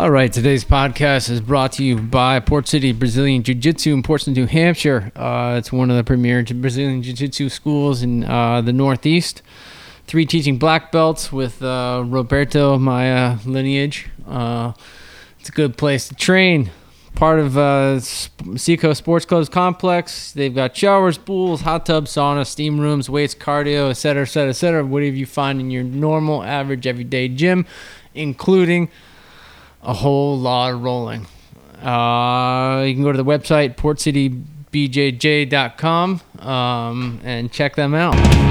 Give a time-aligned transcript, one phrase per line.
[0.00, 4.02] All right, today's podcast is brought to you by Port City Brazilian Jiu Jitsu in
[4.02, 5.12] Portsmouth, New Hampshire.
[5.14, 9.42] Uh, it's one of the premier Brazilian Jiu Jitsu schools in uh, the Northeast.
[10.06, 14.08] Three teaching black belts with uh, Roberto, uh, lineage.
[14.26, 14.72] Uh,
[15.38, 16.70] it's a good place to train.
[17.14, 20.32] Part of uh, Seacoast Sports Club's complex.
[20.32, 24.86] They've got showers, pools, hot tubs, sauna, steam rooms, weights, cardio, etc., etc., etc.
[24.86, 27.66] Whatever you find in your normal, average, everyday gym,
[28.14, 28.88] including
[29.82, 31.26] a whole lot of rolling.
[31.82, 38.49] Uh, you can go to the website portcitybjj.com um, and check them out.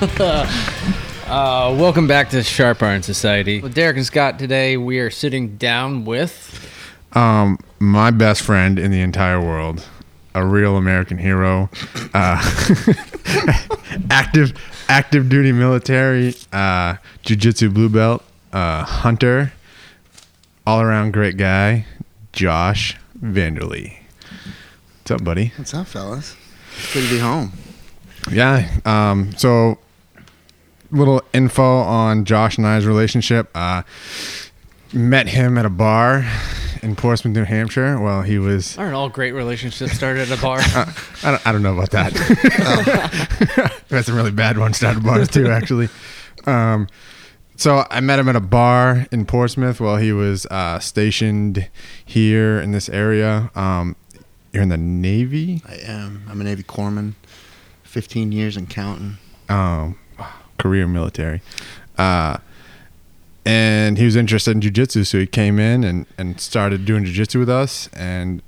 [1.30, 3.60] Uh, welcome back to Sharp Iron Society.
[3.60, 6.68] With Derek and Scott today, we are sitting down with.
[7.12, 9.86] Um, my best friend in the entire world,
[10.34, 11.70] a real American hero,
[12.14, 12.42] uh,
[14.10, 14.54] active
[14.88, 19.52] active duty military, uh, jujitsu blue belt, uh, hunter,
[20.66, 21.86] all around great guy,
[22.32, 23.98] Josh Vanderlee.
[24.98, 25.52] What's up, buddy?
[25.54, 26.34] What's up, fellas?
[26.76, 27.52] It's Good to be home.
[28.32, 28.68] Yeah.
[28.84, 29.78] Um, so,
[30.90, 33.48] little info on Josh and I's relationship.
[33.54, 33.82] Uh,
[34.92, 36.24] met him at a bar
[36.82, 38.00] in Portsmouth, New Hampshire.
[38.00, 38.76] Well, he was.
[38.76, 40.58] Aren't all great relationships started at a bar?
[40.74, 42.12] Uh, I, don't, I don't know about that.
[43.90, 45.88] We had some really bad ones started at bars too, actually.
[46.46, 46.88] Um,
[47.56, 51.68] so I met him at a bar in Portsmouth while he was uh, stationed
[52.06, 53.50] here in this area.
[53.54, 53.96] Um,
[54.52, 55.62] you're in the Navy.
[55.68, 56.22] I am.
[56.28, 57.12] I'm a Navy corpsman.
[57.84, 59.18] 15 years and counting.
[59.48, 59.98] um,
[60.60, 61.42] career military.
[61.98, 62.38] Uh,
[63.44, 67.38] and he was interested in jujitsu, so he came in and, and started doing jujitsu
[67.40, 68.42] with us, and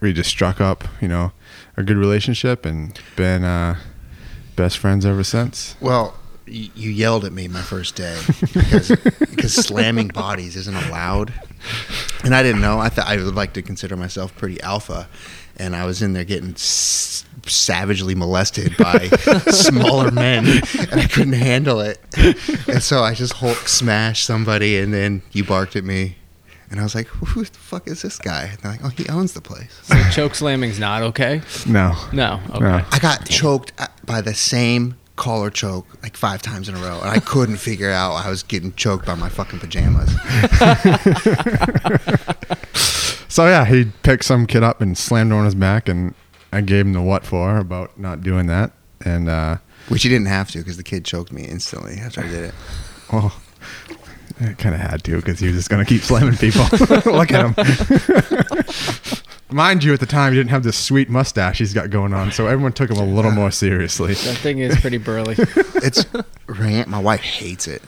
[0.00, 1.32] we just struck up, you know,
[1.76, 3.76] a good relationship, and been uh,
[4.56, 5.76] best friends ever since.
[5.80, 6.16] Well,
[6.46, 8.18] you yelled at me my first day
[8.52, 8.88] because,
[9.20, 11.32] because slamming bodies isn't allowed,
[12.24, 12.78] and I didn't know.
[12.80, 15.08] I thought I would like to consider myself pretty alpha,
[15.56, 19.08] and I was in there getting s- savagely molested by
[19.50, 22.00] smaller men, and I couldn't handle it,
[22.68, 26.16] and so I just Hulk smashed somebody, and then you barked at me.
[26.70, 29.06] And I was like, "Who the fuck is this guy?" And they're like, "Oh, he
[29.08, 31.42] owns the place." so choke slamming's not okay?
[31.66, 32.40] No, No.
[32.50, 32.60] Okay.
[32.60, 32.84] No.
[32.90, 36.98] I got choked uh, by the same collar choke like five times in a row,
[37.00, 40.10] and I couldn't figure out I was getting choked by my fucking pajamas.
[43.28, 46.14] So yeah, he picked some kid up and slammed him on his back, and
[46.52, 48.72] I gave him the what for about not doing that.
[49.04, 49.56] And uh,
[49.88, 52.54] Which he didn't have to because the kid choked me instantly after I did it.
[53.12, 53.32] well,
[54.40, 56.62] I kind of had to because he was just gonna keep slamming people.
[57.12, 57.54] Look at him.
[59.50, 62.32] Mind you, at the time he didn't have this sweet mustache he's got going on,
[62.32, 64.14] so everyone took him a little more seriously.
[64.14, 65.34] That thing is pretty burly.
[65.38, 66.06] It's
[66.46, 66.88] rant.
[66.88, 67.82] My wife hates it.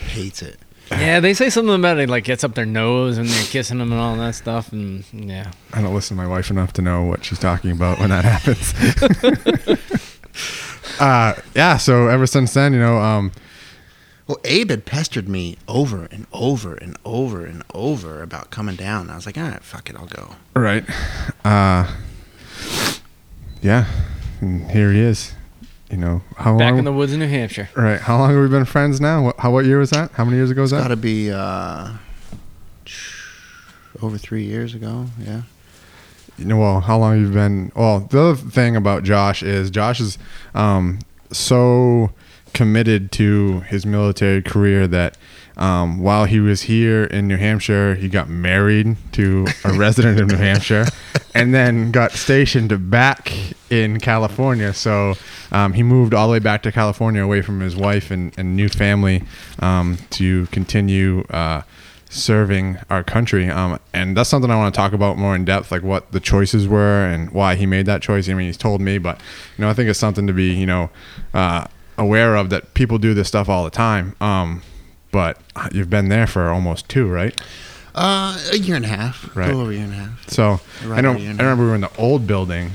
[0.00, 0.58] Hates it.
[0.90, 3.90] yeah, they say something about it like gets up their nose and they're kissing them
[3.92, 5.50] and all that stuff, and yeah.
[5.72, 8.24] I don't listen to my wife enough to know what she's talking about when that
[8.24, 8.72] happens.
[11.00, 13.32] uh, yeah, so ever since then, you know, um,
[14.26, 19.10] Well, Abe had pestered me over and over and over and over about coming down.
[19.10, 20.36] I was like, all right, fuck it, I'll go.
[20.54, 20.84] right,
[21.44, 21.92] uh,
[23.62, 23.86] yeah,
[24.40, 25.32] and here he is.
[25.90, 26.78] You know, how Back long?
[26.80, 27.68] in the woods in New Hampshire.
[27.76, 29.22] right, how long have we been friends now?
[29.26, 30.10] What, how what year was that?
[30.12, 30.88] How many years ago was It's that?
[30.88, 31.90] got to be uh,
[34.02, 35.06] over three years ago.
[35.24, 35.42] Yeah.
[36.36, 37.70] you know, well, how long you've been?
[37.74, 40.18] Well, the other thing about Josh is Josh is
[40.54, 40.98] um,
[41.30, 42.10] so
[42.52, 45.16] committed to his military career that
[45.56, 50.28] um, while he was here in New Hampshire, he got married to a resident of
[50.28, 50.86] New Hampshire,
[51.34, 53.32] and then got stationed back
[53.70, 54.74] in California.
[54.74, 55.14] So
[55.52, 58.54] um, he moved all the way back to California, away from his wife and, and
[58.54, 59.22] new family,
[59.60, 61.22] um, to continue.
[61.30, 61.62] Uh,
[62.08, 63.50] serving our country.
[63.50, 66.20] Um, and that's something I want to talk about more in depth, like what the
[66.20, 68.28] choices were and why he made that choice.
[68.28, 69.20] I mean, he's told me, but
[69.58, 70.88] you know, I think it's something to be, you know,
[71.34, 71.66] uh,
[71.98, 74.14] aware of that people do this stuff all the time.
[74.20, 74.62] Um,
[75.10, 75.38] but
[75.72, 77.38] you've been there for almost two, right?
[77.94, 79.34] Uh, a year and a half.
[79.34, 79.44] Right.
[79.44, 80.28] A little over a year and a half.
[80.28, 81.12] So Right I know.
[81.12, 81.50] I a year and a half.
[81.50, 82.72] remember we were in the old building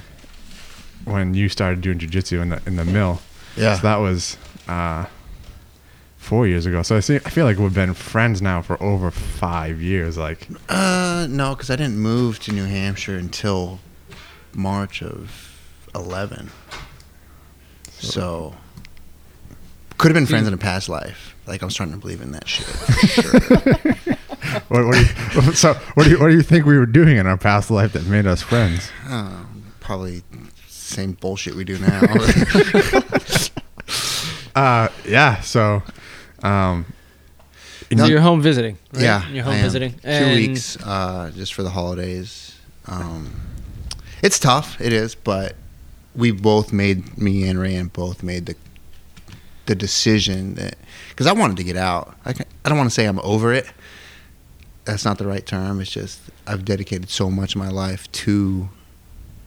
[1.05, 3.21] when you started doing jujitsu in the in the mill.
[3.55, 3.75] Yeah.
[3.75, 4.37] So that was
[4.67, 5.05] uh,
[6.17, 6.81] four years ago.
[6.81, 7.17] So I see.
[7.17, 10.17] I feel like we've been friends now for over five years.
[10.17, 13.79] Like, Uh, no, because I didn't move to New Hampshire until
[14.53, 15.59] March of
[15.93, 16.49] 11.
[17.99, 18.55] So
[20.01, 21.35] could have been friends in a past life.
[21.47, 22.65] Like I'm starting to believe in that shit.
[22.65, 23.39] For sure.
[24.67, 24.99] What, what do
[25.41, 27.71] you, so what do you what do you think we were doing in our past
[27.71, 28.91] life that made us friends?
[29.07, 29.43] Uh,
[29.79, 30.23] probably
[30.67, 32.01] same bullshit we do now.
[34.53, 35.39] Uh, yeah.
[35.41, 35.81] So,
[36.43, 36.85] um,
[37.95, 38.77] So you're home visiting.
[38.91, 39.03] Right?
[39.03, 39.63] Yeah, You're home I am.
[39.63, 39.93] visiting.
[39.93, 42.57] Two And weeks, uh, just for the holidays.
[42.85, 43.29] Um,
[44.21, 44.79] it's tough.
[44.81, 45.55] It is, but
[46.15, 48.55] we both made me and Rand both made the
[49.71, 50.75] the decision that
[51.11, 52.13] because I wanted to get out.
[52.25, 53.65] I can, I don't want to say I'm over it.
[54.83, 55.79] That's not the right term.
[55.79, 58.67] It's just I've dedicated so much of my life to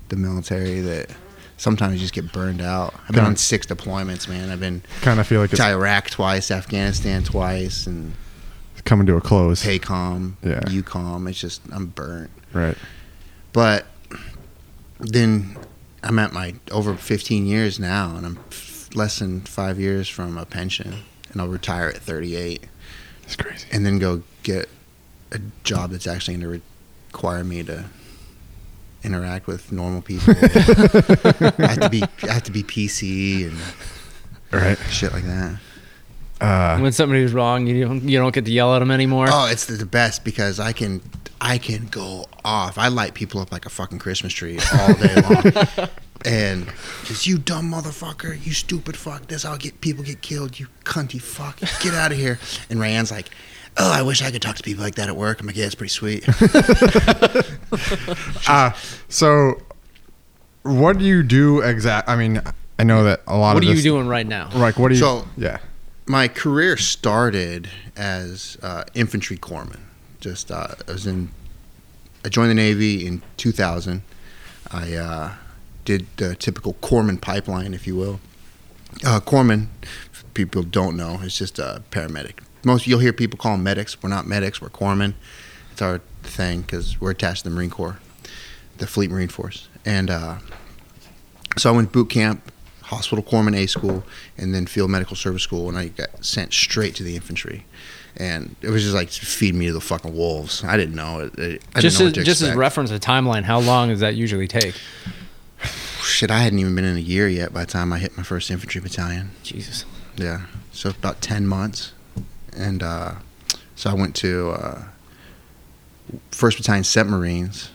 [0.09, 1.11] the military that
[1.59, 2.95] sometimes you just get burned out.
[3.03, 3.27] I've been Yeah.
[3.27, 4.49] on six deployments, man.
[4.49, 8.15] I've been kind of feel like to Iraq twice, Afghanistan twice, and
[8.87, 9.63] coming to a close.
[9.63, 10.61] PACOM, Yeah.
[10.61, 11.29] EUCOM.
[11.29, 12.31] It's just I'm burnt.
[12.55, 12.79] Right.
[13.53, 13.85] But
[15.01, 15.59] then
[16.03, 18.39] I'm at my over 15 years now, and I'm
[18.95, 21.03] less than five years from a pension,
[21.33, 22.65] and I'll retire at 38,
[23.25, 23.67] It's crazy.
[23.73, 24.69] and then go get
[25.33, 26.63] a job that's actually going to
[27.13, 27.85] require me to
[29.03, 30.35] interact with normal people.
[30.39, 33.59] I have to be I have to be PC and
[34.53, 34.79] Right.
[34.89, 35.59] shit like that.
[36.41, 39.27] Uh, when somebody's wrong, you don't you don't get to yell at them anymore.
[39.31, 41.01] Oh, it's the, the best because I can
[41.41, 42.79] I can go off.
[42.79, 45.89] I light people up like a fucking Christmas tree all day long.
[46.25, 46.73] and
[47.05, 51.21] just you dumb motherfucker, you stupid fuck, this how get people get killed, you cunty
[51.21, 51.59] fuck.
[51.81, 52.39] Get out of here.
[52.71, 53.31] And Rand's like,
[53.77, 55.41] Oh, I wish I could talk to people like that at work.
[55.41, 56.25] I'm like, yeah, it's pretty sweet.
[58.49, 58.71] uh,
[59.09, 59.61] so
[60.63, 62.09] what do you do exact?
[62.09, 62.41] I mean,
[62.79, 64.49] I know that a lot of what of are you doing right now?
[64.55, 65.01] Like, what do you?
[65.01, 65.59] So- yeah.
[66.07, 69.81] My career started as uh, infantry corpsman.
[70.21, 71.31] Just uh, I was in
[72.25, 74.03] I joined the Navy in 2000.
[74.71, 75.33] I uh,
[75.85, 78.21] did the typical corpsman pipeline, if you will.
[79.05, 82.41] Uh, corpsman, if people don't know, is just a paramedic.
[82.65, 84.03] Most you'll hear people call them medics.
[84.03, 84.61] We're not medics.
[84.61, 85.15] We're corpsmen.
[85.73, 87.99] It's our thing because we're attached to the Marine Corps,
[88.79, 89.69] the Fleet Marine Force.
[89.85, 90.39] And uh,
[91.59, 92.51] so I went boot camp,
[92.83, 94.05] hospital corpsman A school,
[94.39, 97.67] and then field medical service school, and I got sent straight to the infantry.
[98.17, 100.63] And it was just like feed me to the fucking wolves.
[100.63, 101.29] I didn't know
[101.75, 104.47] I just didn't know as, just as reference a timeline, how long does that usually
[104.47, 104.77] take?
[106.03, 108.23] Shit, I hadn't even been in a year yet by the time I hit my
[108.23, 109.31] first infantry battalion.
[109.43, 109.85] Jesus.
[110.17, 111.93] Yeah, so about ten months,
[112.57, 113.15] and uh,
[113.75, 114.83] so I went to uh,
[116.31, 117.71] First Battalion Seventh Marines,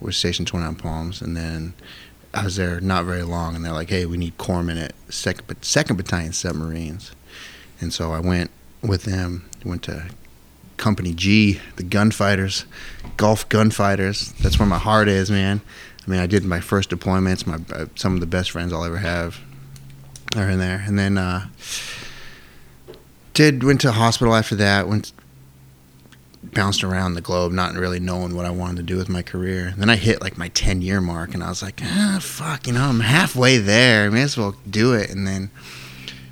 [0.00, 1.74] was stationed twenty nine Palms, and then
[2.32, 5.46] I was there not very long, and they're like, "Hey, we need corpsmen at second
[5.46, 7.12] but second Battalion Seventh Marines.
[7.80, 8.50] And so I went
[8.82, 9.48] with them.
[9.64, 10.10] Went to
[10.76, 12.64] Company G, the gunfighters,
[13.16, 14.32] Golf gunfighters.
[14.40, 15.60] That's where my heart is, man.
[16.06, 17.46] I mean, I did my first deployments.
[17.46, 19.38] My uh, some of the best friends I'll ever have
[20.36, 21.48] are in there, and then uh,
[23.34, 24.88] did went to hospital after that.
[24.88, 25.12] Went
[26.42, 29.74] bounced around the globe, not really knowing what I wanted to do with my career.
[29.76, 32.72] Then I hit like my ten year mark, and I was like, ah, fuck, you
[32.72, 34.06] know, I'm halfway there.
[34.06, 35.10] I may as well do it.
[35.10, 35.50] And then,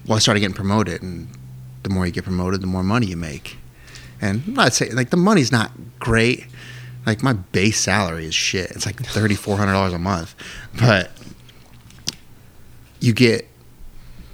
[0.07, 1.29] well, I started getting promoted, and
[1.83, 3.57] the more you get promoted, the more money you make.
[4.21, 6.47] And not saying like the money's not great.
[7.07, 8.71] Like my base salary is shit.
[8.73, 10.35] It's like thirty four hundred dollars a month,
[10.79, 11.11] but
[13.01, 13.49] you get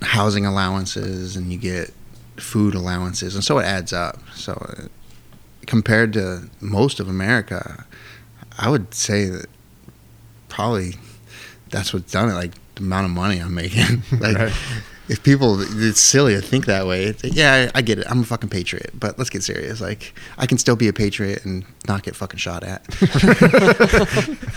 [0.03, 1.93] housing allowances and you get
[2.37, 4.19] food allowances, and so it adds up.
[4.35, 4.89] So uh,
[5.67, 7.87] compared to most of America,
[8.59, 9.47] I would say that
[10.49, 10.95] probably
[11.71, 12.35] that's what's done it.
[12.35, 14.03] Like the amount of money I'm making.
[14.19, 14.53] like Right.
[15.09, 17.15] If people, it's silly to think that way.
[17.23, 18.07] Yeah, I, I get it.
[18.09, 19.81] I'm a fucking patriot, but let's get serious.
[19.81, 22.85] Like I can still be a patriot and not get fucking shot at.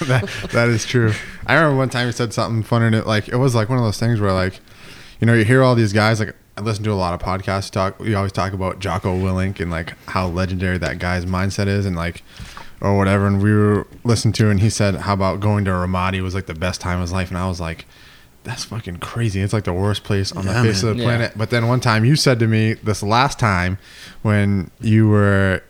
[0.07, 1.13] that, that is true.
[1.45, 2.85] I remember one time you said something funny.
[2.85, 4.59] And it, like it was like one of those things where like,
[5.19, 6.21] you know, you hear all these guys.
[6.21, 7.69] Like I listen to a lot of podcasts.
[7.69, 7.99] Talk.
[7.99, 11.95] We always talk about Jocko Willink and like how legendary that guy's mindset is, and
[11.97, 12.23] like
[12.79, 13.27] or whatever.
[13.27, 16.45] And we were listening to, and he said, "How about going to Ramadi was like
[16.45, 17.85] the best time of his life?" And I was like.
[18.47, 19.41] That's fucking crazy.
[19.41, 20.91] It's like the worst place on Yeah, the face man.
[20.91, 21.09] of the Yeah.
[21.09, 21.31] planet.
[21.35, 23.77] But then one time you said to me this last time
[24.21, 25.61] when you were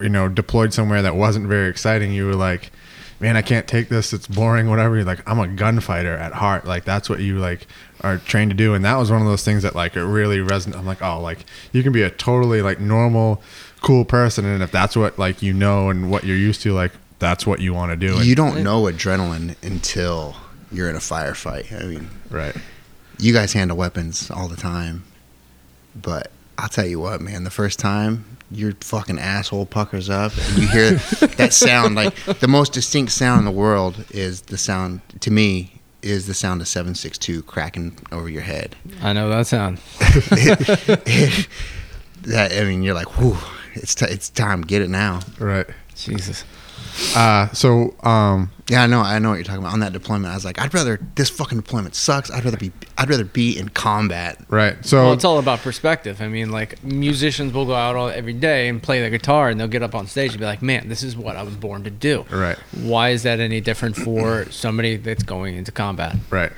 [0.00, 2.72] you know, deployed somewhere that wasn't very exciting, you were like,
[3.20, 4.12] man, I can't take this.
[4.12, 4.96] It's boring, whatever.
[4.96, 6.66] You're like, I'm a gunfighter at heart.
[6.66, 7.66] Like, that's what you like
[8.02, 8.74] are trained to do.
[8.74, 10.76] And that was one of those things that like, it really resonated.
[10.76, 13.40] I'm like, oh, like you can be a totally like normal,
[13.82, 14.44] cool person.
[14.44, 17.60] And if that's what like, you know, and what you're used to, like, that's what
[17.60, 18.16] you want to do.
[18.16, 20.36] And, You don't know adrenaline until
[20.74, 21.72] you're in a firefight.
[21.72, 22.54] I mean, right.
[23.18, 25.04] you guys handle weapons all the time,
[25.94, 27.44] but I'll tell you what, man.
[27.44, 30.90] The first time your fucking asshole puckers up and you hear
[31.36, 35.80] that sound, like the most distinct sound in the world is the sound to me
[36.02, 38.76] is the sound of 762 cracking over your head.
[39.02, 39.78] I know that sound.
[42.22, 43.38] that I mean, you're like, whew,
[43.74, 44.62] it's t- it's time.
[44.62, 45.20] Get it now.
[45.38, 45.66] Right.
[45.94, 46.44] Jesus.
[47.16, 49.00] Uh, so um, Yeah, I know.
[49.00, 49.72] I know what you're talking about.
[49.72, 52.30] On that deployment, I was like, I'd rather this fucking deployment sucks.
[52.30, 52.72] I'd rather be.
[52.96, 54.38] I'd rather be in combat.
[54.48, 54.76] right.
[54.86, 56.22] So Well, it's all about perspective.
[56.22, 59.58] I mean, like musicians will go out all, every day and play the guitar, and
[59.58, 61.84] they'll get up on stage and be like, "Man, this is what I was born
[61.84, 62.56] to do." right.
[62.82, 66.16] Why is that any different for somebody that's going into combat?
[66.30, 66.52] Right.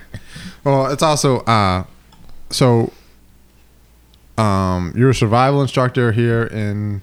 [0.65, 1.85] Well, it's also uh,
[2.51, 2.93] so
[4.39, 7.03] um, you're a survival instructor here in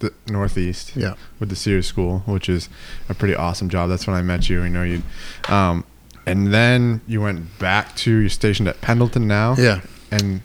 [0.00, 0.96] the Northeast.
[0.96, 1.14] Yeah.
[1.40, 2.68] With the SERE School, which is
[3.08, 3.90] a pretty awesome job.
[3.90, 4.62] That's when I met you.
[4.62, 5.02] I know you.
[5.48, 5.84] Um,
[6.26, 9.54] and then you went back to you're stationed at Pendleton now.
[9.58, 9.80] Yeah.
[10.10, 10.42] And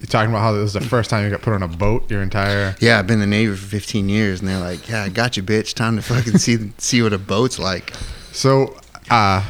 [0.00, 2.10] you're talking about how this was the first time you got put on a boat
[2.10, 2.76] your entire.
[2.80, 5.36] Yeah, I've been in the Navy for 15 years, and they're like, "Yeah, I got
[5.38, 5.72] you, bitch.
[5.74, 7.94] Time to fucking see see what a boat's like."
[8.32, 8.76] So,
[9.10, 9.42] uh,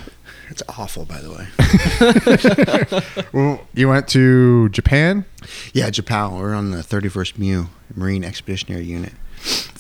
[0.48, 3.26] It's awful, by the way.
[3.32, 5.24] well, you went to Japan.
[5.72, 6.34] Yeah, Japan.
[6.38, 9.12] We're on the 31st MEU, Marine Expeditionary Unit,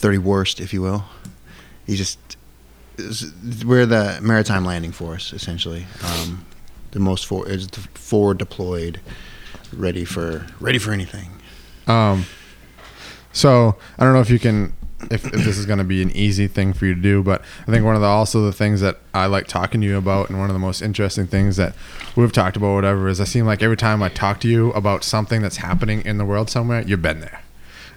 [0.06, 1.04] 30 worst, if you will.
[1.86, 2.36] You just
[3.66, 5.84] we're the maritime landing force, essentially.
[6.04, 6.46] Um,
[6.92, 9.00] the most for is forward deployed,
[9.72, 11.30] ready for ready for anything.
[11.88, 12.26] Um,
[13.32, 14.74] so I don't know if you can,
[15.10, 17.42] if, if this is going to be an easy thing for you to do, but
[17.66, 20.30] I think one of the also the things that I like talking to you about,
[20.30, 21.74] and one of the most interesting things that
[22.14, 25.02] we've talked about, whatever, is I seem like every time I talk to you about
[25.02, 27.40] something that's happening in the world somewhere, you've been there.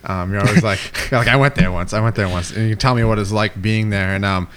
[0.03, 0.79] Um, you're always like,
[1.11, 3.19] you're like I went there once, I went there once, and you tell me what
[3.19, 4.49] it's like being there, and um,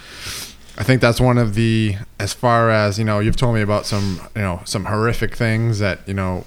[0.79, 3.85] I think that's one of the as far as you know you've told me about
[3.85, 6.45] some you know some horrific things that you know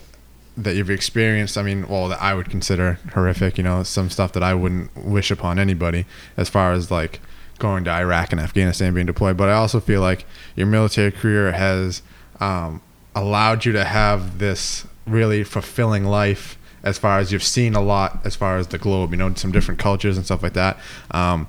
[0.57, 1.57] that you've experienced.
[1.57, 3.57] I mean, well, that I would consider horrific.
[3.57, 6.05] You know, some stuff that I wouldn't wish upon anybody
[6.37, 7.19] as far as like
[7.59, 9.37] going to Iraq and Afghanistan being deployed.
[9.37, 10.25] But I also feel like
[10.55, 12.01] your military career has
[12.39, 12.81] um,
[13.13, 18.21] allowed you to have this really fulfilling life as far as you've seen a lot
[18.23, 19.11] as far as the globe.
[19.11, 20.77] You know, some different cultures and stuff like that.
[21.11, 21.47] Um,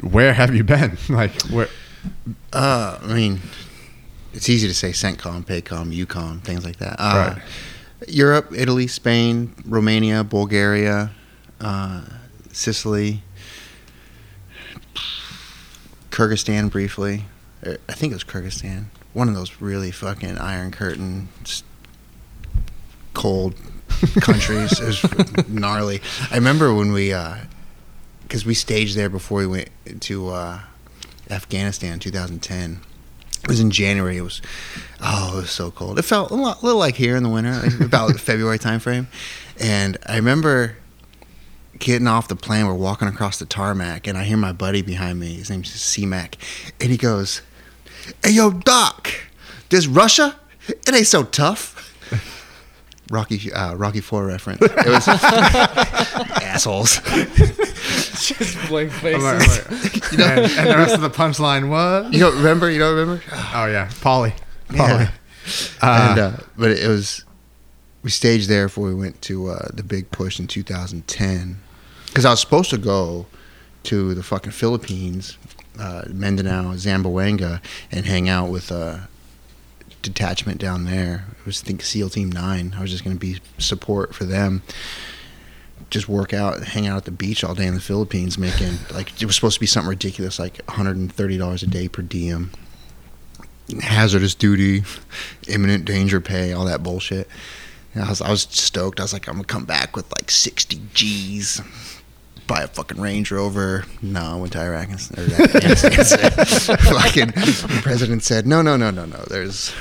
[0.00, 0.96] where have you been?
[1.10, 1.68] like where?
[2.52, 3.40] Uh, I mean,
[4.32, 6.96] it's easy to say CENTCOM, PACOM, EUCOM, things like that.
[6.98, 7.42] Uh, Right.
[8.08, 11.10] Europe, Italy, Spain, Romania, Bulgaria,
[11.60, 12.02] uh,
[12.50, 13.22] Sicily,
[16.10, 17.26] Kyrgyzstan briefly.
[17.66, 18.86] Er, I think it was Kyrgyzstan.
[19.12, 21.28] One of those really fucking Iron Curtain,
[23.12, 23.54] cold
[24.20, 24.80] countries.
[24.80, 26.00] it was gnarly.
[26.30, 27.14] I remember when we,
[28.22, 29.70] because we staged there before we went
[30.02, 30.60] to uh,
[31.30, 32.80] Afghanistan in 2010.
[33.42, 34.18] It was in January.
[34.18, 34.42] It was,
[35.00, 35.98] oh, it was so cold.
[35.98, 39.06] It felt a lot, little like here in the winter, like about the February timeframe.
[39.58, 40.76] And I remember
[41.78, 42.66] getting off the plane.
[42.66, 45.34] We're walking across the tarmac, and I hear my buddy behind me.
[45.34, 46.36] His name's C-Mac,
[46.80, 47.42] and he goes,
[48.22, 49.10] "Hey, yo, Doc,
[49.70, 51.76] this Russia, it ain't so tough."
[53.10, 54.60] Rocky, uh, Rocky Four reference.
[54.64, 55.06] It was
[56.42, 57.00] assholes.
[58.20, 60.12] Just blank I'm like- faces.
[60.12, 62.12] I'm like- and, and the rest of the punchline was.
[62.12, 62.70] You don't remember?
[62.70, 63.22] You don't remember?
[63.54, 64.32] Oh yeah, Paulie.
[64.68, 65.10] Paulie.
[65.10, 65.10] Yeah.
[65.82, 67.24] Uh, and uh, but it was
[68.02, 71.58] we staged there before we went to uh, the big push in 2010
[72.06, 73.26] because I was supposed to go
[73.84, 75.36] to the fucking Philippines,
[75.78, 79.08] uh, Mindanao, Zamboanga, and hang out with a
[80.02, 81.26] detachment down there.
[81.40, 82.74] It was I think SEAL Team Nine.
[82.76, 84.62] I was just going to be support for them.
[85.88, 89.20] Just work out, hang out at the beach all day in the Philippines, making like
[89.20, 92.50] it was supposed to be something ridiculous, like 130 dollars a day per diem
[93.78, 94.82] hazardous duty,
[95.48, 97.28] imminent danger pay, all that bullshit.
[97.94, 99.00] And I was I was stoked.
[99.00, 101.60] I was like, I'm gonna come back with like 60 G's,
[102.50, 103.84] buy a fucking Range Rover.
[104.02, 106.30] No, I went to Iraq and or Afghanistan.
[106.78, 109.18] fucking the president said, no, no, no, no, no.
[109.28, 109.72] There's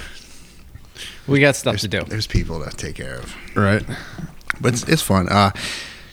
[1.27, 2.01] We got stuff there's, to do.
[2.01, 3.35] there's people to take care of.
[3.55, 3.83] right.
[4.61, 5.27] But it's, it's fun.
[5.29, 5.51] Uh,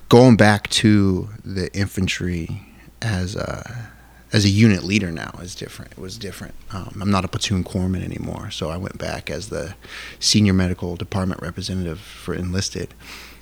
[0.09, 2.63] going back to the infantry
[3.03, 3.91] as a,
[4.33, 5.93] as a unit leader now is different.
[5.93, 6.55] It was different.
[6.73, 9.75] Um, I'm not a platoon corpsman anymore, so I went back as the
[10.19, 12.95] senior medical department representative for enlisted,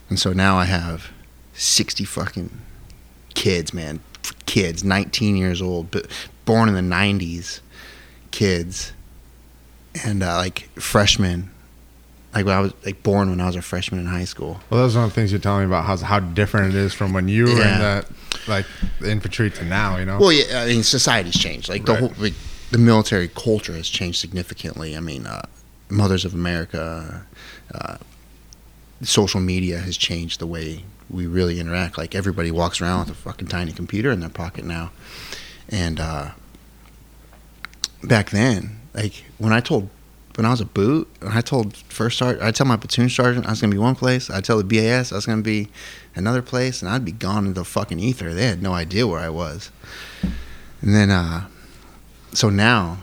[0.09, 1.13] and so now I have
[1.53, 2.51] 60 fucking
[3.35, 4.01] kids, man,
[4.47, 6.07] kids, 19 years old, but
[6.45, 7.61] born in the 90s,
[8.31, 8.93] kids,
[10.05, 11.51] and uh, like freshmen.
[12.35, 14.61] Like when I was like born when I was a freshman in high school.
[14.69, 16.75] Well, that was one of the things you're telling me about how how different it
[16.75, 18.05] is from when you were in the
[18.49, 18.67] like
[19.01, 19.99] the infantry to now.
[19.99, 20.19] You know.
[20.19, 21.69] Well, yeah, I mean, society's changed.
[21.69, 22.35] Like the whole, like,
[22.73, 24.97] the military culture has changed significantly.
[24.97, 25.47] I mean, uh,
[25.89, 27.25] Mothers of America,
[27.73, 27.99] uh,
[29.03, 30.83] social media has changed the way
[31.15, 31.97] we really interact.
[31.97, 34.91] Like everybody walks around with a fucking tiny computer in their pocket now,
[35.69, 36.31] and uh,
[38.03, 39.89] back then, like when I told
[40.37, 43.51] when I was a boot, I told first sergeant, I tell my platoon sergeant I
[43.51, 44.29] was gonna be one place.
[44.31, 45.69] I tell the BAS I was gonna be
[46.17, 48.35] another place, and I'd be gone into the fucking ether.
[48.35, 49.71] They had no idea where I was.
[50.83, 51.47] And then, uh,
[52.33, 52.99] so now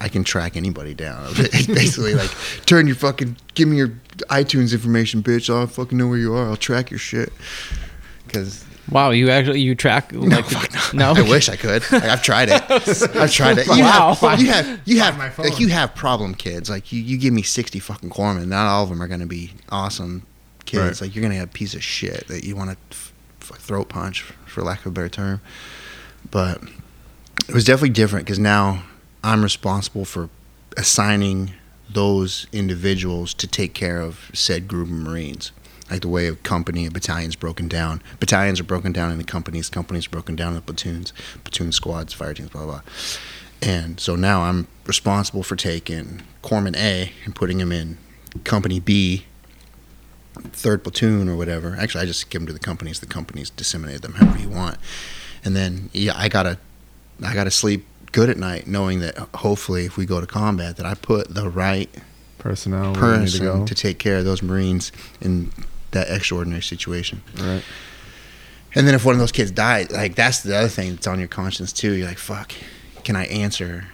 [0.00, 1.34] I can track anybody down.
[1.34, 2.30] Basically like,
[2.64, 3.92] turn your fucking, give me your
[4.30, 5.52] iTunes information, bitch.
[5.52, 6.48] I'll fucking know where you are.
[6.48, 7.32] I'll track your shit.
[8.26, 11.12] Because Wow, you actually you track like fuck no?
[11.16, 11.82] I wish I could.
[11.92, 12.62] Like, I've tried it.
[13.16, 13.66] I've tried it.
[13.68, 14.14] You Wow.
[14.14, 15.46] have, you have, you Find my phone.
[15.48, 16.68] like you have problem kids.
[16.68, 18.48] Like you, you give me sixty fucking corpsmen.
[18.48, 20.26] Not all of them are going to be awesome
[20.66, 21.00] kids.
[21.00, 21.06] Right.
[21.08, 23.58] Like you're going to have a piece of shit that you want to f- f-
[23.58, 25.40] throat punch, for lack of a better term.
[26.30, 26.62] But
[27.48, 28.82] it was definitely different because now
[29.22, 30.28] I'm responsible for
[30.76, 31.52] assigning
[31.90, 35.52] those individuals to take care of said group of Marines.
[35.90, 38.02] Like the way a company, a battalion's broken down.
[38.18, 39.68] Battalions are broken down into companies.
[39.68, 41.12] Companies broken down into platoons,
[41.44, 42.80] platoon squads, fire teams, blah blah.
[43.60, 47.98] And so now I'm responsible for taking Corpsman A and putting him in
[48.44, 49.26] Company B,
[50.34, 51.76] third platoon or whatever.
[51.78, 53.00] Actually, I just give them to the companies.
[53.00, 54.78] The companies disseminate them however you want.
[55.44, 56.58] And then yeah, I gotta,
[57.22, 60.76] I gotta sleep good at night, knowing that uh, hopefully if we go to combat,
[60.76, 61.90] that I put the right
[62.38, 63.66] Personnel need to go.
[63.66, 65.52] to take care of those Marines in
[65.92, 67.22] that extraordinary situation.
[67.38, 67.62] Right.
[68.74, 71.18] And then if one of those kids died, like that's the other thing that's on
[71.18, 71.92] your conscience too.
[71.92, 72.52] You're like, fuck,
[73.04, 73.86] can I answer?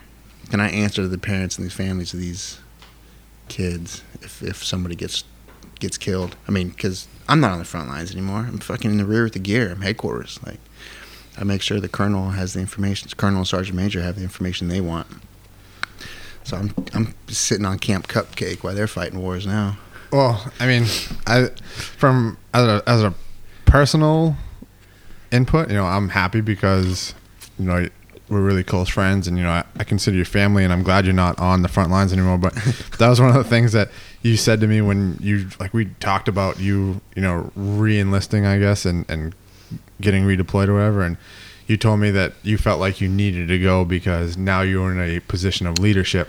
[0.51, 2.61] Can I answer to the parents and these families of these
[3.49, 5.25] kids if if somebody gets
[5.81, 6.37] gets killed?
[6.47, 8.47] I mean, because I'm not on the front lines anymore.
[8.49, 9.73] I'm fucking in the rear with the gear.
[9.73, 10.39] I'm headquarters.
[10.47, 10.61] Like,
[11.39, 13.09] I make sure the colonel has the information.
[13.17, 15.07] Colonel and sergeant major have the information they want.
[16.45, 19.79] So I'm I'm sitting on Camp Cupcake while they're fighting wars now.
[20.11, 20.85] Well, I mean,
[21.27, 23.15] I from as a, as a
[23.67, 24.37] personal
[25.31, 27.15] input, you know, I'm happy because
[27.59, 27.89] you know
[28.29, 31.05] we're really close friends, and you know, I, I consider you family, and I'm glad
[31.05, 32.39] you're not on the front lines anymore.
[32.39, 32.55] But
[32.99, 33.91] that was one of the things that
[34.23, 38.59] you said to me when you like we talked about you, you know, re-enlisting, I
[38.59, 39.35] guess, and and
[40.01, 41.17] getting redeployed or whatever, and
[41.67, 44.93] you told me that you felt like you needed to go because now you were
[44.93, 46.29] in a position of leadership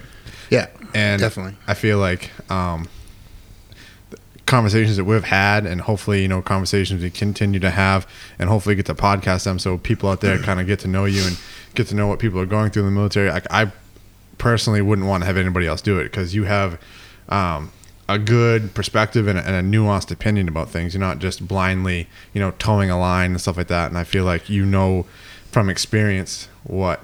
[0.50, 1.56] Yeah, and definitely.
[1.68, 2.90] I feel like um,
[4.46, 8.76] conversations that we've had, and hopefully, you know, conversations we continue to have, and hopefully
[8.76, 11.40] get to podcast them so people out there kind of get to know you and
[11.76, 13.30] get to know what people are going through in the military.
[13.30, 13.72] Like I
[14.38, 16.82] personally wouldn't want to have anybody else do it because you have
[17.30, 17.72] um,
[18.10, 20.96] a good perspective and a, and a nuanced opinion about things.
[20.96, 23.90] You're not just blindly, you know, towing a line and stuff like that.
[23.90, 25.06] And I feel like you know
[25.52, 27.02] from experience what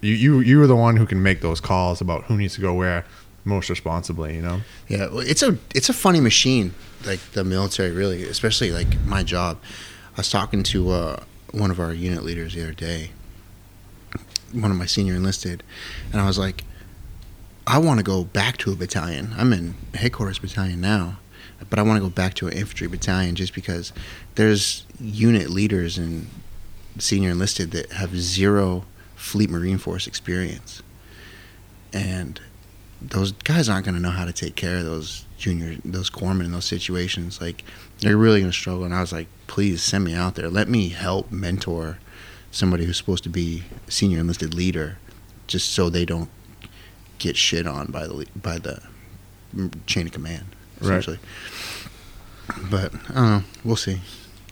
[0.00, 2.60] you you you are the one who can make those calls about who needs to
[2.60, 3.04] go where
[3.44, 4.34] most responsibly.
[4.34, 4.60] You know.
[4.88, 6.74] Yeah, it's a it's a funny machine,
[7.06, 9.58] like the military, really, especially like my job.
[10.14, 11.22] I was talking to uh,
[11.52, 13.10] one of our unit leaders the other day,
[14.52, 15.62] one of my senior enlisted,
[16.12, 16.64] and I was like,
[17.66, 19.34] I want to go back to a battalion.
[19.36, 21.18] I'm in headquarters battalion now,
[21.68, 23.92] but I want to go back to an infantry battalion just because
[24.36, 26.28] there's unit leaders and
[26.98, 28.84] senior enlisted that have zero
[29.16, 30.82] fleet marine force experience,
[31.92, 32.40] and
[33.02, 36.44] those guys aren't going to know how to take care of those junior those corpsmen
[36.44, 37.40] in those situations.
[37.40, 37.64] Like
[37.98, 38.84] they're really going to struggle.
[38.84, 40.48] And i was like please send me out there.
[40.48, 41.98] Let me help mentor
[42.50, 44.98] somebody who's supposed to be senior enlisted leader
[45.46, 46.30] just so they don't
[47.18, 48.80] get shit on by the by the
[49.86, 50.44] chain of command
[50.80, 50.90] Right.
[50.98, 51.18] essentially
[52.70, 54.00] but i don't know we'll see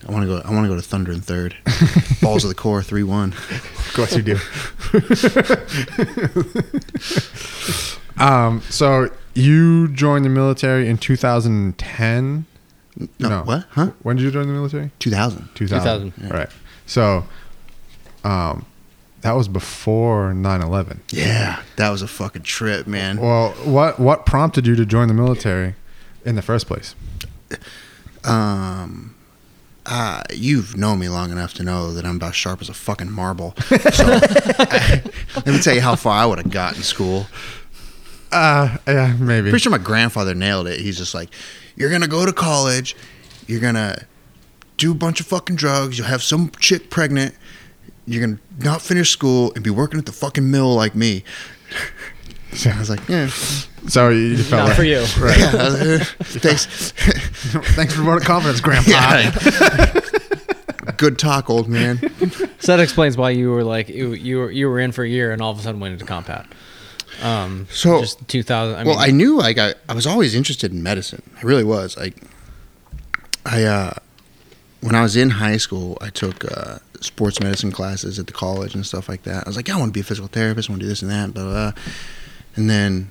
[0.08, 1.54] i want to go i want to go to Thundering Third
[2.22, 4.38] balls of the core 3-1 Of course you do.
[8.24, 12.46] um, so you joined the military in 2010.
[13.18, 13.42] no, No.
[13.42, 14.90] what huh When did you join the military?
[14.98, 16.12] 2000 2000.
[16.12, 16.36] 2000, yeah.
[16.36, 16.48] Right.
[16.86, 17.24] So,
[18.24, 18.66] um,
[19.24, 20.98] that was before 9/11.
[21.10, 25.14] yeah that was a fucking trip man Well, what what prompted you to join the
[25.14, 25.74] military
[26.24, 26.94] in the first place?
[28.24, 29.14] Um,
[29.86, 33.10] uh, you've known me long enough to know that I'm about sharp as a fucking
[33.10, 33.54] marble.
[33.92, 37.26] So, let me tell you how far I would have got in school.
[38.32, 39.50] Uh, yeah, maybe.
[39.50, 40.80] Pretty sure my grandfather nailed it.
[40.80, 41.28] He's just like,
[41.76, 42.96] you're gonna go to college,
[43.46, 44.06] you're gonna
[44.78, 47.34] do a bunch of fucking drugs, you'll have some chick pregnant,
[48.06, 51.24] you're gonna not finish school and be working at the fucking mill like me.
[52.52, 53.26] So I was like, yeah,
[53.88, 55.04] So you just felt Not like, for you.
[55.18, 55.38] Right.
[55.38, 55.52] yeah.
[55.64, 56.04] Was like, "Eh,
[56.40, 56.66] Thanks.
[57.74, 58.90] Thanks for the vote of confidence, Grandpa.
[58.90, 60.00] yeah.
[60.96, 61.98] Good talk, old man.
[62.60, 65.08] So that explains why you were like you you were you were in for a
[65.08, 66.46] year and all of a sudden went into combat.
[67.22, 68.74] Um, So- just 2000.
[68.76, 71.22] I well, mean, I knew like I, I was always interested in medicine.
[71.36, 71.96] I really was.
[71.96, 72.16] Like
[73.44, 73.94] I uh
[74.84, 78.74] when I was in high school, I took uh, sports medicine classes at the college
[78.74, 79.46] and stuff like that.
[79.46, 80.68] I was like, I want to be a physical therapist.
[80.68, 81.82] I want to do this and that, blah, blah, blah.
[82.56, 83.10] And then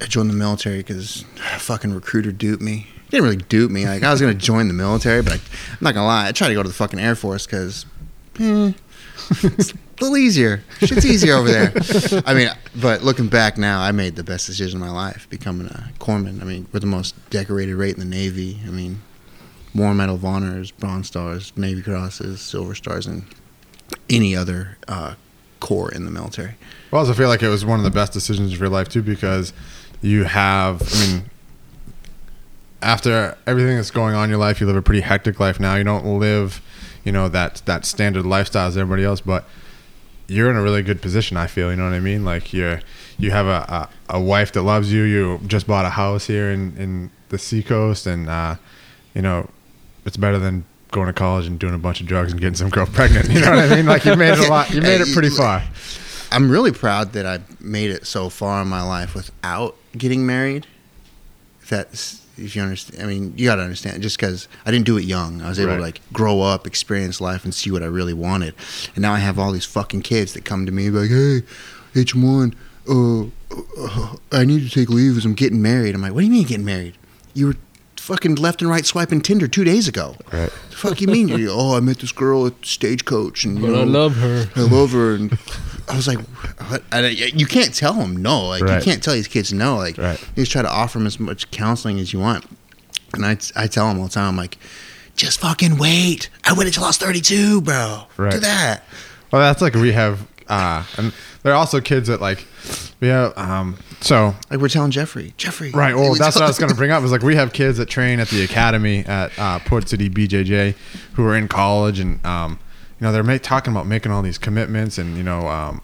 [0.00, 2.88] I joined the military because a fucking recruiter duped me.
[3.04, 3.86] He didn't really dupe me.
[3.86, 6.26] Like I was gonna join the military, but I, I'm not gonna lie.
[6.26, 7.86] I tried to go to the fucking Air Force because
[8.40, 8.72] eh,
[9.30, 10.64] it's a little easier.
[10.80, 11.72] Shit's easier over there.
[12.26, 15.68] I mean, but looking back now, I made the best decision of my life becoming
[15.68, 16.40] a corpsman.
[16.40, 18.60] I mean, we're the most decorated rate in the Navy.
[18.66, 19.02] I mean,
[19.74, 23.24] more Medal of Honors, Bronze Stars, Navy Crosses, Silver Stars, and
[24.08, 25.14] any other uh,
[25.60, 26.54] corps in the military.
[26.92, 29.02] I also feel like it was one of the best decisions of your life too,
[29.02, 29.52] because
[30.02, 30.82] you have.
[30.82, 31.30] I mean,
[32.82, 35.76] after everything that's going on in your life, you live a pretty hectic life now.
[35.76, 36.62] You don't live,
[37.04, 39.44] you know, that that standard lifestyle as everybody else, but
[40.26, 41.36] you're in a really good position.
[41.36, 41.70] I feel.
[41.70, 42.24] You know what I mean?
[42.24, 42.80] Like you're
[43.18, 45.02] you have a, a, a wife that loves you.
[45.02, 48.56] You just bought a house here in in the seacoast, and uh,
[49.14, 49.50] you know,
[50.04, 52.68] it's better than going to college and doing a bunch of drugs and getting some
[52.70, 53.30] girl pregnant.
[53.30, 53.86] You know what I mean?
[53.86, 54.70] Like you made it a lot.
[54.70, 55.62] You made it pretty far.
[56.32, 60.66] I'm really proud that I made it so far in my life without getting married.
[61.62, 64.02] If that's if you understand, I mean, you got to understand.
[64.02, 65.76] Just because I didn't do it young, I was able Right.
[65.76, 68.54] to like grow up, experience life, and see what I really wanted.
[68.94, 71.42] And now I have all these fucking kids that come to me like, "Hey,
[71.94, 72.54] H one,
[72.88, 73.24] uh,
[73.78, 76.32] uh, I need to take leave as I'm getting married." I'm like, "What do you
[76.32, 76.94] mean getting married?
[77.34, 77.56] You were
[78.00, 80.16] fucking left and right swiping Tinder two days ago.
[80.32, 80.50] Right.
[80.70, 81.28] The fuck you mean?
[81.28, 84.48] You, oh, I met this girl at Stagecoach, and you But I love her.
[84.56, 85.38] I love her, and
[85.88, 86.18] I was like,
[86.68, 86.82] what?
[86.92, 88.46] I, you can't tell them no.
[88.48, 88.76] Like Right.
[88.76, 89.76] you can't tell these kids no.
[89.76, 90.20] Like Right.
[90.34, 92.44] you just try to offer them as much counseling as you want.
[93.14, 94.56] And I, I tell them all the time, I'm like,
[95.16, 96.30] just fucking wait.
[96.44, 98.04] I waited till I was 32, bro.
[98.16, 98.32] Right.
[98.32, 98.84] Do that.
[99.32, 102.46] Well, that's like we have, uh, and there are also kids that like
[103.00, 103.32] we have.
[103.38, 105.70] Um, so Like we're telling Jeffrey, Jeffrey.
[105.70, 105.94] right.
[105.94, 107.02] Well, we that's what I was going to bring up.
[107.02, 110.74] Is like we have kids that train at the academy at uh, Port City BJJ
[111.14, 112.58] who are in college, and um,
[113.00, 115.80] you know they're ma- talking about making all these commitments, and you know um,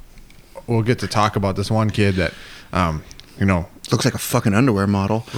[0.66, 2.35] we'll get to talk about this one kid that
[2.72, 3.02] um,
[3.38, 5.24] you know Looks like a fucking underwear model.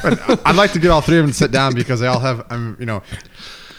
[0.00, 2.20] But I'd like to get all three of them to sit down because they all
[2.20, 3.02] have, I'm, you know,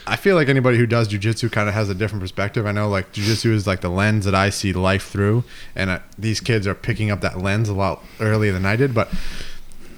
[0.06, 2.66] I feel like anybody who does jujitsu kind of has a different perspective.
[2.66, 5.98] I know like jujitsu is like the lens that I see life through, and uh,
[6.18, 8.94] these kids are picking up that lens a lot earlier than I did.
[8.94, 9.12] But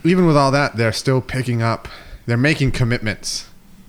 [0.05, 1.89] even with all that, they're still picking up,
[2.27, 3.49] they're making commitments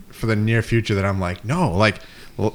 [0.09, 1.99] for the near future that I'm like, no, like.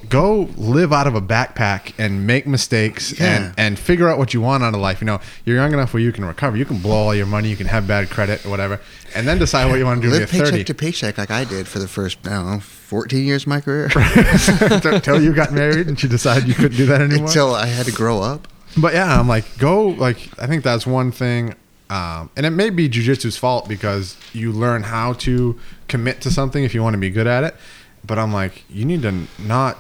[0.09, 3.27] Go live out of a backpack and make mistakes Yeah.
[3.47, 5.01] and, and figure out what you want out of life.
[5.01, 6.57] You know, you're young enough where you can recover.
[6.57, 7.49] You can blow all your money.
[7.49, 8.81] You can have bad credit or whatever,
[9.15, 10.65] and then decide what you want to do Live paycheck 30.
[10.65, 13.61] to paycheck like I did for the first, I don't know, 14 years of my
[13.61, 13.89] career.
[14.61, 17.27] Until you got married and you decided you couldn't do that anymore.
[17.29, 18.49] Until I had to grow up.
[18.77, 19.89] But yeah, I'm like, go.
[19.89, 21.55] Like, I think that's one thing,
[21.91, 26.63] um, and it may be jujitsu's fault because you learn how to commit to something
[26.65, 27.57] if you want to be good at it.
[28.09, 29.79] But I'm like, you need to not,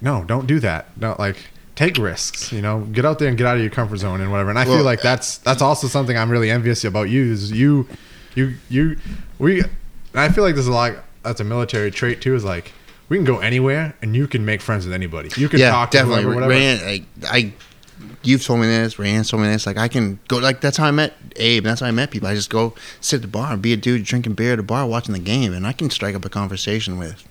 [0.00, 0.98] no, don't do that.
[0.98, 1.36] Don't like
[1.76, 2.50] take risks.
[2.50, 4.50] You know, get out there and get out of your comfort zone and whatever.
[4.50, 7.30] And I Well, feel like that's that's also something I'm really envious about you.
[7.30, 7.86] Is you,
[8.34, 8.96] you, you,
[9.38, 9.60] we.
[9.60, 9.70] And
[10.14, 10.94] I feel like there's a lot.
[11.22, 12.34] That's a military trait too.
[12.34, 12.72] Is like.
[13.10, 15.30] We can go anywhere, and you can make friends with anybody.
[15.38, 16.24] You can yeah, talk to definitely.
[16.24, 16.52] whoever, whatever.
[16.52, 17.52] Rand, I, I,
[18.22, 18.98] you've told me this.
[18.98, 19.64] Rand told me this.
[19.64, 20.36] Like I can go.
[20.36, 21.64] Like that's how I met Abe.
[21.64, 22.28] That's how I met people.
[22.28, 24.62] I just go sit at the bar and be a dude drinking beer at a
[24.62, 27.26] bar watching the game, and I can strike up a conversation with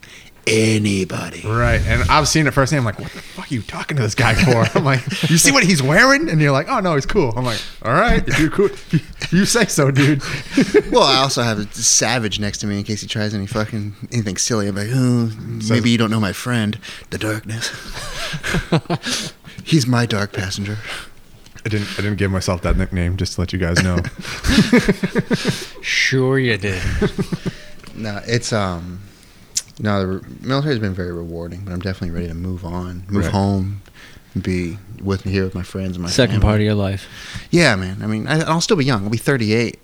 [0.47, 1.41] anybody.
[1.45, 1.81] Right.
[1.85, 2.79] And I've seen it firsthand.
[2.79, 4.77] I'm like, what the fuck are you talking to this guy for?
[4.77, 6.29] I'm like, you see what he's wearing?
[6.29, 7.33] And you're like, oh, no, he's cool.
[7.35, 8.69] I'm like, all right, if you're cool,
[9.31, 10.21] you say so, dude.
[10.91, 13.93] Well, I also have a savage next to me in case he tries any fucking
[14.11, 14.67] anything silly.
[14.67, 15.31] I'm like, oh,
[15.69, 16.79] maybe you don't know my friend,
[17.09, 17.71] the darkness.
[19.63, 20.77] He's my dark passenger.
[21.65, 23.97] I didn't, I didn't give myself that nickname just to let you guys know.
[25.81, 26.81] Sure you did.
[27.95, 29.01] No, it's um,
[29.79, 33.25] no, the re- military's been very rewarding, but I'm definitely ready to move on, move
[33.25, 33.31] Right.
[33.31, 33.81] home,
[34.33, 36.43] and be with here with my friends and my Second family.
[36.45, 37.07] part of your life.
[37.51, 37.97] Yeah, man.
[38.01, 39.03] I mean, I, I'll still be young.
[39.03, 39.79] I'll be 38,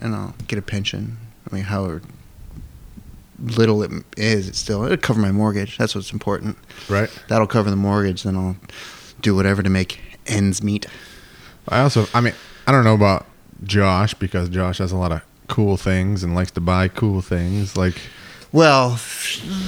[0.00, 1.18] and I'll get a pension.
[1.50, 2.02] I mean, however
[3.38, 5.76] little it is, it still it'll cover my mortgage.
[5.76, 6.56] That's what's important.
[6.88, 7.10] right.
[7.28, 8.22] That'll cover the mortgage.
[8.22, 8.56] Then I'll
[9.20, 10.86] do whatever to make ends meet.
[11.68, 12.34] I also, I mean,
[12.66, 13.26] I don't know about
[13.64, 17.76] Josh because Josh has a lot of cool things and likes to buy cool things.
[17.76, 17.96] Like,
[18.54, 19.00] Well,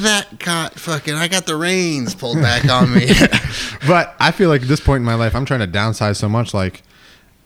[0.03, 1.15] that got fucking.
[1.15, 3.09] I got the reins pulled back on me.
[3.89, 6.29] but I feel like at this point in my life, I'm trying to downsize so
[6.29, 6.55] much.
[6.55, 6.85] Like,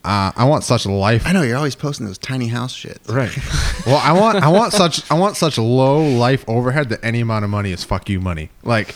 [0.04, 3.00] uh, I want such a life I know you're always posting those tiny house shit.
[3.08, 3.34] Right.
[3.86, 7.44] Well, I want I want such I want such low life overhead that any amount
[7.46, 8.50] of money is fuck you money.
[8.62, 8.94] Like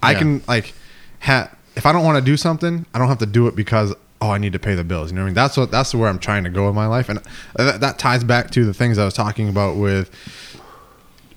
[0.00, 0.18] I Yeah.
[0.18, 0.72] can like
[1.18, 3.92] ha- if I don't want to do something, I don't have to do it because
[4.20, 5.10] oh I need to pay the bills.
[5.10, 5.34] You know what I mean?
[5.34, 7.20] That's what that's where I'm trying to go in my life, and
[7.56, 10.10] that, that ties back to the things I was talking about with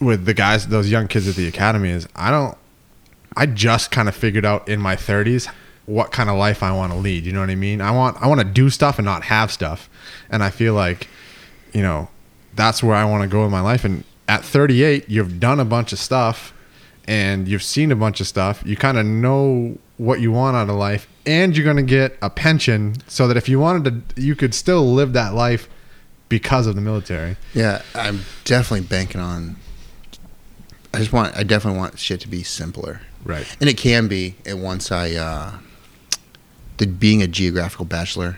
[0.03, 1.89] with the guys, those young kids at the academy.
[1.89, 2.57] Is I don't
[3.35, 5.49] I just kind of figured out in my 30s
[5.85, 7.25] what kind of life I want to lead.
[7.25, 7.81] You know what I mean?
[7.81, 9.89] I want I want to do stuff and not have stuff,
[10.29, 11.07] and I feel like
[11.73, 12.07] you know,
[12.55, 13.83] that's where I want to go in my life.
[13.83, 16.53] And at 38, you've done a bunch of stuff
[17.05, 18.63] and you've seen a bunch of stuff.
[18.65, 22.17] You kind of know what you want out of life and you're going to get
[22.21, 25.67] a pension so that if you wanted to, you could still live that life
[26.29, 27.37] because of the military.
[27.53, 29.55] Yeah, I'm definitely banking on.
[30.93, 31.35] I just want.
[31.35, 33.47] I definitely want shit to be simpler, Right.
[33.59, 34.35] and it can be.
[34.45, 35.53] And once I, uh,
[36.77, 38.37] the being a geographical bachelor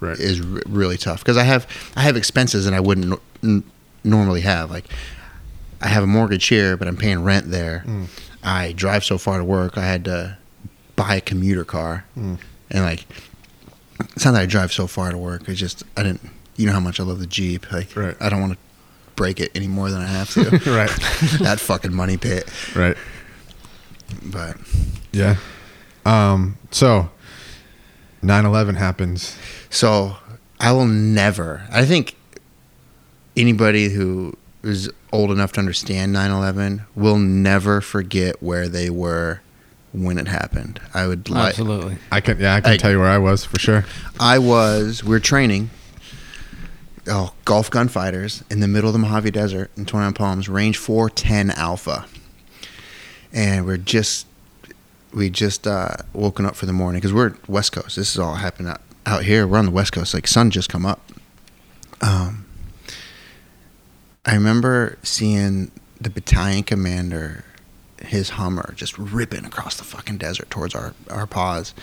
[0.00, 0.18] Right.
[0.18, 3.62] is r- really tough because I have I have expenses and I wouldn't n-
[4.04, 4.70] normally have.
[4.70, 4.86] Like,
[5.80, 7.84] I have a mortgage here, but I'm paying rent there.
[7.86, 8.06] Mm.
[8.42, 9.76] I drive so far to work.
[9.78, 10.36] I had to
[10.96, 12.38] buy a commuter car, Mm.
[12.70, 13.06] and like,
[14.16, 15.48] it's not that I drive so far to work.
[15.48, 16.22] It's just I didn't.
[16.56, 17.70] You know how much I love the Jeep.
[17.72, 18.16] Like, Right.
[18.20, 18.58] I don't want to
[19.16, 20.40] break it any more than I have to.
[20.70, 20.90] right.
[21.40, 22.48] that fucking money pit.
[22.74, 22.96] Right.
[24.24, 24.56] But
[25.12, 25.36] Yeah.
[26.04, 27.10] Um, so
[28.22, 29.36] 9/11 happens.
[29.70, 30.16] so
[30.60, 31.66] I will never.
[31.72, 32.16] I think
[33.36, 39.40] anybody who is old enough to understand 9/11 will never forget where they were
[39.92, 40.80] when it happened.
[40.94, 41.50] I would like.
[41.50, 41.96] Absolutely.
[42.10, 43.84] I can yeah, I can I- tell you where I was for sure.
[44.20, 45.02] I was.
[45.04, 45.70] We are training.
[47.06, 51.50] Oh, Golf gunfighters in the middle of the Mojave Desert in 29 Palms, range 410
[51.50, 52.06] Alpha,
[53.32, 54.26] and we're just
[55.12, 57.96] we just uh, woken up for the morning because we're West Coast.
[57.96, 59.46] This is all happening out, out here.
[59.46, 60.14] We're on the West Coast.
[60.14, 61.00] Like sun just come up.
[62.00, 62.46] Um,
[64.24, 67.44] I remember seeing the battalion commander,
[68.00, 71.74] his Hummer, just ripping across the fucking desert towards our our pause.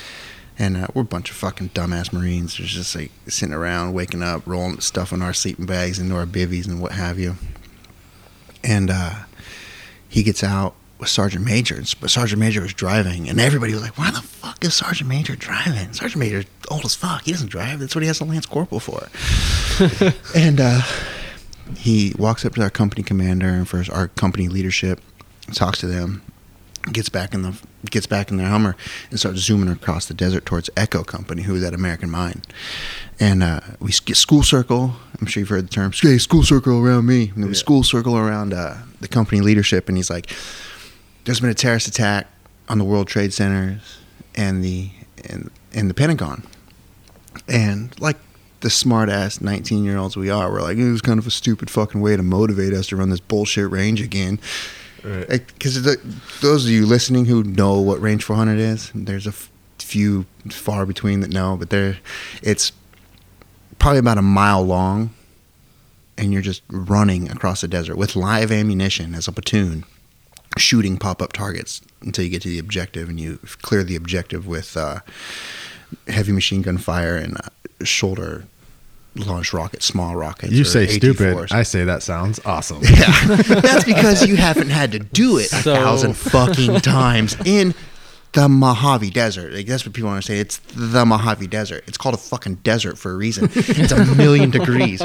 [0.60, 2.58] And uh, we're a bunch of fucking dumbass Marines.
[2.58, 6.26] There's just like sitting around, waking up, rolling stuff in our sleeping bags into our
[6.26, 7.36] bivvies and what have you.
[8.62, 9.16] And uh,
[10.10, 13.98] he gets out with Sergeant Major, but Sergeant Major was driving, and everybody was like,
[13.98, 15.94] "Why the fuck is Sergeant Major driving?
[15.94, 17.24] Sergeant Major's old as fuck.
[17.24, 17.80] He doesn't drive.
[17.80, 19.08] That's what he has a Lance Corporal for."
[20.36, 20.82] and uh,
[21.78, 25.00] he walks up to our company commander and first our company leadership,
[25.54, 26.22] talks to them,
[26.92, 28.76] gets back in the gets back in their Hummer
[29.10, 32.42] and starts zooming across the desert towards Echo Company, who was at American Mine.
[33.20, 34.96] And uh, we get school circle.
[35.20, 35.92] I'm sure you've heard the term.
[35.92, 37.30] Hey, school circle around me.
[37.34, 40.32] And then we school circle around uh, the company leadership, and he's like,
[41.26, 42.28] "There's been a terrorist attack
[42.68, 43.98] on the World Trade Centers
[44.36, 44.92] and the
[45.30, 46.44] and, and the Pentagon."
[47.48, 48.18] And like
[48.62, 51.32] the smart ass 19 year olds we are, we're like, it was kind of a
[51.32, 54.40] stupid fucking way to motivate us to run this bullshit range again.
[55.02, 55.98] Because
[56.42, 60.86] those of you listening who know what range 400 is, there's a f- few far
[60.86, 61.98] between that know, but there,
[62.42, 62.72] it's
[63.80, 65.12] probably about a mile long,
[66.18, 69.86] and you're just running across the desert with live ammunition as a platoon,
[70.58, 74.48] shooting pop up targets until you get to the objective, and you clear the objective
[74.48, 75.00] with uh,
[76.08, 77.50] heavy machine gun fire and uh,
[77.86, 78.46] shoulder
[79.26, 80.52] launched rockets, small rockets.
[80.54, 81.30] You say stupid.
[81.38, 81.52] AT-4s.
[81.52, 82.82] I say that sounds awesome.
[82.84, 83.26] Yeah,
[83.62, 87.74] that's because you haven't had to do it a thousand fucking times in
[88.34, 89.54] the Mojave Desert.
[89.54, 90.40] Like, that's what people want to say.
[90.40, 91.84] It's the Mojave Desert.
[91.88, 93.50] It's called a fucking desert for a reason.
[93.54, 95.02] It's a million degrees.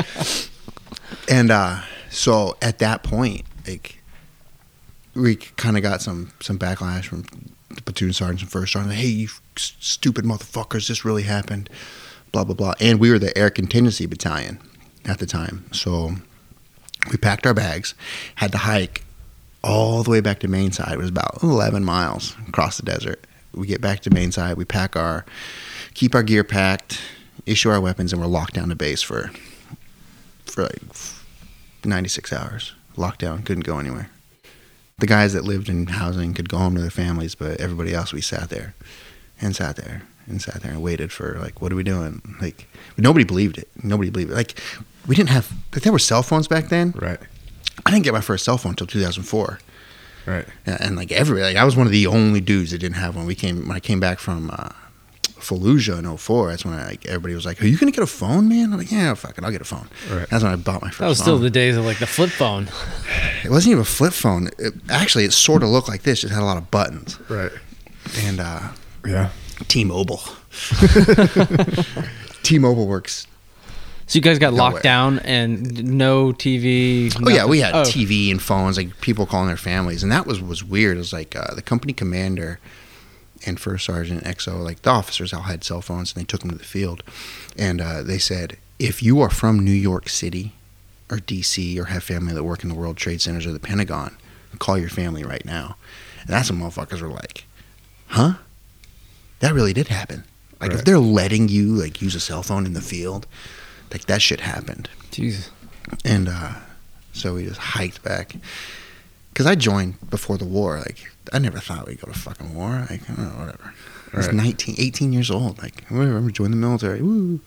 [1.28, 4.02] And uh, so at that point, like,
[5.14, 7.24] we kind of got some some backlash from
[7.70, 8.94] the platoon sergeants and first sergeant.
[8.94, 10.88] Hey, you s- stupid motherfuckers!
[10.88, 11.70] This really happened.
[12.34, 12.74] Blah blah blah.
[12.80, 14.58] And we were the air contingency battalion
[15.04, 16.16] at the time, so
[17.08, 17.94] we packed our bags,
[18.34, 19.04] had to hike
[19.62, 20.94] all the way back to Mainside.
[20.94, 23.24] It was about 11 miles across the desert.
[23.52, 25.24] We get back to Mainside, we pack our,
[25.94, 27.00] keep our gear packed,
[27.46, 29.30] issue our weapons, and we're locked down to base for,
[30.44, 30.82] for like
[31.84, 32.72] 96 hours.
[32.96, 34.10] Locked down, couldn't go anywhere.
[34.98, 38.12] The guys that lived in housing could go home to their families, but everybody else,
[38.12, 38.74] we sat there
[39.40, 42.20] and sat there and sat there and waited for like, what are we doing?
[42.40, 43.68] Like, nobody believed it.
[43.82, 44.34] Nobody believed it.
[44.34, 44.58] Like,
[45.06, 46.92] we didn't have, like, there were cell phones back then.
[46.96, 47.18] Right.
[47.84, 49.58] I didn't get my first cell phone until 2004.
[50.26, 50.46] Right.
[50.66, 53.14] Yeah, and like everybody, like I was one of the only dudes that didn't have
[53.14, 53.26] one.
[53.26, 54.70] We came when I came back from uh,
[55.38, 58.06] Fallujah in 04, That's when I, like everybody was like, "Are you gonna get a
[58.06, 60.26] phone, man?" I'm like, "Yeah, fuck it, I'll get a phone." Right.
[60.30, 61.00] That's when I bought my first.
[61.00, 61.42] That was still phone.
[61.42, 62.68] the days of like the flip phone.
[63.44, 64.48] It wasn't even a flip phone.
[64.58, 66.24] It, actually, it sort of looked like this.
[66.24, 67.52] It had a lot of buttons Right.
[68.20, 68.60] and uh,
[69.04, 69.28] Yeah.
[69.68, 70.18] T-Mobile.
[72.42, 73.26] T-Mobile works.
[74.06, 77.14] So you guys got No locked down and no TV.
[77.24, 77.82] Oh yeah, we had Oh.
[77.82, 80.96] TV and phones, like people calling their families, and that was was weird.
[80.96, 82.60] It was like uh, the company commander
[83.46, 86.50] and first sergeant XO, like the officers all had cell phones, and they took them
[86.50, 87.02] to the field,
[87.56, 90.52] and uh, they said, if you are from New York City
[91.10, 94.16] or DC or have family that work in the World Trade Centers or the Pentagon,
[94.58, 95.76] call your family right now.
[96.20, 97.44] And that's what motherfuckers were like,
[98.08, 98.34] huh?
[99.44, 100.24] That really did happen.
[100.58, 103.26] Like if they're letting you like use a cell phone in the field,
[103.92, 104.88] like that shit happened.
[105.10, 105.50] Jesus.
[106.02, 106.54] and uh,
[107.12, 108.36] so we just hiked back.
[109.34, 110.78] Cause I joined before the war.
[110.78, 112.86] Like I never thought we'd go to fucking war.
[112.88, 113.74] Like oh, whatever.
[114.14, 114.36] I was Right.
[114.36, 115.62] 19, 18 years old.
[115.62, 116.16] Like whatever.
[116.16, 117.02] I'm gonna the military.
[117.02, 117.34] Woo!
[117.34, 117.42] I'm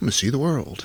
[0.00, 0.84] gonna see the world.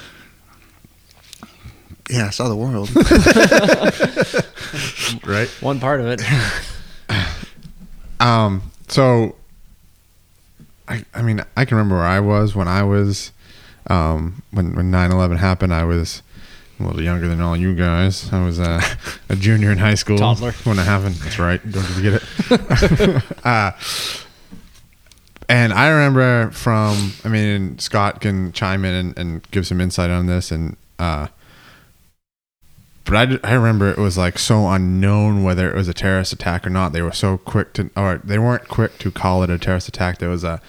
[2.07, 2.91] Yeah, I saw the world.
[5.25, 5.47] right?
[5.59, 6.21] One part of it.
[8.19, 9.35] Um, so
[10.91, 13.31] I I mean I can remember where I was when I was
[13.87, 16.21] um when when 9/11 happened I was
[16.79, 18.31] a little younger than all you guys.
[18.33, 18.81] I was uh,
[19.29, 20.51] a junior in high school Toddler.
[20.63, 21.15] when it happened.
[21.15, 21.61] That's right.
[21.71, 23.23] Don't forget it.
[23.45, 23.71] uh,
[25.47, 30.09] and I remember from, I mean, Scott can chime in and, and give some insight
[30.09, 30.51] on this.
[30.51, 31.27] And, uh,
[33.05, 36.65] but I, I remember it was like so unknown whether it was a terrorist attack
[36.65, 36.93] or not.
[36.93, 40.19] They were so quick to, or they weren't quick to call it a terrorist attack.
[40.19, 40.61] There was a,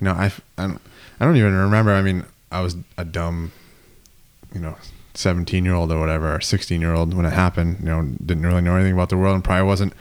[0.00, 0.80] you know, I, I don't,
[1.18, 1.92] I don't even remember.
[1.92, 3.52] I mean, I was a dumb,
[4.54, 4.76] you know,
[5.14, 8.46] 17 year old or whatever, or 16 year old when it happened, you know, didn't
[8.46, 9.92] really know anything about the world and probably wasn't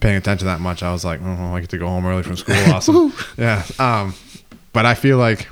[0.00, 0.82] paying attention that much.
[0.82, 2.56] I was like, oh, I get to go home early from school.
[2.66, 3.12] Awesome.
[3.38, 3.64] yeah.
[3.78, 4.14] Um,
[4.72, 5.48] but I feel like,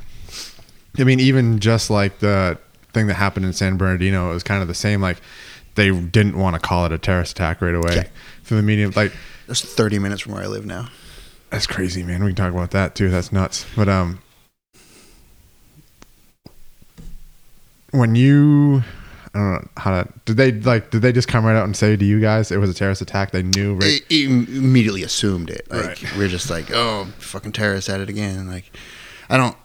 [0.99, 2.59] I mean, even just like the
[2.93, 5.01] thing that happened in San Bernardino, it was kind of the same.
[5.01, 5.19] Like,
[5.75, 8.05] they didn't want to call it a terrorist attack right away Yeah.
[8.43, 8.91] for the media.
[8.95, 9.13] Like,
[9.47, 10.89] That's 30 minutes from where I live now.
[11.51, 12.23] that's crazy, man.
[12.25, 13.09] We can talk about that too.
[13.11, 13.65] That's nuts.
[13.77, 14.21] But um,
[17.91, 18.83] when you,
[19.35, 20.09] I don't know how to.
[20.25, 20.91] Did they like?
[20.91, 23.03] Did they just come right out and say to you guys it was a terrorist
[23.03, 23.31] attack?
[23.31, 24.01] They knew right.
[24.11, 25.67] I immediately assumed it.
[25.71, 26.17] Like Right.
[26.17, 28.47] we're just like, oh, fucking terrorists at it again.
[28.49, 28.71] Like
[29.29, 29.57] I don't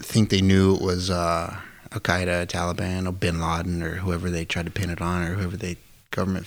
[0.00, 1.56] think they knew it was uh,
[1.92, 5.34] Al Qaeda, Taliban, or Bin Laden, or whoever they tried to pin it on, or
[5.34, 5.76] whoever they
[6.10, 6.46] government,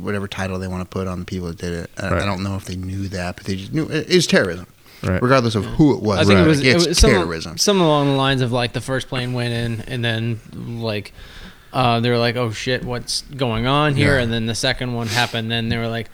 [0.00, 1.90] whatever title they want to put on the people that did it.
[1.98, 2.22] I, Right.
[2.22, 4.66] I don't know if they knew that, but they just knew it, it's terrorism,
[5.02, 5.20] Right.
[5.22, 6.18] regardless of who it was.
[6.18, 6.44] I think Right.
[6.44, 7.58] it was, it it's was some, terrorism.
[7.58, 10.40] Some along the lines of like the first plane went in, and then
[10.80, 11.12] like
[11.72, 14.22] uh, they were like, "Oh shit, what's going on here?" Yeah.
[14.22, 15.50] And then the second one happened.
[15.50, 16.08] Then they were like,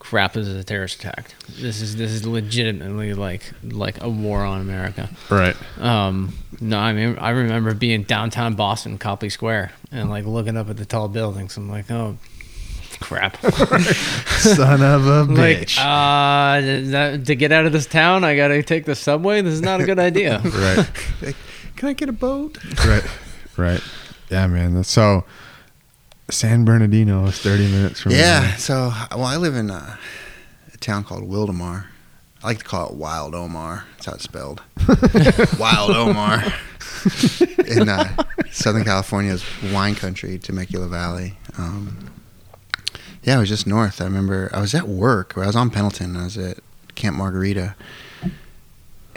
[0.00, 1.34] "Crap, this is a terrorist attack.
[1.60, 5.54] This is this is legitimately like like a war on America." Right.
[5.78, 10.68] Um, no, I mean I remember being downtown Boston, Copley Square, and like looking up
[10.68, 11.56] at the tall buildings.
[11.56, 12.16] I'm like, "Oh."
[12.98, 13.40] Crap!
[14.40, 15.78] Son of a like, bitch.
[15.78, 19.40] uh, that, to get out of this town, I gotta take the subway.
[19.40, 20.38] This is not a good idea.
[20.44, 21.34] right.
[21.76, 22.58] Can I get a boat?
[22.84, 23.02] Right.
[23.56, 23.80] Right.
[24.28, 24.84] Yeah, man.
[24.84, 25.24] So.
[26.30, 28.54] San Bernardino is 30 minutes from Yeah.
[28.56, 29.98] So, well, I live in a,
[30.72, 31.86] a town called Wildomar.
[32.42, 33.84] I like to call it Wild Omar.
[33.92, 34.62] That's how it's spelled.
[35.58, 36.42] Wild Omar.
[37.66, 38.16] in uh,
[38.50, 41.34] Southern California's wine country, Temecula Valley.
[41.58, 42.10] Um,
[43.22, 44.00] yeah, I was just north.
[44.00, 45.34] I remember I was at work.
[45.36, 46.16] I was on Pendleton.
[46.16, 46.58] I was at
[46.94, 47.74] Camp Margarita.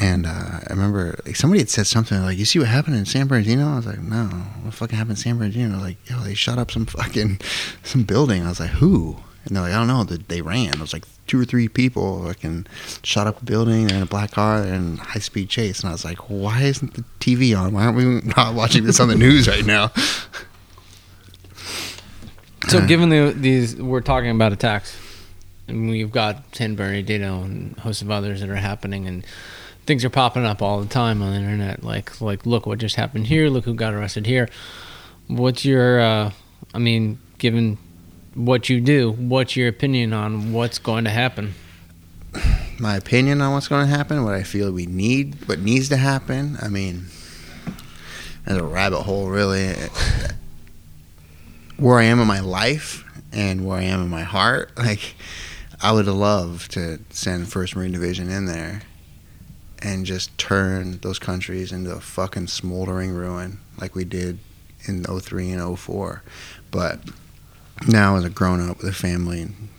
[0.04, 3.06] And uh, I remember like, somebody had said something like, "You see what happened in
[3.06, 6.34] San Bernardino?" I was like, "No, what fucking happened in San Bernardino?" Like, yo, they
[6.34, 7.40] shot up some fucking
[7.84, 8.44] some building.
[8.44, 10.74] I was like, "Who?" And they're like, "I don't know." They, they ran.
[10.74, 12.68] It was like two or three people fucking
[13.02, 13.88] shot up a building.
[13.88, 14.60] They're in a black car.
[14.60, 15.80] They're in high speed chase.
[15.80, 17.72] And I was like, "Why isn't the TV on?
[17.72, 18.04] Why aren't we
[18.36, 19.92] not watching this on the news right now?"
[22.70, 24.98] So, given the, these, we're talking about attacks,
[25.68, 29.26] and we've got San Bernardino and a host of others that are happening, and
[29.86, 31.84] things are popping up all the time on the internet.
[31.84, 33.50] Like, like, look what just happened here.
[33.50, 34.50] Look who got arrested here.
[35.28, 36.32] What's your, uh,
[36.74, 37.78] I mean, given
[38.34, 41.56] what you do, what's your opinion on what's going to happen?
[42.80, 45.98] my opinion on what's going to happen, what I feel we need, what needs to
[45.98, 46.58] happen.
[46.62, 47.06] I mean,
[48.46, 49.74] there's a rabbit hole, really.
[51.78, 55.16] Where I am in my life and where I am in my heart, like,
[55.82, 58.84] I would love to send First Marine Division in there
[59.84, 64.40] and just turn those countries into a fucking smoldering ruin like we did
[64.86, 66.24] in 03 and 04.
[66.72, 67.00] But
[67.88, 69.70] now, as a grown up with a family and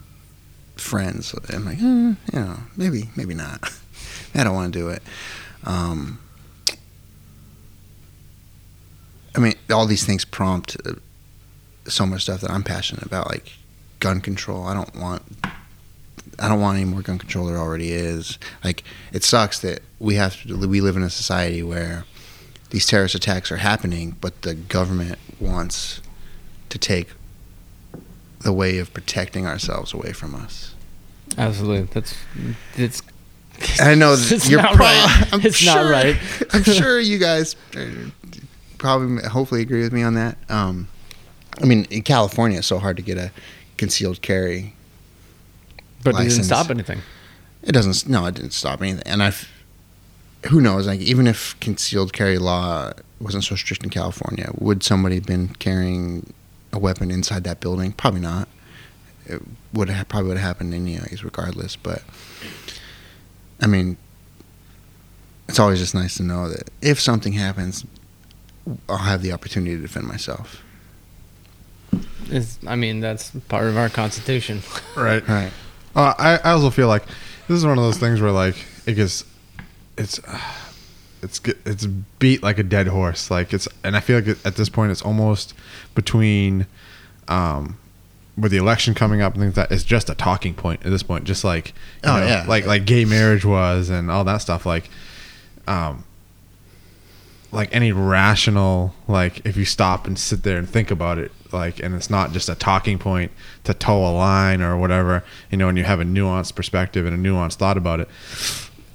[0.76, 1.34] friends.
[1.48, 3.72] I'm like, eh, you know, maybe, maybe not.
[4.34, 5.02] I don't want to do it.
[5.64, 6.18] Um,
[9.36, 10.94] I mean, all these things prompt uh,
[11.86, 13.52] so much stuff that I'm passionate about, like
[14.00, 14.66] gun control.
[14.66, 15.22] I don't want,
[16.38, 17.46] I don't want any more gun control.
[17.46, 18.38] There already is.
[18.62, 18.82] Like,
[19.12, 20.56] it sucks that we have to.
[20.68, 22.04] We live in a society where
[22.70, 26.00] these terrorist attacks are happening, but the government wants
[26.70, 27.08] to take
[28.40, 30.74] the way of protecting ourselves away from us.
[31.38, 31.84] Absolutely.
[31.92, 32.14] That's,
[32.76, 33.02] that's,
[33.80, 35.28] I know It's you're not pro- right.
[35.32, 36.16] I'm It's not sure- right.
[36.52, 37.56] I'm sure you guys
[38.78, 40.36] probably, hopefully, agree with me on that.
[40.50, 40.88] Um,
[41.62, 43.30] I mean, in California, it's so hard to get a
[43.76, 44.73] concealed carry.
[46.04, 47.00] But it didn't stop anything.
[47.62, 48.08] It doesn't.
[48.08, 49.02] No, it didn't stop anything.
[49.06, 49.50] And I've,
[50.50, 50.86] who knows?
[50.86, 55.48] Like, even if concealed carry law wasn't so strict in California, would somebody have been
[55.48, 56.32] carrying
[56.72, 57.92] a weapon inside that building?
[57.92, 58.48] Probably not.
[59.26, 59.40] It
[59.72, 61.76] would have probably would have happened anyways, regardless.
[61.76, 62.02] But
[63.60, 63.96] I mean,
[65.48, 67.86] it's always just nice to know that if something happens,
[68.88, 70.62] I'll have the opportunity to defend myself.
[72.26, 74.62] It's, I mean, that's part of our constitution.
[74.96, 75.26] Right.
[75.28, 75.52] Right.
[75.94, 77.04] Uh, I, I also feel like
[77.48, 79.24] this is one of those things where like it gets
[79.96, 80.20] it's
[81.22, 83.30] it's get- it's beat like a dead horse.
[83.30, 85.54] Like it's and I feel like at this point it's almost
[85.94, 86.66] between
[87.28, 87.78] um
[88.36, 90.90] with the election coming up and things like that it's just a talking point at
[90.90, 91.24] this point.
[91.24, 91.72] Just like
[92.02, 92.44] Oh, know, yeah.
[92.48, 94.66] like like gay marriage was and all that stuff.
[94.66, 94.90] Like
[95.68, 96.04] um
[97.54, 101.80] like any rational like if you stop and sit there and think about it like
[101.80, 103.30] and it's not just a talking point
[103.62, 107.14] to toe a line or whatever you know and you have a nuanced perspective and
[107.14, 108.08] a nuanced thought about it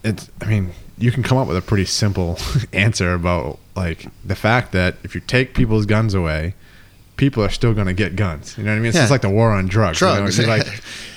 [0.03, 2.38] it's i mean you can come up with a pretty simple
[2.74, 6.53] answer about like the fact that if you take people's guns away
[7.20, 9.01] people are still going to get guns you know what i mean it's Yeah.
[9.03, 10.15] just like the war on drugs you know?
[10.15, 10.39] Drugs.
[10.39, 10.65] It's like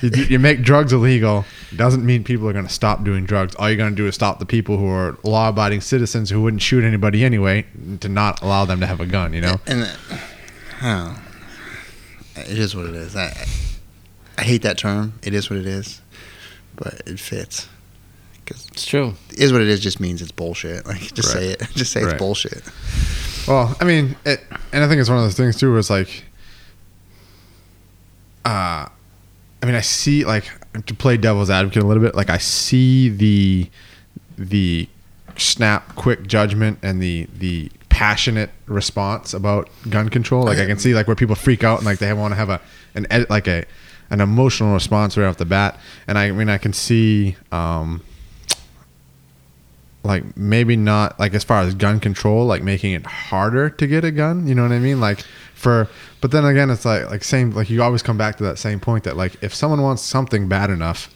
[0.01, 1.45] you, you make drugs illegal
[1.75, 4.13] doesn't mean people are going to stop doing drugs all you're going to do is
[4.13, 7.65] stop the people who are law-abiding citizens who wouldn't shoot anybody anyway
[8.01, 9.83] to not allow them to have a gun you know And
[10.81, 11.15] uh,
[12.35, 13.15] I it is what it is.
[13.15, 13.31] I
[14.37, 15.13] I hate that term.
[15.21, 16.01] It is what it is,
[16.75, 17.67] but it fits.
[18.43, 19.13] Because It's true.
[19.37, 20.85] is what it is just means it's bullshit.
[20.87, 21.59] Like just say it.
[21.75, 22.13] Just say Right.
[22.13, 22.63] it's bullshit.
[23.47, 24.41] Well, I mean, it,
[24.71, 26.23] and I think it's one of those things too, where it's like,
[28.45, 28.87] uh,
[29.61, 30.45] I mean, I see like
[30.85, 32.15] to play devil's advocate a little bit.
[32.15, 33.69] Like I see the
[34.37, 34.87] the
[35.37, 40.43] snap, quick judgment, and the the passionate response about gun control.
[40.43, 42.49] Like I can see like where people freak out and like they want to have
[42.49, 42.61] a
[42.95, 43.65] an ed- like a
[44.09, 45.77] an emotional response right off the bat.
[46.07, 47.35] And I mean, I can see.
[47.51, 48.01] um
[50.03, 54.03] like maybe not like as far as gun control like making it harder to get
[54.03, 55.19] a gun you know what i mean like
[55.53, 55.87] for
[56.21, 58.79] but then again it's like like same like you always come back to that same
[58.79, 61.13] point that like if someone wants something bad enough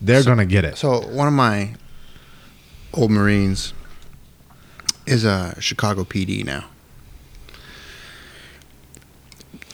[0.00, 1.74] they're gonna get it So one of my
[2.92, 3.72] old Marines
[5.06, 6.64] is a Chicago PD now.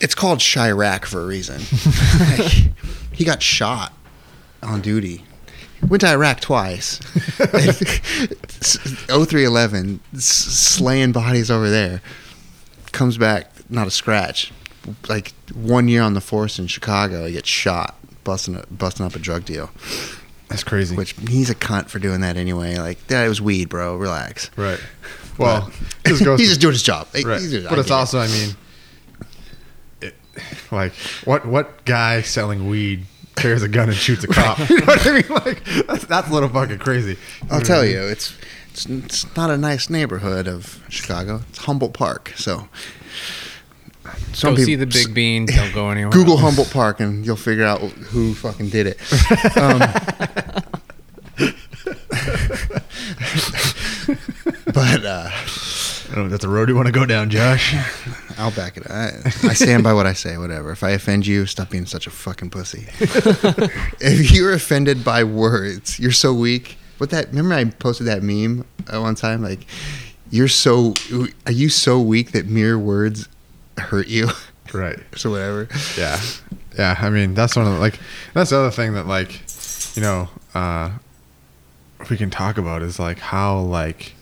[0.01, 1.61] It's called Chiraq for a reason.
[2.39, 2.73] Like,
[3.13, 3.93] he got shot
[4.63, 5.25] on duty.
[5.89, 6.99] Went to Iraq twice.
[8.59, 12.01] 0311, s- slaying bodies over there.
[12.93, 14.53] Comes back, not a scratch.
[15.09, 19.19] Like one year on the force in Chicago, he gets shot, busting busting up a
[19.19, 19.71] drug deal.
[20.49, 22.77] that's crazy Which he's a cunt for doing that anyway.
[22.79, 23.97] Like that was weed, bro.
[23.97, 24.51] Relax.
[24.57, 24.81] right
[25.39, 25.71] well
[26.07, 27.07] he's to- just doing his job.
[27.15, 27.99] Right he's just- but I it's get it.
[27.99, 28.51] also i mean
[30.03, 30.15] it,
[30.73, 30.93] like
[31.25, 33.05] what what guy selling weed
[33.41, 36.29] carries a gun and shoots a cop you know what i mean like that's, that's
[36.29, 37.17] a little fucking crazy
[37.51, 38.37] I'll tell you, it's,
[38.71, 41.41] it's it's not a nice neighborhood of Chicago.
[41.49, 42.33] It's Humboldt Park.
[42.37, 42.69] So
[44.33, 45.47] some go see the Big Bean.
[45.47, 46.13] Don't go anywhere.
[46.13, 46.43] Google else.
[46.43, 49.01] Humboldt Park and you'll figure out who fucking did it.
[49.57, 49.81] Um,
[54.67, 57.75] but uh, I don't know if that's a road you want to go down josh
[58.41, 58.91] I'll back it.
[58.91, 60.39] I, I stand by what I say.
[60.39, 60.73] Whatever.
[60.73, 62.87] If I offend you, stop being such a fucking pussy.
[64.01, 66.79] if you're offended by words, you're so weak.
[66.99, 67.29] What that?
[67.29, 69.43] Remember, I posted that meme at one time.
[69.43, 69.67] Like,
[70.31, 70.95] you're so.
[71.47, 73.29] Are you so weak that mere words
[73.77, 74.29] hurt you?
[74.73, 75.69] right so whatever.
[75.99, 76.21] Yeah,
[76.79, 76.97] yeah.
[76.99, 77.99] I mean, that's one of the, like
[78.33, 79.43] that's the other thing that like
[79.97, 80.91] you know uh,
[82.09, 84.15] we can talk about is like how like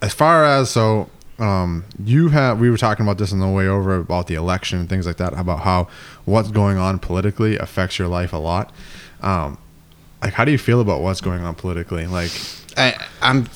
[0.00, 3.68] as far as so um, you have we were talking about this on the way
[3.68, 5.88] over about the election and things like that about how
[6.24, 8.72] what's going on politically affects your life a lot.
[9.20, 9.58] Um,
[10.22, 12.06] like, how do you feel about what's going on politically?
[12.06, 12.32] Like,
[12.76, 13.48] I, I'm.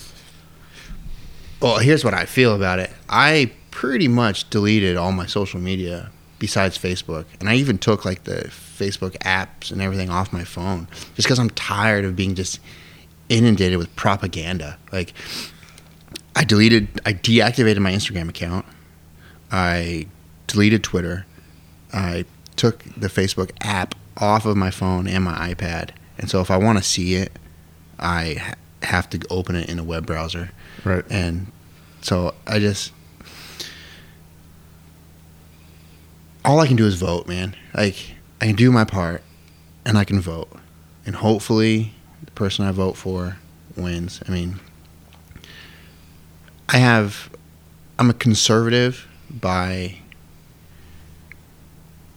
[1.60, 2.90] Well, here's what I feel about it.
[3.08, 8.24] I pretty much deleted all my social media besides Facebook, and I even took like
[8.24, 12.60] the Facebook apps and everything off my phone just because I'm tired of being just
[13.28, 14.78] inundated with propaganda.
[14.92, 15.14] Like,
[16.34, 18.64] I deleted, I deactivated my Instagram account.
[19.50, 20.06] I
[20.46, 21.26] deleted Twitter.
[21.92, 22.24] I
[22.56, 25.90] took the Facebook app off of my phone and my iPad.
[26.18, 27.32] And so if I want to see it,
[27.98, 30.50] I have to open it in a web browser.
[30.84, 31.04] right?
[31.10, 31.50] And
[32.00, 32.92] so I just
[36.44, 37.54] all I can do is vote, man.
[37.74, 37.96] Like
[38.40, 39.22] I can do my part
[39.84, 40.50] and I can vote.
[41.06, 43.36] And hopefully the person I vote for
[43.76, 44.20] wins.
[44.26, 44.60] I mean
[46.72, 47.30] I have
[47.98, 49.98] I'm a conservative by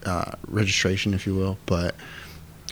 [0.06, 1.96] uh, registration, if you will, but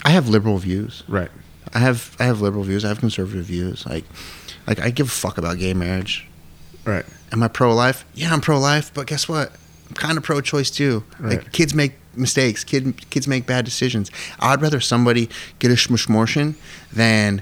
[0.05, 1.03] I have liberal views.
[1.07, 1.29] Right.
[1.73, 2.85] I have I have liberal views.
[2.85, 3.85] I have conservative views.
[3.85, 4.05] Like
[4.65, 6.25] like I give a fuck about gay marriage.
[6.85, 7.05] Right.
[7.31, 8.05] Am I pro life?
[8.13, 9.51] Yeah, I'm pro life, but guess what?
[9.89, 11.03] I'm kind of pro-choice too.
[11.19, 11.37] Right.
[11.37, 12.63] Like kids make mistakes.
[12.63, 14.09] Kid kids make bad decisions.
[14.39, 15.29] I'd rather somebody
[15.59, 16.55] get a schmushmortion
[16.91, 17.41] than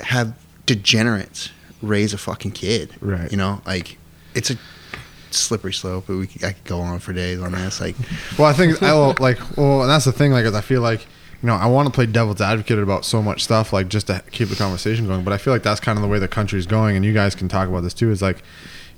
[0.00, 0.36] have
[0.66, 1.50] degenerates
[1.84, 2.94] raise a fucking kid.
[3.00, 3.30] Right.
[3.30, 3.98] You know, like
[4.34, 4.56] it's a
[5.30, 6.04] slippery slope.
[6.06, 7.80] But we could, I could go on for days on this.
[7.80, 7.96] Like,
[8.38, 9.38] Well, I think I will like.
[9.56, 10.32] Well, and that's the thing.
[10.32, 11.06] Like, is I feel like
[11.42, 14.22] you know I want to play devil's advocate about so much stuff, like just to
[14.30, 15.24] keep the conversation going.
[15.24, 17.34] But I feel like that's kind of the way the country's going, and you guys
[17.34, 18.10] can talk about this too.
[18.10, 18.42] Is like,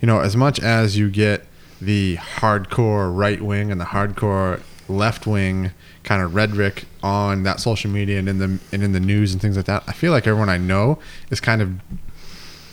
[0.01, 1.47] you know, as much as you get
[1.81, 5.73] the hardcore right wing and the hardcore left wing
[6.05, 9.43] kind of rhetoric on that social media and in the and in the news and
[9.43, 10.99] things like that, I feel like everyone I know
[11.31, 11.73] is kind of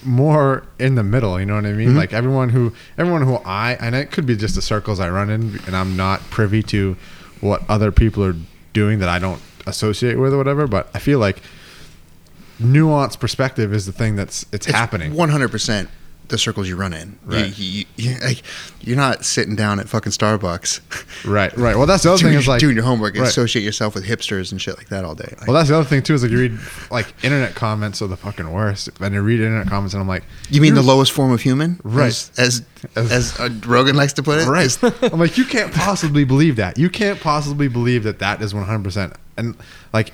[0.05, 1.95] more in the middle you know what i mean Mhm.
[1.97, 5.29] like everyone who everyone who i and it could be just the circles i run
[5.29, 6.95] in and i'm not privy to
[7.41, 8.35] what other people are
[8.73, 11.41] doing that i don't associate with or whatever but i feel like
[12.61, 15.89] nuanced perspective is the thing that's it's, happening One hundred percent.
[16.29, 17.59] The circles you run in, You- Right.
[17.59, 18.41] You, you, you- like,
[18.81, 20.79] you're not sitting down at fucking Starbucks.
[21.25, 23.29] right right well that's the other doing, thing is like doing your homework and right.
[23.29, 25.33] associate yourself with hipsters and shit like that all day.
[25.39, 26.57] Like, well that's the other thing too is like you read
[26.91, 30.23] like internet comments are the fucking worst and you read internet comments and i'm like
[30.49, 32.07] you mean the lowest form of human, Right.
[32.07, 32.61] As as,
[32.95, 34.75] As- as uh, Rogan likes to put it, Right.
[35.13, 36.77] I'm like, you can't possibly believe that.
[36.77, 39.15] You can't possibly believe that that is 100%.
[39.37, 39.55] And
[39.93, 40.11] like,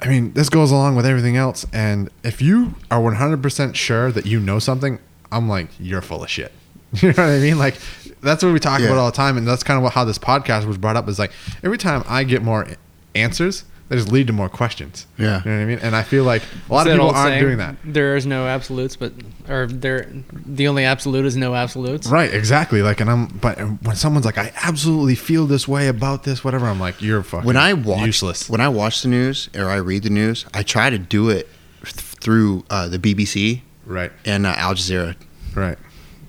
[0.00, 1.64] I mean, this goes along with everything else.
[1.72, 4.98] And if you are 100% sure that you know something,
[5.32, 6.52] I'm like, you're full of shit.
[7.02, 7.58] You know what I mean?
[7.58, 7.76] Like,
[8.22, 8.86] that's what we talk Yeah.
[8.86, 9.36] about all the time.
[9.36, 11.32] And that's kind of what, how this podcast was brought up is like,
[11.64, 12.66] every time I get more
[13.14, 15.06] answers, they just lead to more questions.
[15.16, 15.42] Yeah.
[15.44, 15.78] You know what I mean?
[15.80, 17.76] And I feel like a lot It's of people aren't saying, doing that.
[17.84, 19.12] There is no absolutes, but
[19.48, 20.08] or there
[20.44, 22.08] the only absolute is no absolutes.
[22.08, 22.82] Right, exactly.
[22.82, 26.66] Like, and I'm, but when someone's like, I absolutely feel this way about this, whatever,
[26.66, 28.50] I'm like, you're fucking when I watch useless.
[28.50, 31.48] when I watch the news or I read the news, I try to do it
[31.84, 35.14] th- through uh, the BBC Right, and uh, Al Jazeera.
[35.54, 35.78] right.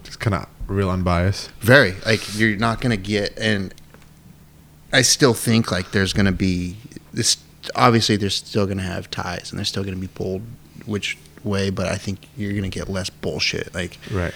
[0.03, 1.49] Just kind of real unbiased.
[1.59, 3.73] Very like you're not gonna get, and
[4.93, 6.77] I still think like there's gonna be
[7.13, 7.37] this.
[7.75, 10.41] Obviously, they're still gonna have ties, and they're still gonna be pulled
[10.85, 11.69] which way.
[11.69, 13.73] But I think you're gonna get less bullshit.
[13.73, 14.33] Like Right.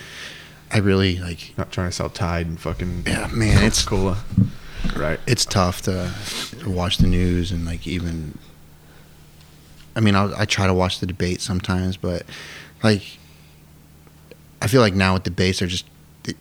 [0.71, 1.53] I really like.
[1.57, 4.17] Not trying to sell Tide and fucking Yeah, man, it's Cola.
[4.95, 5.19] Right.
[5.27, 6.11] it's tough to
[6.65, 8.35] watch the news and like even
[9.95, 12.23] i mean I'll, i try to watch the debate sometimes but
[12.81, 13.03] like
[14.59, 15.85] i feel like now with debates they're just
[16.23, 16.33] they,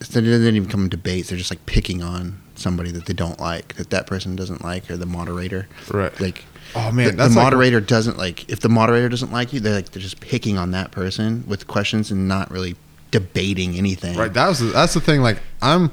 [0.00, 3.38] they didn't even come in debates they're just like picking on somebody that they don't
[3.40, 6.18] like that that person doesn't like or the moderator Right.
[6.20, 6.44] like
[6.76, 9.60] Oh man, the, the that's like- moderator doesn't like if the moderator doesn't like you
[9.60, 12.74] they're like they're just picking on that person with questions and not really
[13.10, 14.32] debating anything Right.
[14.32, 15.20] That was the, that's the thing.
[15.22, 15.90] Like I'm,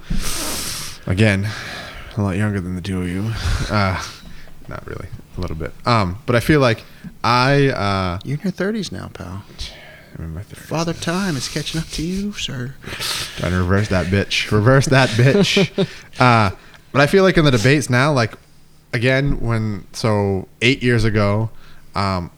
[1.08, 1.48] again,
[2.18, 3.32] a lot younger than the two of you.
[3.70, 4.02] Uh,
[4.68, 5.08] not really,
[5.38, 5.74] a little bit.
[5.86, 6.84] Um, but I feel like
[7.24, 9.44] I, uh, you're in your 30s now pal
[10.24, 10.58] in my 30s.
[10.58, 12.76] father time is catching up to you sir
[13.38, 14.52] Trying to reverse that bitch.
[14.52, 15.70] Reverse that bitch.
[16.20, 16.56] uh,
[16.92, 18.34] but I feel like in the debates now, like
[18.94, 21.50] again, when so eight years ago,
[21.96, 22.32] um,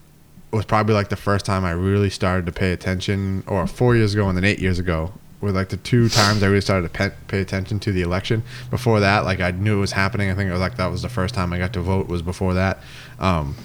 [0.51, 4.13] was probably like the first time I really started to pay attention, or four years
[4.13, 5.11] ago and then eight years ago
[5.41, 8.43] were like the two times I really started to pay, pay attention to the election.
[8.69, 10.29] Before that, like I knew it was happening.
[10.29, 12.21] I think it was like that was the first time I got to vote was
[12.21, 12.79] before that.
[13.19, 13.55] Um,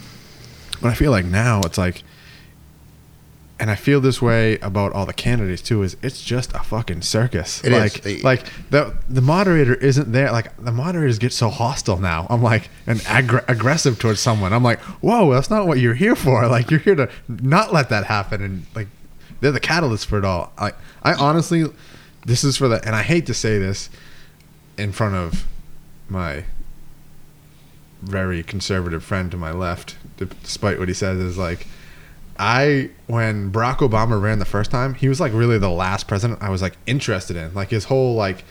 [0.81, 2.03] but I feel like now it's like
[3.59, 5.83] and I feel this way about all the candidates too.
[5.83, 7.63] Is it's just a fucking circus?
[7.63, 7.79] It is.
[7.79, 10.31] like, They- like the the moderator isn't there.
[10.31, 12.25] Like the moderators get so hostile now.
[12.29, 14.53] I'm like and aggr- aggressive towards someone.
[14.53, 16.47] I'm like, whoa, that's not what you're here for.
[16.49, 18.41] Like you're here to not let that happen.
[18.41, 18.87] And like
[19.41, 20.51] they're the catalyst for it all.
[20.57, 20.71] I
[21.03, 21.65] I honestly,
[22.25, 23.89] this is for the and I hate to say this
[24.77, 25.45] in front of
[26.07, 26.45] my
[28.01, 31.67] very conservative friend to my left, despite what he says, is like.
[32.39, 36.41] I when Barack Obama ran the first time, he was like really the last president
[36.41, 37.53] I was like interested in.
[37.53, 38.45] Like his whole like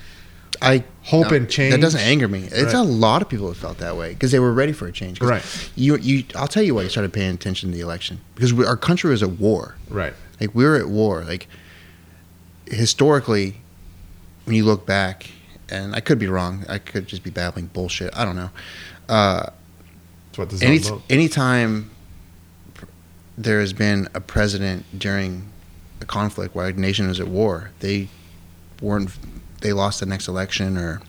[0.61, 1.73] I Hope and change.
[1.73, 2.41] That doesn't anger me.
[2.45, 2.75] It's Right.
[2.75, 5.21] a lot of people that felt that way because they were ready for a change.
[5.23, 5.43] Right.
[5.75, 6.25] You, you.
[6.35, 9.09] I'll tell you why you started paying attention to the election because we, our country
[9.11, 9.77] was at war.
[9.89, 10.13] right.
[10.41, 11.25] Like we were at war.
[11.25, 11.49] Like
[12.67, 13.57] historically,
[14.45, 15.31] when you look back,
[15.71, 16.65] and I could be wrong.
[16.69, 18.17] I could just be babbling bullshit.
[18.17, 18.51] I don't know.
[19.09, 19.47] Uh,
[20.27, 21.11] That's what this any is all about.
[21.11, 21.91] anytime
[23.41, 25.49] there has been a president during
[26.01, 28.09] a conflict where a nation is at war, they
[28.83, 29.11] weren't
[29.61, 31.01] they lost the next election or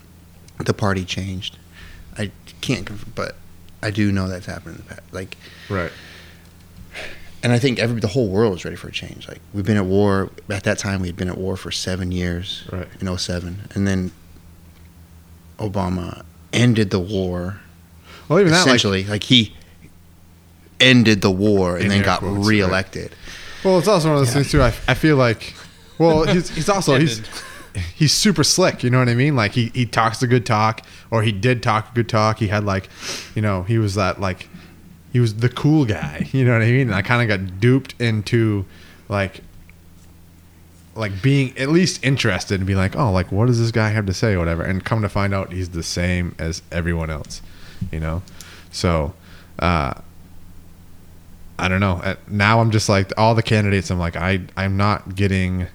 [0.59, 1.57] the party changed.
[2.17, 3.35] I can't, but
[3.81, 5.01] I do know that's happened in the past.
[5.13, 5.37] Like,
[5.69, 5.91] Right.
[7.43, 9.27] and I think every the whole world was ready for a change.
[9.27, 11.01] Like we've been at war at that time.
[11.01, 12.87] We had been at war for seven years Right.
[13.01, 13.69] in 07.
[13.73, 14.11] and then
[15.57, 16.23] Obama
[16.53, 17.59] ended the war
[18.27, 19.53] Well, even that like essentially like, he
[20.79, 22.45] ended the war and In then got quotes, right.
[22.47, 23.11] reelected
[23.63, 24.33] well, it's also one of those Yeah.
[24.41, 24.61] things too.
[24.61, 25.53] I, I feel like
[25.97, 27.21] well, he's he's also he's
[27.93, 28.83] he's super slick.
[28.83, 29.35] You know what I mean?
[29.35, 32.39] Like he he talks a good talk, or he did talk a good talk.
[32.39, 32.87] He had like,
[33.35, 34.47] you know, he was that like,
[35.11, 36.29] he was the cool guy.
[36.31, 36.87] You know what I mean?
[36.87, 38.65] And I kind of got duped into
[39.09, 39.41] like
[40.95, 44.05] like being at least interested and be like, oh, like what does this guy have
[44.05, 44.63] to say, or whatever.
[44.63, 47.41] And come to find out, he's the same as everyone else,
[47.91, 48.21] you know.
[48.71, 49.13] So,
[49.59, 49.95] uh,
[51.59, 52.01] I don't know.
[52.03, 53.89] Uh, Now I'm just like all the candidates.
[53.89, 55.67] I'm like, I I'm not getting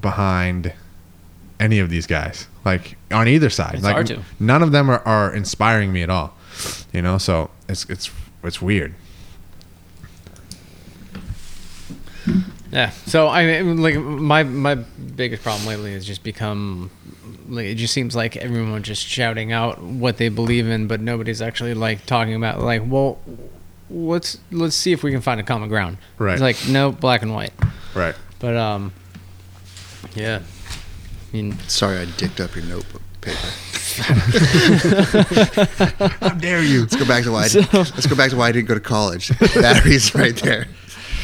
[0.00, 0.72] behind
[1.58, 3.74] any of these guys, like on either side.
[3.74, 4.22] It's like hard to.
[4.38, 6.34] none of them are, are inspiring me at all,
[6.92, 7.18] you know.
[7.18, 8.10] So it's it's
[8.42, 8.94] it's weird.
[12.72, 12.90] Yeah.
[13.06, 16.90] So I mean, like my my biggest problem lately has just become
[17.48, 21.42] like it just seems like everyone just shouting out what they believe in, but nobody's
[21.42, 23.18] actually like talking about like, well,
[23.90, 25.98] let's let's see if we can find a common ground.
[26.18, 26.34] Right.
[26.34, 27.52] It's like no black and white.
[27.94, 28.14] Right.
[28.38, 28.92] But um,
[30.14, 30.40] yeah.
[30.40, 33.38] I mean, Sorry, I dicked up your notebook paper.
[36.20, 36.80] How dare you?
[36.80, 37.44] Let's go back to why.
[37.44, 39.36] I So- let's go back to why I didn't go to college.
[39.54, 40.66] Batteries right there.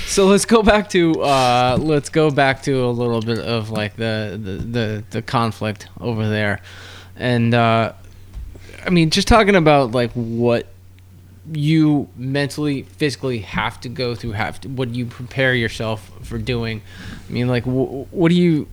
[0.07, 3.97] So let's go back to uh, let's go back to a little bit of like
[3.97, 6.61] the the the, the conflict over there,
[7.17, 7.93] and uh,
[8.85, 10.69] I mean just talking about like what
[11.53, 16.83] you mentally physically have to go through have to what you prepare yourself for doing.
[17.29, 18.69] I mean like wh- what do you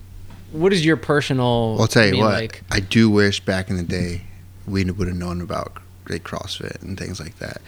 [0.52, 1.72] what is your personal?
[1.72, 2.32] Well, I'll tell you what.
[2.32, 4.22] like I do wish back in the day
[4.66, 7.60] we would have known about like CrossFit and things like that.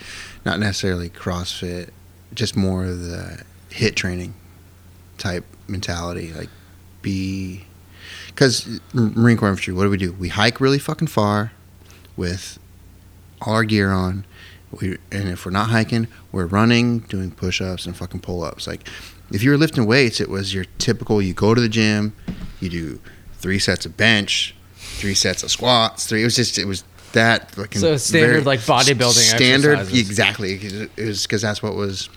[0.44, 1.90] Not necessarily CrossFit,
[2.34, 4.34] just more of the HIIT training
[5.18, 6.32] type mentality.
[6.32, 6.50] Like
[7.02, 7.64] be
[8.28, 9.74] because Marine Corps infantry.
[9.74, 10.12] What do we do?
[10.12, 11.52] We hike really fucking far
[12.16, 12.58] with
[13.42, 14.24] all our gear on.
[14.72, 18.66] We and if we're not hiking, we're running, doing push-ups and fucking pull-ups.
[18.66, 18.88] Like
[19.30, 21.22] if you were lifting weights, it was your typical.
[21.22, 22.12] You go to the gym,
[22.60, 23.00] you do
[23.34, 26.06] three sets of bench, three sets of squats.
[26.06, 26.22] Three.
[26.22, 29.78] It was just it was that fucking So standard, very like, bodybuilding standard.
[29.78, 30.08] exercises.
[30.08, 30.52] Exactly.
[30.54, 32.08] It was because that's what was.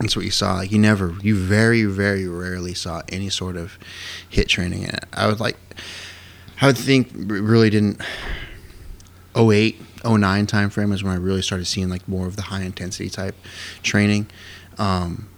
[0.00, 0.56] That's what you saw.
[0.56, 3.78] Like you never, you very, very rarely saw any sort of
[4.30, 4.84] HIIT training.
[4.84, 5.56] And I would like,
[6.60, 8.02] I would think really didn't.
[9.34, 12.62] 08, 09 time frame is when I really started seeing like more of the high
[12.62, 13.34] intensity type
[13.82, 14.26] training.
[14.78, 15.28] Um,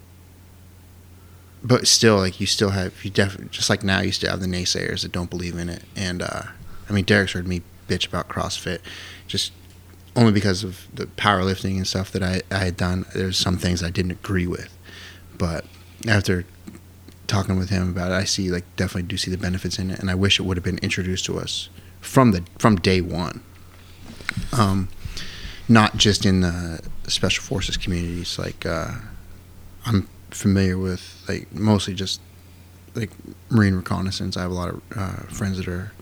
[1.62, 4.46] but still, like you still have you definitely just like now you still have the
[4.46, 5.82] naysayers that don't believe in it.
[5.96, 6.42] And uh,
[6.88, 8.80] I mean, Derek's heard me bitch about CrossFit,
[9.26, 9.52] just
[10.14, 13.06] only because of the powerlifting and stuff that I, I had done.
[13.14, 14.76] There's some things I didn't agree with,
[15.36, 15.64] but
[16.06, 16.44] after
[17.26, 19.98] talking with him about it, I see like definitely do see the benefits in it,
[19.98, 21.68] and I wish it would have been introduced to us
[22.00, 23.42] from the from day one.
[24.52, 24.88] Um,
[25.68, 28.38] not just in the special forces communities.
[28.38, 28.92] Like uh,
[29.86, 32.20] I'm familiar with like mostly just
[32.94, 33.10] like
[33.50, 34.36] marine reconnaissance.
[34.36, 35.92] I have a lot of uh, friends that are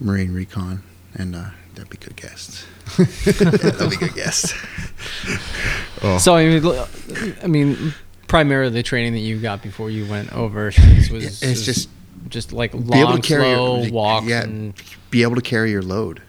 [0.00, 0.82] marine recon,
[1.14, 2.64] and uh, that'd be good guests.
[2.98, 3.04] yeah,
[3.50, 4.52] that'd be good guests.
[6.02, 6.18] Oh.
[6.18, 6.88] So I mean, l-
[7.42, 7.94] I mean,
[8.28, 11.88] primarily the training that you got before you went over was, It's just
[12.28, 14.26] just like be able long, to carry slow your walks.
[14.26, 14.74] yeah, and,
[15.10, 16.20] be able to carry your load.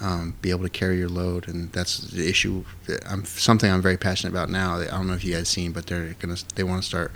[0.00, 2.64] Um, be able to carry your load, and that's the issue.
[2.86, 4.78] that I'm something I'm very passionate about now.
[4.78, 7.12] I don't know if you guys seen, but they're gonna they want to start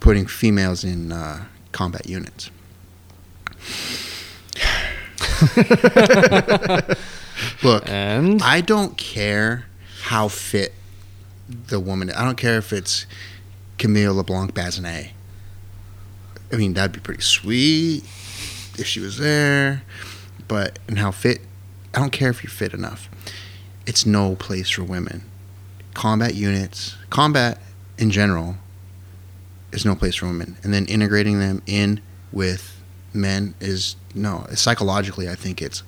[0.00, 2.50] putting females in uh, combat units.
[7.62, 9.66] Look, and I don't care
[10.02, 10.74] how fit
[11.48, 12.10] the woman.
[12.10, 13.06] I don't care if it's
[13.78, 15.10] Camille LeBlanc Bazinet.
[16.52, 18.04] I mean, that'd be pretty sweet
[18.78, 19.82] if she was there.
[20.48, 21.40] But and how fit?
[21.94, 23.08] I don't care if you're fit enough.
[23.86, 25.22] It's no place for women.
[25.94, 27.58] Combat units, combat
[27.98, 28.56] in general,
[29.72, 30.56] is no place for women.
[30.62, 32.00] And then integrating them in
[32.32, 32.80] with
[33.12, 34.46] men is no.
[34.54, 35.82] Psychologically, I think it's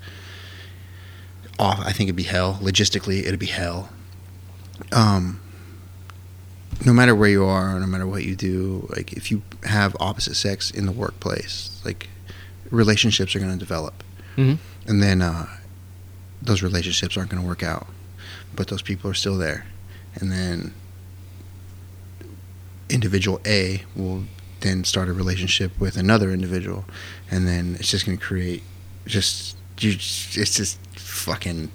[1.58, 1.80] off.
[1.80, 2.58] I think it'd be hell.
[2.60, 3.88] Logistically, it'd be hell.
[4.92, 5.40] Um,
[6.84, 10.34] no matter where you are, no matter what you do, like if you have opposite
[10.34, 12.08] sex in the workplace, like
[12.70, 14.02] relationships are going to develop,
[14.36, 14.58] Mhm.
[14.86, 15.46] and then uh,
[16.44, 17.86] those relationships aren't going to work out,
[18.54, 19.66] but those people are still there,
[20.14, 20.72] and then
[22.88, 24.24] individual A will
[24.60, 26.84] then start a relationship with another individual,
[27.30, 28.62] and then it's just going to create
[29.06, 29.90] just you.
[29.92, 31.70] It's just fucking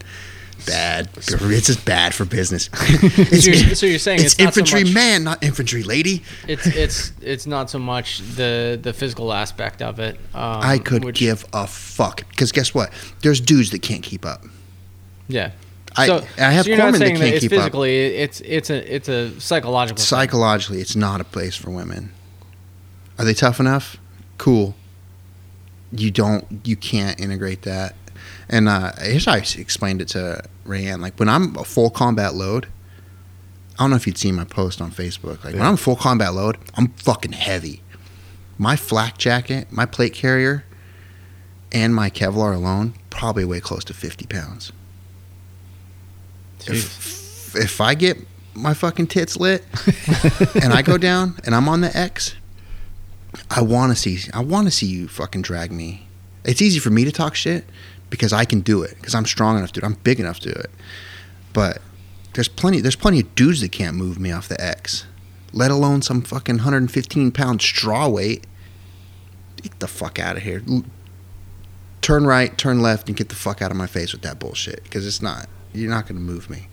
[0.66, 1.10] bad.
[1.16, 2.70] It's just bad for business.
[2.74, 6.24] it's, So you're- so you're saying it's not so infantry much- man, not infantry lady.
[6.48, 10.16] it's it's it's not so much the the physical aspect of it.
[10.34, 12.92] Um, I could which- give a fuck because guess what?
[13.22, 14.44] There's dudes that can't keep up.
[15.30, 15.52] Yeah.
[15.96, 17.58] I- so, I have so you're not corpsmen that saying it's keep up.
[17.60, 17.98] physically.
[18.16, 19.98] It's it's a it's a psychological.
[19.98, 20.06] thing.
[20.06, 22.12] Psychologically, it's not a place for women.
[23.18, 23.98] Are they tough enough?
[24.38, 24.76] Cool.
[25.92, 27.96] you don't you can't integrate that.
[28.50, 31.02] And uh, here's how I explained it to Rayanne.
[31.02, 32.68] Like when I'm a full combat load,
[33.78, 35.44] I don't know if you'd seen my post on Facebook.
[35.44, 37.82] Like when I'm full combat load, I'm fucking heavy.
[38.58, 40.66] My flak jacket, my plate carrier,
[41.72, 44.72] and my Kevlar alone probably weigh close to 50 pounds.
[46.60, 47.56] Jeez.
[47.56, 48.18] If, if I get
[48.54, 49.64] my fucking tits lit
[50.62, 52.36] and I go down and I'm on the X,
[53.50, 56.08] I want to see I want to see you fucking drag me.
[56.44, 57.66] It's easy for me to talk shit
[58.10, 59.88] because I can do it because I'm strong enough to do it.
[59.88, 60.72] I'm big enough to do it.
[61.54, 61.82] But
[62.34, 65.06] there's plenty there's plenty of dudes that can't move me off the X,
[65.54, 68.46] let alone some fucking 115 pound straw weight.
[69.62, 70.64] Get the fuck out of here.
[72.02, 74.84] Turn right, turn left, and get the fuck out of my face with that bullshit
[74.84, 75.48] because it's not.
[75.74, 76.68] You're not going to move me.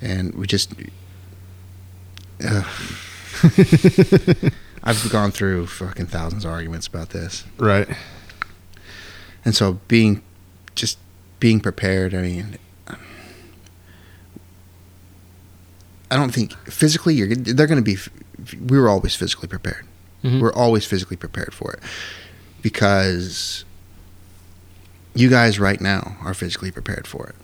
[0.00, 0.72] And we just.
[2.44, 2.66] Ugh.
[4.84, 7.44] I've gone through fucking thousands of arguments about this.
[7.58, 7.88] Right.
[9.44, 10.22] And so being
[10.74, 10.98] just
[11.40, 12.58] being prepared, I mean
[16.10, 17.96] I don't think physically you're they're going to be
[18.66, 19.86] we were always physically prepared.
[20.22, 20.40] Mhm.
[20.40, 21.80] We're always physically prepared for it
[22.60, 23.64] because
[25.14, 27.34] you guys right now are physically prepared for it.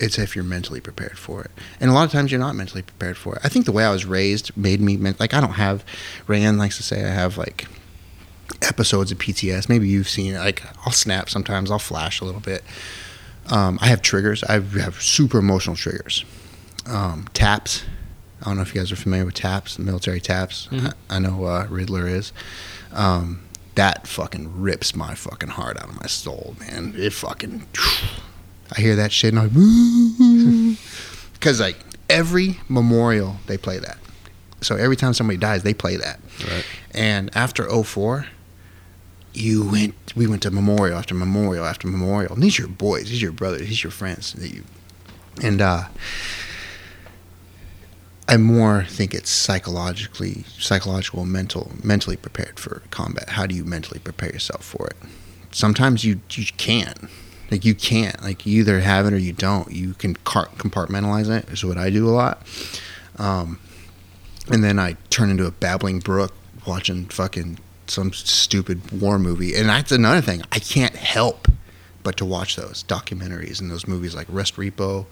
[0.00, 1.50] It's if you're mentally prepared for it.
[1.80, 3.40] And a lot of times you're not mentally prepared for it.
[3.44, 5.84] I think the way I was raised made me men- like I don't have
[6.26, 7.66] Rand likes to say I have like
[8.62, 9.68] episodes of PTS.
[9.68, 10.38] Maybe you've seen it.
[10.38, 11.70] Like I'll snap sometimes.
[11.70, 12.62] I'll flash a little bit.
[13.50, 14.44] Um, I have triggers.
[14.44, 16.24] I have super emotional triggers.
[16.86, 17.84] Um, taps.
[18.42, 20.68] I don't know if you guys are familiar with taps, military taps.
[20.70, 20.94] Mhm.
[21.10, 22.32] I, I know uh, Riddler is.
[22.92, 23.42] Um,
[23.74, 26.94] that fucking rips my fucking heart out of my soul, man.
[26.96, 27.66] It fucking.
[28.76, 30.78] I hear that shit and I'm like,
[31.34, 33.98] because like every memorial they play that.
[34.60, 36.20] So every time somebody dies, they play that.
[36.50, 36.66] Right.
[36.92, 38.26] And after 04,
[39.32, 39.94] you went.
[40.16, 42.34] We went to memorial after memorial after memorial.
[42.34, 43.10] And these are your boys.
[43.10, 43.68] These are your brothers.
[43.68, 44.32] These are your friends.
[44.32, 44.64] That you,
[45.42, 45.84] and uh,
[48.26, 53.30] I more think it's psychologically, psychological, mental, mentally prepared for combat.
[53.30, 54.96] How do you mentally prepare yourself for it?
[55.52, 57.08] Sometimes you you can't.
[57.50, 58.22] Like you can't.
[58.22, 59.70] Like you either have it or you don't.
[59.72, 61.48] You can compartmentalize it.
[61.50, 62.46] Is what I do a lot.
[63.16, 63.58] Um,
[64.50, 66.34] and then I turn into a babbling brook
[66.66, 69.54] watching fucking some stupid war movie.
[69.54, 70.42] And that's another thing.
[70.52, 71.48] I can't help
[72.02, 75.06] but to watch those documentaries and those movies like Restrepo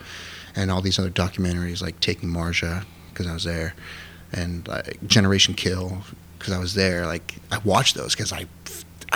[0.55, 3.75] and all these other documentaries like Taking Marja because I was there
[4.33, 6.03] and like Generation Kill
[6.39, 7.07] because I was there.
[7.07, 8.47] Like I watch those because I,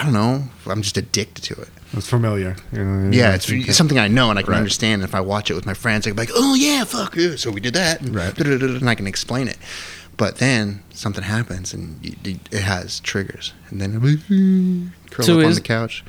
[0.01, 1.68] I don't know, I'm just addicted to it.
[1.92, 2.57] It's familiar.
[2.72, 4.59] You know, Yeah, it's, it's something I know and I can Right.
[4.59, 5.03] understand.
[5.03, 7.16] And if I watch it with my friends, I can be like, "Oh yeah, fuck
[7.16, 8.36] yeah!" So we did that, and, Right.
[8.38, 9.59] and I can explain it.
[10.16, 13.98] But then something happens, and you, it has triggers, and then I
[15.14, 16.03] curl So up on the couch.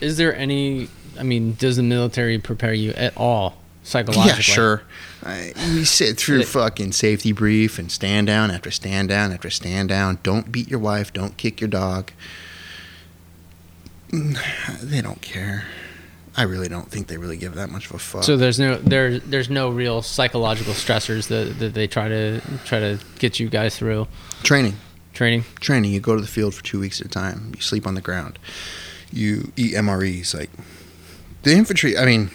[0.00, 0.88] Is there any?
[1.18, 4.30] I mean, does the military prepare you at all psychologically?
[4.32, 4.82] Yeah, sure.
[5.24, 9.50] I, we sit through It- fucking safety brief and stand down after stand down after
[9.50, 10.18] stand down.
[10.22, 11.12] Don't beat your wife.
[11.12, 12.10] Don't kick your dog.
[14.82, 15.64] They don't care.
[16.36, 18.22] I really don't think they really give that much of a fuck.
[18.22, 22.78] So there's no there there's no real psychological stressors that, that they try to try
[22.78, 24.06] to get you guys through
[24.44, 24.74] training.
[25.14, 25.44] training.
[25.60, 25.90] training.
[25.90, 27.52] You go to the field for two weeks at a time.
[27.56, 28.38] You sleep on the ground.
[29.12, 30.32] You eat MREs.
[30.32, 30.50] Like
[31.42, 31.98] the infantry.
[31.98, 32.30] I mean,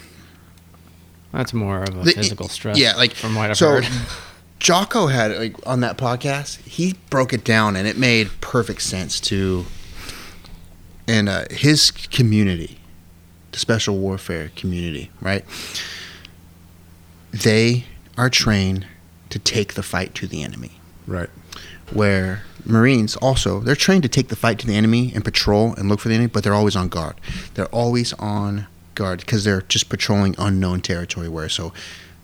[1.31, 2.77] That's more of a The- physical stress.
[2.77, 3.87] yeah, like, from what I've so heard.
[4.59, 6.57] Jocko had like on that podcast.
[6.65, 9.65] He broke it down, and it made perfect sense to.
[11.07, 12.79] And uh, his community,
[13.51, 15.43] the special warfare community, right?
[17.31, 17.85] They
[18.17, 18.85] are trained
[19.29, 20.71] to take the fight to the enemy.
[21.05, 21.29] Right.
[21.91, 25.89] where Marines also they're trained to take the fight to the enemy and patrol and
[25.89, 27.15] look for the enemy, but they're always on guard.
[27.55, 31.27] They're always on guard because they're just patrolling unknown territory.
[31.27, 31.73] Where so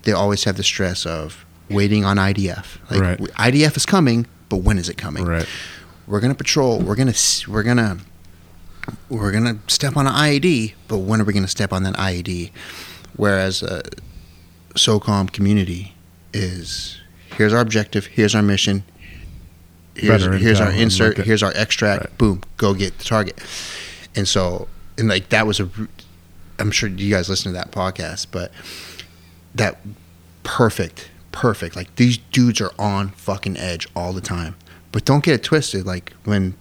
[0.03, 2.77] they always have the stress of waiting on IDF.
[2.89, 3.19] Like Right.
[3.19, 5.25] IDF is coming, but when is it coming?
[5.25, 5.45] Right.
[6.07, 6.79] We're gonna patrol.
[6.79, 7.13] We're gonna
[7.49, 7.97] we're gonna
[9.09, 12.51] we're gonna step on an IED, but when are we gonna step on that IED?
[13.15, 13.81] Whereas uh,
[14.75, 15.93] SOCOM community
[16.33, 16.99] is
[17.35, 18.83] here's our objective, here's our mission,
[19.95, 22.17] here's, here's our insert, here's our extract, Right.
[22.17, 23.39] boom, go get the target.
[24.15, 24.67] And so,
[24.97, 25.69] and like that was a,
[26.59, 28.51] I'm sure you guys listen to that podcast, but
[29.55, 29.77] that
[30.43, 31.75] perfect, perfect.
[31.75, 34.55] Like these dudes are on fucking edge all the time.
[34.91, 35.85] But don't get it twisted.
[35.85, 36.55] Like when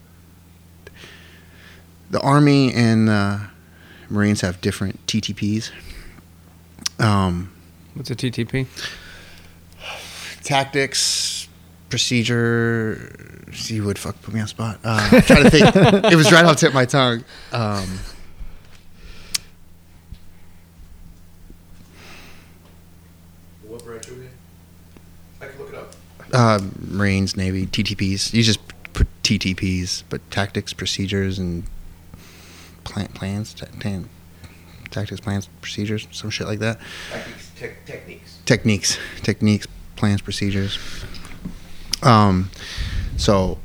[2.11, 3.39] the Army and uh,
[4.09, 5.71] Marines have different TTPs.
[6.99, 7.53] Um,
[7.95, 8.67] What's a TTP?
[10.43, 11.49] tactics,
[11.91, 13.15] procedure.
[13.67, 14.79] You would fuck put me on the spot.
[14.85, 15.77] Uh, I'm trying to think.
[16.13, 17.25] it was right off the tip of my tongue.
[17.53, 17.99] Um,
[23.67, 24.29] What branch are we in?
[25.41, 25.95] I can look it up.
[26.33, 28.33] uh, Marines, Navy, TTPs.
[28.33, 28.61] You just
[28.93, 31.65] put TTPs, but tactics, procedures, and
[32.89, 34.09] plan, plans, ta- tan-
[34.91, 36.81] tactics, plans, procedures, some shit like that.
[37.13, 37.51] Techniques.
[37.57, 38.39] Tech, techniques.
[38.45, 39.67] Techniques, techniques,
[39.97, 40.79] plans, procedures.
[42.03, 42.51] Um,
[43.17, 43.59] so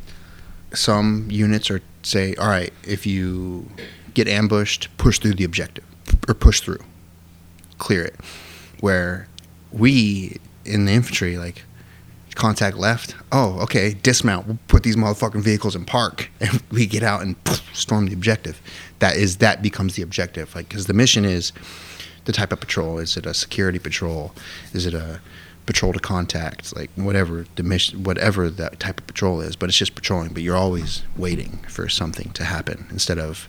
[0.74, 3.70] some units are say, all right, if you
[4.14, 5.86] get ambushed, push through the objective
[6.28, 6.84] or push through,
[7.78, 8.16] clear it.
[8.80, 9.28] Where
[9.72, 11.64] we in the infantry, like
[12.36, 13.16] contact left.
[13.32, 14.48] Oh, okay, dismount.
[14.48, 18.14] We'll put these motherfucking vehicles in park, and we get out and poof, storm the
[18.14, 18.62] objective.
[19.00, 21.52] That is that becomes the objective, like because the mission is
[22.26, 23.00] the type of patrol.
[23.00, 24.34] Is it a security patrol?
[24.74, 25.20] Is it a
[25.66, 26.76] patrol to contact?
[26.76, 29.56] Like whatever the mission, whatever that type of patrol is.
[29.56, 30.34] But it's just patrolling.
[30.34, 33.48] But you're always waiting for something to happen instead of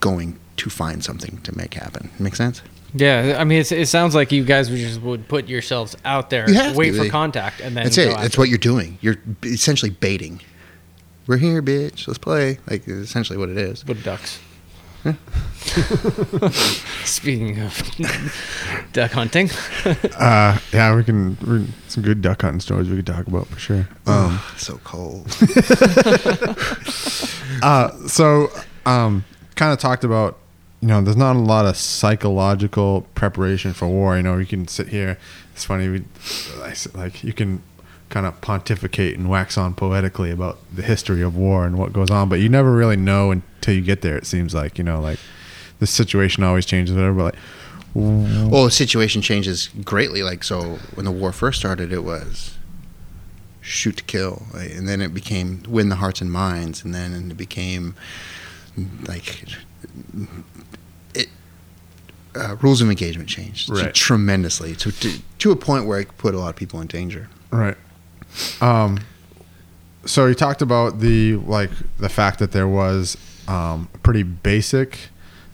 [0.00, 2.10] going to find something to make happen.
[2.18, 2.62] Make sense?
[2.94, 6.30] Yeah, I mean, it's, it sounds like you guys would just would put yourselves out
[6.30, 7.04] there, You have wait to.
[7.04, 8.08] for contact, and then That's it.
[8.10, 8.98] after That's what you're doing.
[9.00, 10.40] You're essentially baiting.
[11.26, 12.06] We're here, bitch.
[12.06, 12.58] Let's play.
[12.70, 13.84] Like essentially what it is.
[13.84, 14.38] with ducks.
[17.04, 17.82] Speaking of
[18.92, 19.50] duck hunting,
[20.18, 21.36] Uh, yeah, we can.
[21.46, 23.88] We, some good duck hunting stories we could talk about for sure.
[24.06, 25.26] Um, Oh, so cold.
[27.62, 28.48] uh, so,
[28.86, 29.24] um,
[29.56, 30.38] kind of talked about,
[30.84, 34.18] you know, there's not a lot of psychological preparation for war.
[34.18, 35.16] You know, you can sit here.
[35.54, 35.88] It's funny.
[35.88, 36.04] We,
[36.92, 37.62] like you can
[38.10, 42.10] kind of pontificate and wax on poetically about the history of war and what goes
[42.10, 44.18] on, but you never really know until you get there.
[44.18, 45.18] It seems like you know, like
[45.78, 46.94] the situation always changes.
[46.94, 47.14] Whatever.
[47.14, 47.42] But like,
[47.94, 50.22] well, the situation changes greatly.
[50.22, 52.58] Like so, when the war first started, it was
[53.62, 57.30] shoot to kill, like, and then it became win the hearts and minds, and then
[57.30, 57.94] it became
[59.08, 59.46] like.
[62.36, 63.94] Uh, rules of engagement changed Right.
[63.94, 67.28] tremendously to, to to a point where it put a lot of people in danger.
[67.50, 67.76] Right.
[68.60, 68.98] Um,
[70.04, 73.16] so you talked about the like the fact that there was
[73.46, 74.98] um, pretty basic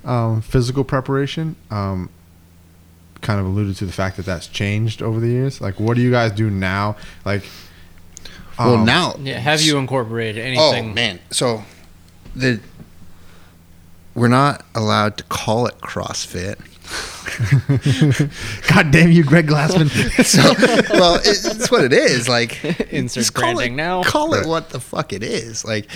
[0.05, 1.57] um, physical preparation.
[1.71, 2.09] Um,
[3.21, 5.61] kind of alluded to the fact that that's changed over the years.
[5.61, 6.97] Like, what do you guys do now?
[7.27, 7.43] Like,
[8.59, 10.59] well, um, now yeah, have you incorporated anything?
[10.63, 10.95] Oh anything?
[10.95, 11.63] man, so
[12.35, 12.61] the
[14.15, 16.59] we're not allowed to call it CrossFit.
[18.75, 19.89] God damn you, Greg Glassman.
[20.25, 20.43] so,
[20.99, 22.29] well, it, it's what it is.
[22.29, 24.03] Like, Insert just call branding it, now.
[24.03, 25.65] Call it what the fuck it is.
[25.65, 25.89] Like,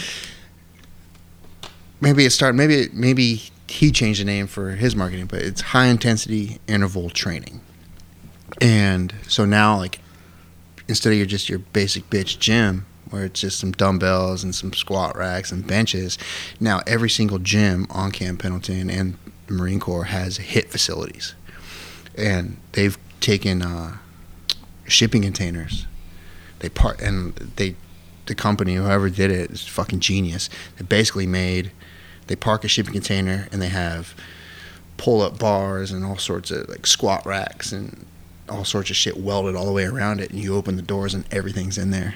[2.01, 2.57] maybe it started.
[2.57, 7.11] Maybe it- maybe he changed the name for his marketing, but it's high intensity interval
[7.11, 7.61] training.
[8.61, 9.99] And so now, like,
[10.87, 14.73] instead of your just your basic bitch gym where it's just some dumbbells and some
[14.73, 16.19] squat racks and benches,
[16.59, 19.17] now every single gym on Camp Pendleton and
[19.49, 21.37] Marine Corps has HIIT facilities,
[22.19, 23.99] and they've taken uh,
[24.89, 25.87] shipping containers.
[26.59, 27.77] They part and they,
[28.27, 30.51] the company whoever did it is fucking genius.
[30.77, 31.71] They basically made,
[32.27, 34.15] they park a shipping container and they have
[34.97, 38.07] pull up bars and all sorts of like squat racks and
[38.49, 41.15] all sorts of shit welded all the way around it, and you open the doors
[41.15, 42.15] and everything's in there.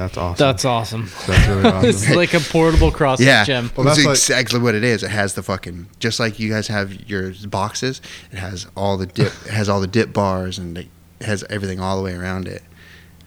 [0.00, 0.38] That's awesome.
[0.46, 1.10] That's awesome.
[1.26, 1.88] That's really awesome.
[1.90, 3.70] it's like a portable CrossFit Yeah, gym.
[3.76, 5.02] Well, that's that's like- exactly what it is.
[5.02, 8.00] It has the fucking just like you guys have your boxes.
[8.32, 9.26] It has all the dip.
[9.44, 10.88] it has all the dip bars and it
[11.20, 12.62] has everything all the way around it.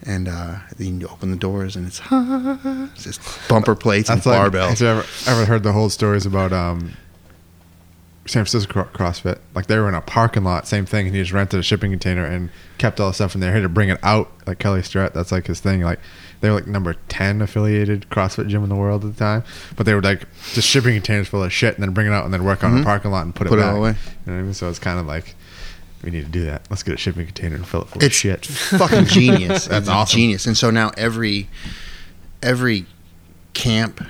[0.04, 4.26] And uh, then you open the doors and it's, it's just bumper plates and That's
[4.26, 4.68] like, barbells.
[4.70, 6.96] Have you ever, ever heard the whole stories about um,
[8.26, 9.38] San Francisco Cro- CrossFit?
[9.54, 11.90] Like they were in a parking lot, same thing, and he just rented a shipping
[11.90, 13.50] container and kept all the stuff in there.
[13.52, 15.14] He had to bring it out, like Kelly Starrett.
[15.14, 15.80] That's like his thing.
[15.82, 16.00] Like
[16.44, 19.42] they were like number ten affiliated CrossFit gym in the world at the time,
[19.76, 22.24] but they were like just shipping containers full of shit and then bring it out
[22.24, 22.78] and then work on Mhm.
[22.78, 23.72] the parking lot and put, Put it it back.
[23.72, 23.90] all away.
[23.90, 24.54] You know what I mean?
[24.54, 25.34] So it's kind of like
[26.02, 26.62] we need to do that.
[26.70, 28.44] Let's get a shipping container and fill it full of shit.
[28.46, 29.64] fucking genius.
[29.68, 30.18] That's It's awesome.
[30.18, 30.46] Genius.
[30.46, 31.48] And so now every
[32.42, 32.86] every
[33.54, 34.04] camp,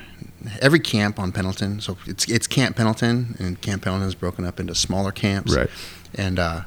[0.61, 1.80] every camp on Pendleton.
[1.80, 5.55] So it's it's Camp Pendleton, and Camp Pendleton is broken up into smaller camps.
[5.55, 5.70] Right.
[6.16, 6.62] And uh,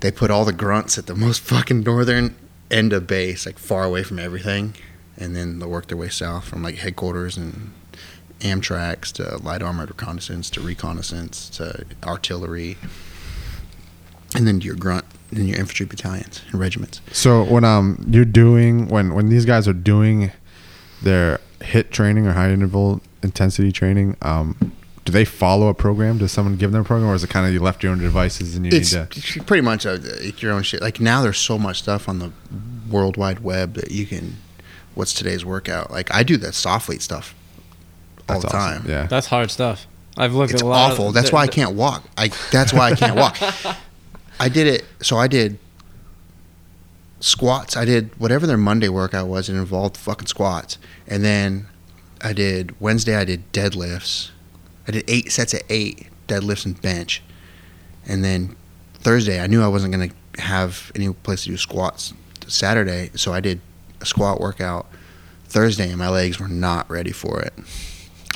[0.00, 2.34] they put all the grunts at the most fucking northern
[2.74, 4.74] end of base, like far away from everything,
[5.16, 7.72] and then they'll work their way south from like headquarters and
[8.40, 12.76] Amtracs to light armored reconnaissance to reconnaissance to artillery,
[14.34, 17.00] and then to your grunt, then your infantry battalions and regiments.
[17.12, 20.32] So when um you're doing when when these guys are doing
[21.02, 24.72] their HIIT training or high interval intensity training, um,
[25.04, 26.18] do they follow a program?
[26.18, 27.98] Does someone give them a program, or is it kind of you left your own
[27.98, 29.42] devices and you It's need to?
[29.44, 30.80] pretty much a, your own shit.
[30.80, 32.32] Like now, there's so much stuff on the
[32.90, 34.36] World Wide Web that you can.
[34.94, 35.90] What's today's workout?
[35.90, 37.34] Like I do that Soflete stuff
[38.28, 38.82] all That's the awesome.
[38.82, 38.90] time.
[38.90, 39.06] Yeah.
[39.06, 39.86] That's hard stuff.
[40.16, 40.92] I've looked It's at a lot.
[40.92, 41.08] awful.
[41.08, 42.04] Of, that's the- why I can't walk.
[42.16, 43.36] I that's why I can't walk.
[44.40, 44.84] I did it.
[45.02, 45.58] So I did
[47.20, 47.76] squats.
[47.76, 49.48] I did whatever their Monday workout was.
[49.48, 51.66] It involved fucking squats, and then
[52.22, 53.16] I did Wednesday.
[53.16, 54.30] I did deadlifts.
[54.86, 57.22] I did eight sets of eight deadlifts and bench,
[58.06, 58.56] and then
[58.94, 62.12] Thursday I knew I wasn't gonna have any place to do squats.
[62.46, 63.60] Saturday, so I did
[64.00, 64.86] a squat workout
[65.46, 67.54] Thursday, and my legs were not ready for it.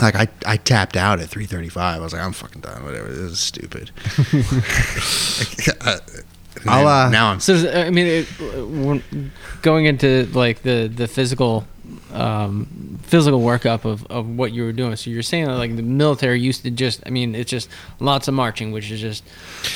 [0.01, 1.76] Like I, I tapped out at 3:35.
[1.76, 2.84] I was like, I'm fucking done.
[2.84, 3.09] Whatever.
[3.09, 3.90] This is stupid.
[5.80, 5.99] Uh,
[6.66, 9.32] uh, now I'm So I mean, it,
[9.62, 11.68] going into like the the physical
[12.12, 14.96] um, physical workup of, of what you were doing.
[14.96, 17.68] So you're saying that like the military used to just, I mean, it's just
[18.00, 19.24] lots of marching, which is just,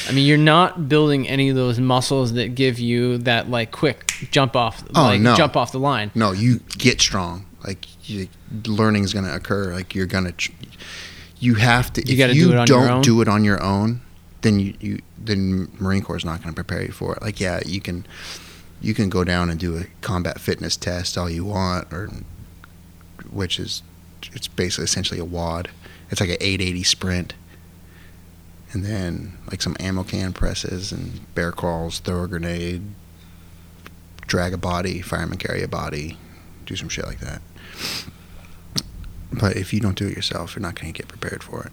[0.08, 4.10] I mean, you're not building any of those muscles that give you that like quick
[4.30, 5.34] jump off, Oh, like no.
[5.36, 6.10] jump off the line.
[6.14, 6.32] no.
[6.32, 7.46] You get strong.
[7.66, 8.28] Like you,
[8.66, 9.72] learning is gonna occur.
[9.72, 10.32] Like you're gonna.
[10.32, 10.50] tr-
[11.38, 12.00] You have to.
[12.04, 13.02] You if gotta do it on don't own?
[13.02, 14.00] do it on your own,
[14.40, 17.22] then you, you then Marine Corps is not gonna prepare you for it.
[17.22, 18.04] Like yeah, you can.
[18.82, 22.10] You can go down and do a combat fitness test all you want, or
[23.30, 23.82] which is
[24.32, 25.70] it's basically essentially a WOD.
[26.10, 27.34] It's like an 880 sprint,
[28.72, 32.82] and then like some ammo can presses and bear crawls, throw a grenade,
[34.26, 36.18] drag a body, fireman carry a body,
[36.66, 37.40] do some shit like that.
[39.32, 41.72] But if you don't do it yourself, you're not going to get prepared for it.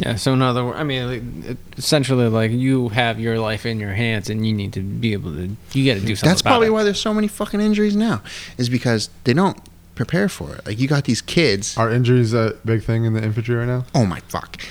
[0.00, 0.16] Yeah.
[0.16, 3.92] So in other words, I mean, like, essentially, like you have your life in your
[3.92, 5.56] hands, and you need to be able to.
[5.72, 6.28] You got to do something.
[6.30, 6.70] That's about probably it.
[6.70, 8.22] why there's so many fucking injuries now,
[8.58, 9.58] is because they don't
[9.94, 10.66] prepare for it.
[10.66, 11.76] Like you got these kids.
[11.76, 13.84] Are injuries a big thing in the infantry right now?
[13.94, 14.62] Oh my fuck.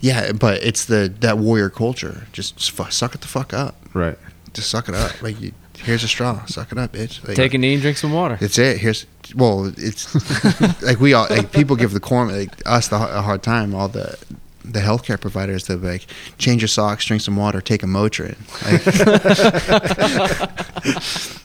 [0.00, 2.26] Yeah, but it's the that warrior culture.
[2.32, 3.76] Just fu- suck it the fuck up.
[3.94, 4.18] Right.
[4.52, 5.22] Just suck it up.
[5.22, 5.52] Like you,
[5.84, 6.44] here's a straw.
[6.46, 7.26] Suck it up, bitch.
[7.26, 8.36] Like, Take a knee and drink some water.
[8.40, 8.78] That's it.
[8.78, 13.22] Here's well, it's like we all like people give the corn like us the, a
[13.22, 13.74] hard time.
[13.74, 14.18] All the
[14.64, 16.06] the healthcare providers they're like
[16.38, 18.36] change your socks, drink some water, take a Motrin.
[18.64, 18.84] Like,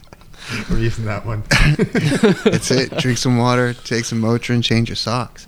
[0.68, 1.44] We're using that one.
[2.50, 2.96] that's it.
[2.98, 5.46] Drink some water, take some Motrin, change your socks,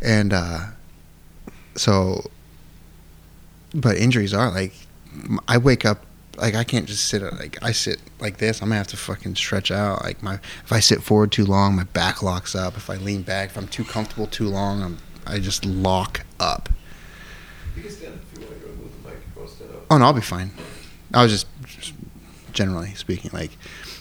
[0.00, 0.66] and uh,
[1.74, 2.30] so.
[3.74, 4.72] But injuries are like,
[5.48, 8.60] I wake up like I can't just sit like I sit like this.
[8.60, 10.02] I'm gonna have to fucking stretch out.
[10.02, 12.76] Like my if I sit forward too long, my back locks up.
[12.76, 16.68] If I lean back, if I'm too comfortable too long, I'm I just lock up.
[17.76, 19.34] You can stand up if you want to move the mic.
[19.34, 19.86] Go stand up.
[19.90, 20.50] Oh no, I'll be fine.
[21.12, 21.46] I was just
[22.52, 23.50] generally speaking, like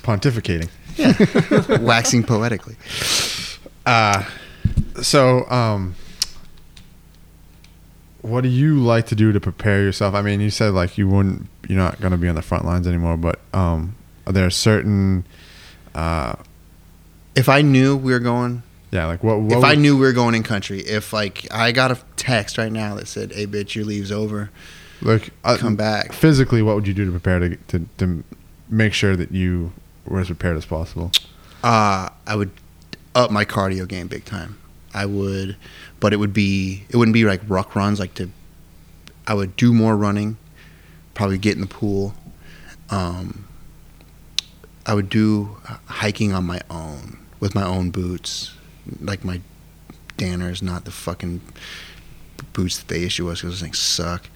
[0.04, 0.70] Pontificating.
[1.82, 2.76] waxing poetically.
[3.86, 4.26] Uh,
[5.02, 5.96] so, um,
[8.24, 10.16] what do you like to do to prepare yourself?
[10.16, 12.66] I mean, you said like you wouldn't, you're not going to be on the front
[12.66, 13.96] lines anymore, but um,
[14.26, 15.26] are there certain,
[15.94, 16.36] uh,
[17.36, 19.40] If I knew we were going yeah, like what?
[19.40, 22.60] what if I knew we were going in country, if like I got a text
[22.60, 24.52] right now that said, "Hey, bitch, your leave's over,
[25.02, 28.24] like uh, come back," physically, what would you do to prepare to to, to
[28.70, 29.74] make sure that you
[30.06, 31.12] were as prepared as possible?
[31.64, 32.52] uh, I would
[33.16, 34.60] up my cardio game big time.
[34.94, 35.58] I would,
[36.04, 37.98] but it would be it wouldn't be like ruck runs.
[37.98, 38.30] Like to,
[39.26, 40.36] I would do more running,
[41.14, 42.14] probably get in the pool.
[42.90, 43.48] Um,
[44.86, 48.54] I would do hiking on my own with my own boots,
[49.00, 49.40] like my
[50.18, 51.40] Danners, not the fucking
[52.52, 54.30] boots that they issue us because those things suck.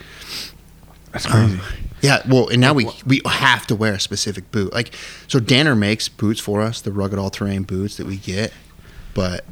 [1.12, 1.56] That's crazy.
[1.56, 1.62] Um,
[2.00, 4.72] yeah, well, and now we we have to wear a specific boot.
[4.72, 4.94] Like,
[5.28, 8.54] so Danner makes boots for us, the rugged all terrain boots that we get,
[9.14, 9.44] but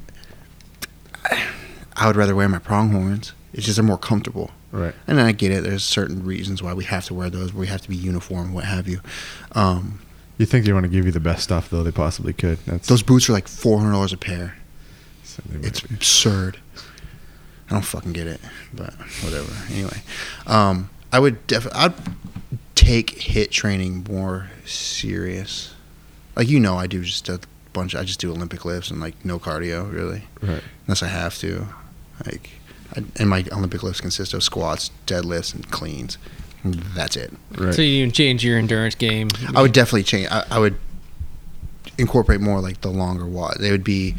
[1.96, 3.34] I would rather wear my pronghorns.
[3.54, 4.52] It's just they're more comfortable.
[4.72, 4.94] right.
[5.08, 5.64] And then I get it.
[5.64, 7.54] There's certain reasons why we have to wear those.
[7.54, 9.00] We have to be uniform, what have you.
[9.54, 10.00] Um,
[10.38, 12.58] You think they want to give you the best stuff though they possibly could.
[12.66, 14.56] That's those boots are like four hundred dollars a pair.
[15.24, 15.96] so It's be.
[15.96, 16.58] absurd.
[17.70, 18.42] I don't fucking get it,
[18.74, 18.94] but
[19.24, 19.52] whatever.
[19.72, 20.02] Anyway,
[20.46, 21.94] um, I would def- I'd
[22.76, 25.74] take HIIT training more serious.
[26.36, 27.40] Like you know, I do just a
[27.74, 27.96] bunch.
[27.96, 30.62] I just do Olympic lifts and like no cardio really, right.
[30.86, 31.68] unless I have to.
[32.26, 32.50] Like,
[32.96, 36.18] I, and my Olympic lifts consist of squats, deadlifts, and cleans.
[36.64, 37.32] That's it.
[37.58, 37.74] Right.
[37.74, 39.28] So you change your endurance game.
[39.56, 40.28] I would definitely change.
[40.32, 40.76] I, I would
[41.98, 43.58] incorporate more like the longer WOD.
[43.60, 44.16] They would be.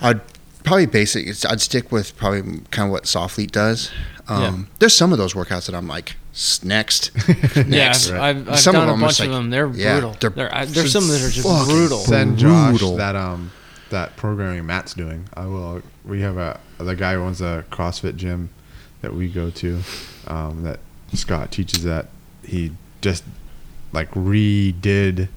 [0.00, 0.20] I'd
[0.64, 1.28] probably basic.
[1.48, 3.90] I'd stick with probably kind of what Soflete does.
[4.28, 4.58] Um, Yeah.
[4.80, 7.12] There's some of those workouts that I'm like "S- next.
[7.56, 8.10] Yeah, next.
[8.10, 9.50] I've, I've, I've Some of done a bunch of like- them.
[9.50, 10.16] They're yeah, brutal.
[10.20, 11.98] they're They're, I, there's some that are just brutal.
[11.98, 12.96] Send Josh brutal.
[12.96, 13.52] that um
[13.90, 15.28] that programming Matt's doing.
[15.34, 15.82] I will.
[16.06, 18.50] We have a the guy who owns a CrossFit gym
[19.02, 19.80] that we go to.
[20.26, 20.80] Um, that
[21.14, 22.06] Scott teaches that
[22.44, 23.24] he just
[23.92, 25.28] like redid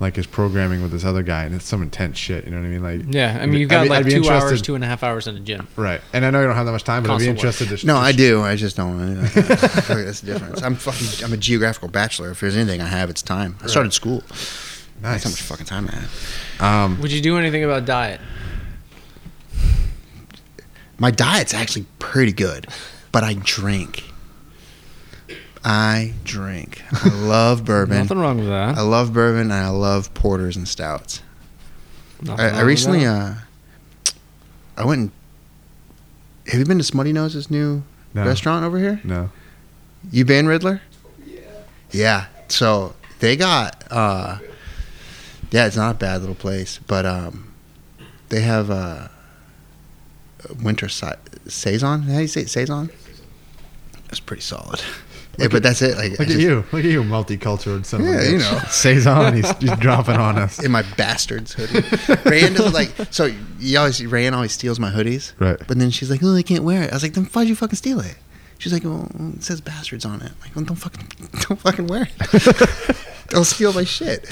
[0.00, 2.44] like his programming with this other guy, and it's some intense shit.
[2.44, 2.82] You know what I mean?
[2.82, 5.02] Like, Yeah, I mean, you've got I'd like be two hours, two and a half
[5.02, 5.66] hours in the gym.
[5.76, 6.00] right?
[6.12, 7.44] And I know you don't have that much time, but I'd be Constant work.
[7.60, 7.86] interested to.
[7.86, 8.42] No, to I do.
[8.42, 9.42] I just don't want to.
[9.42, 10.62] That's the difference.
[10.62, 11.24] I'm fucking.
[11.24, 12.30] I'm a geographical bachelor.
[12.30, 13.56] If there's anything I have, it's time.
[13.62, 14.22] I started school.
[15.00, 16.60] That's how much fucking time I have.
[16.60, 18.20] Um, Would you do anything about diet?
[20.98, 22.66] My diet's actually pretty good,
[23.12, 24.04] but I drink.
[25.64, 26.82] I drink.
[26.92, 27.98] I love bourbon.
[27.98, 28.76] Nothing wrong with that.
[28.78, 31.22] I love bourbon and I love porters and stouts.
[32.22, 33.10] Nothing I, wrong I with recently, that.
[33.12, 33.34] uh,
[34.76, 35.00] I went.
[35.00, 35.10] And,
[36.48, 37.82] have you been to Smuttynose's new
[38.14, 39.00] no, restaurant over here?
[39.04, 39.30] no.
[40.12, 40.80] You been Riddler?
[41.26, 41.40] Yeah.
[41.90, 42.26] Yeah.
[42.48, 43.84] So they got.
[43.90, 44.38] uh
[45.50, 47.52] Yeah, it's not a bad little place, but um,
[48.28, 49.08] they have uh,
[50.62, 51.06] winter si-
[51.46, 52.02] saison.
[52.02, 52.50] How do you say it?
[52.50, 52.90] saison?
[54.06, 54.80] That's pretty solid.
[55.36, 55.96] Yeah, Look but that's it.
[55.96, 56.56] Like Look at just- you.
[56.72, 57.84] Look at you, multicultural.
[57.84, 58.60] Son Yeah, you know.
[58.70, 60.62] Saison, he's, he's dropping on us.
[60.64, 61.82] in my bastards hoodie.
[61.82, 62.90] Rayanne doesn't like.
[63.12, 63.26] So
[63.60, 65.32] you always Rayanne always steals my hoodies.
[65.38, 65.56] Right.
[65.68, 67.54] But then she's like, "Oh, I can't wear it." I was like, "Then why'd you
[67.54, 68.16] fucking steal it?"
[68.58, 71.06] She's like, "Well, it says bastards on it." I'm like, well, don't fucking,
[71.48, 72.96] don't fucking wear it.
[73.28, 74.26] don't steal my shit.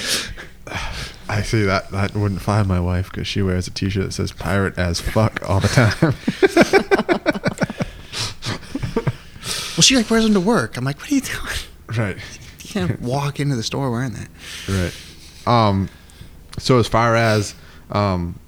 [1.28, 1.90] I see that.
[1.90, 5.48] That wouldn't fly my wife because she wears a T-shirt that says "pirate as fuck"
[5.48, 6.14] all the time.
[9.76, 10.78] Well, she like wears them to work.
[10.78, 11.98] I'm like, "What are you doing?
[11.98, 12.16] right.
[12.62, 14.28] You can't walk into the store wearing that."
[14.66, 15.46] Right.
[15.46, 15.90] Um.
[16.58, 17.54] So as far as
[17.90, 18.40] um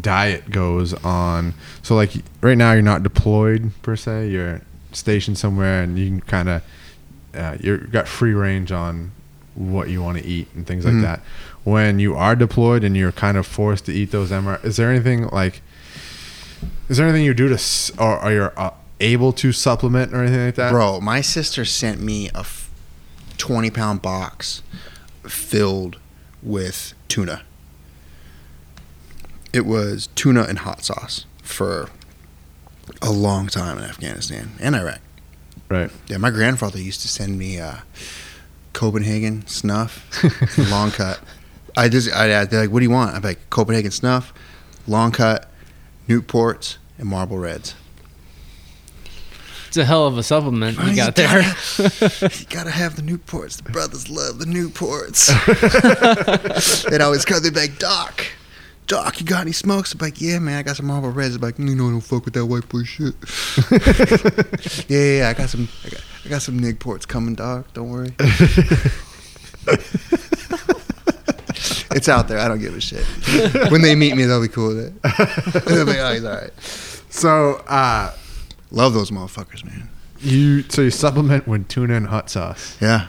[0.00, 1.52] diet goes on,
[1.82, 4.30] so like right now you're not deployed per se.
[4.30, 4.62] You're
[4.92, 6.62] stationed somewhere, and you can kind of
[7.34, 9.12] uh, you're got free range on
[9.60, 11.02] what you want to eat and things like Mhm.
[11.02, 11.20] that.
[11.64, 14.90] When you are deployed and you're kind of forced to eat those MR, is there
[14.90, 15.60] anything like?
[16.88, 20.44] Is there anything you do to, or are you uh, able to supplement or anything
[20.46, 20.70] like that?
[20.72, 22.70] Bro, my sister sent me a f-
[23.38, 24.62] 20 pound box
[25.26, 25.98] filled
[26.42, 27.42] with tuna.
[29.52, 31.88] It was tuna and hot sauce for
[33.02, 35.00] a long time in Afghanistan and Iraq.
[35.68, 35.90] Right.
[36.08, 37.76] Yeah, my grandfather used to send me uh,
[38.72, 40.06] Copenhagen snuff,
[40.70, 41.20] long cut.
[41.76, 43.14] I just, I'd ask, they're like, what do you want?
[43.14, 44.32] I'd be like, Copenhagen snuff,
[44.86, 45.50] long cut,
[46.08, 47.74] Newports, and Marlboro Reds.
[49.68, 51.42] It's a hell of a supplement you you got there.
[51.42, 53.62] you gotta have the Newports.
[53.62, 55.30] The brothers love the Newports.
[56.90, 57.40] They'd always come.
[57.40, 58.26] They'd be like, Doc,
[58.88, 59.92] Doc, you got any smokes?
[59.92, 61.36] I'm like, yeah, man, I got some Marlboro Reds.
[61.36, 63.14] I'm like, you know, I don't fuck with that white boy shit.
[63.70, 65.68] yeah, yeah, yeah, I got some.
[65.86, 67.72] I got, I got some Nick Nigports coming, Doc.
[67.72, 68.14] Don't worry.
[71.92, 72.38] it's out there.
[72.38, 73.04] I don't give a shit.
[73.70, 75.02] When they meet me, they'll be cool with it.
[75.66, 76.60] they'll be like, oh, he's all right.
[77.10, 78.14] So, uh,
[78.72, 79.88] Love those motherfuckers, man.
[80.20, 82.76] You so you supplement with tuna and hot sauce.
[82.80, 83.08] Yeah.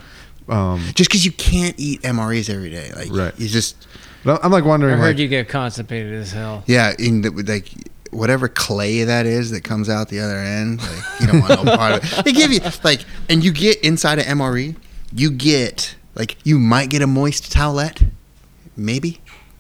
[0.50, 3.40] Um, Just because you can't eat MREs every day, like Right.
[3.40, 3.88] you just
[4.26, 4.64] I'm like wondering.
[4.64, 6.64] I wondering, heard like, you get constipated as hell.
[6.66, 7.70] yeah, in the, like
[8.12, 11.76] whatever clay that is that comes out the other end, like you don't want no
[11.78, 12.24] part of it.
[12.26, 14.76] They give you like, and you get inside an MRE,
[15.14, 18.10] you get like you might get a moist towelette,
[18.78, 19.20] maybe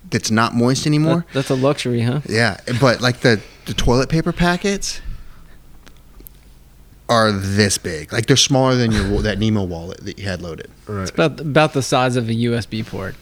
[0.09, 1.17] that's not moist anymore.
[1.27, 2.21] That- that's a luxury, huh?
[2.27, 4.99] Yeah, but like the the toilet paper packets
[7.09, 10.69] are this big, like they're smaller than your that Nemo wallet that you had loaded.
[10.87, 11.09] right.
[11.09, 13.15] About about the size of a USB port.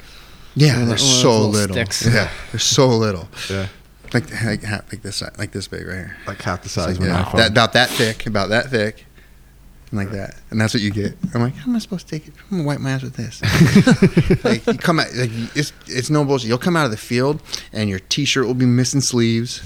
[0.56, 1.76] Yeah, they're the- one of those so little little.
[1.76, 2.06] sticks.
[2.06, 3.28] Yeah, they're so little.
[3.50, 3.68] yeah,
[4.14, 6.18] Like like ha- like this like this big right here.
[6.28, 7.38] like half the size like of an that, iPhone.
[7.38, 9.06] that- about that thick, about that thick,
[9.92, 11.16] and like that, and that's what you get.
[11.34, 12.34] I'm like, how am I supposed to take it?
[12.52, 13.42] I'm gonna wipe my ass with this.
[14.44, 16.48] like you come out, like it's it's no bullshit.
[16.48, 17.42] You'll come out of the field,
[17.72, 19.62] and your t-shirt will be missing sleeves.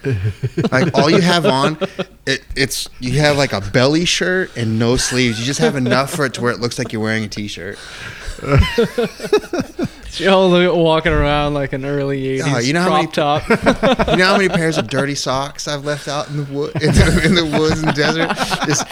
[0.70, 1.76] like all you have on,
[2.24, 5.38] it, it's you have like a belly shirt and no sleeves.
[5.40, 7.78] You just have enough for it to where it looks like you're wearing a t-shirt.
[10.10, 13.48] Joe walking around like an early '80s Oh, you know how crop many- top.
[14.10, 16.92] You know how many pairs of dirty socks I've left out in the wood in
[16.92, 18.34] the, in the woods and desert?
[18.66, 18.86] Just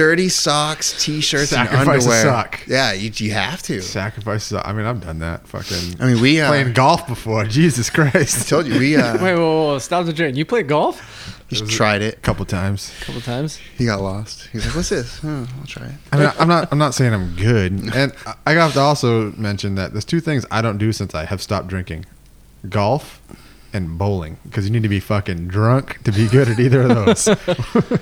[0.00, 2.22] dirty socks, t-shirts, and Sacrifice a underwear.
[2.22, 2.66] sock.
[2.66, 3.82] Yeah, you, you have to.
[3.82, 4.58] Sacrifices.
[4.64, 5.46] I mean, I've done that.
[5.46, 7.44] Fucking I mean, we uh, playing golf before.
[7.44, 8.46] Jesus Christ!
[8.46, 10.36] I told you we uh, Wait, whoa, whoa, whoa, stop the train.
[10.36, 12.14] You played golf just tried it.
[12.14, 12.92] A couple times.
[13.02, 13.58] a couple times.
[13.76, 14.48] He got lost.
[14.52, 15.20] He's like, "What's this?
[15.24, 16.68] Oh, I'll try it." I mean, I'm not.
[16.70, 17.72] I'm not saying I'm good.
[17.94, 21.14] And I- I have to also mention that there's two things I don't do since
[21.14, 22.06] I have stopped drinking:
[22.68, 23.20] golf
[23.72, 24.38] and bowling.
[24.44, 27.28] Because you need to be fucking drunk to be good at either of those.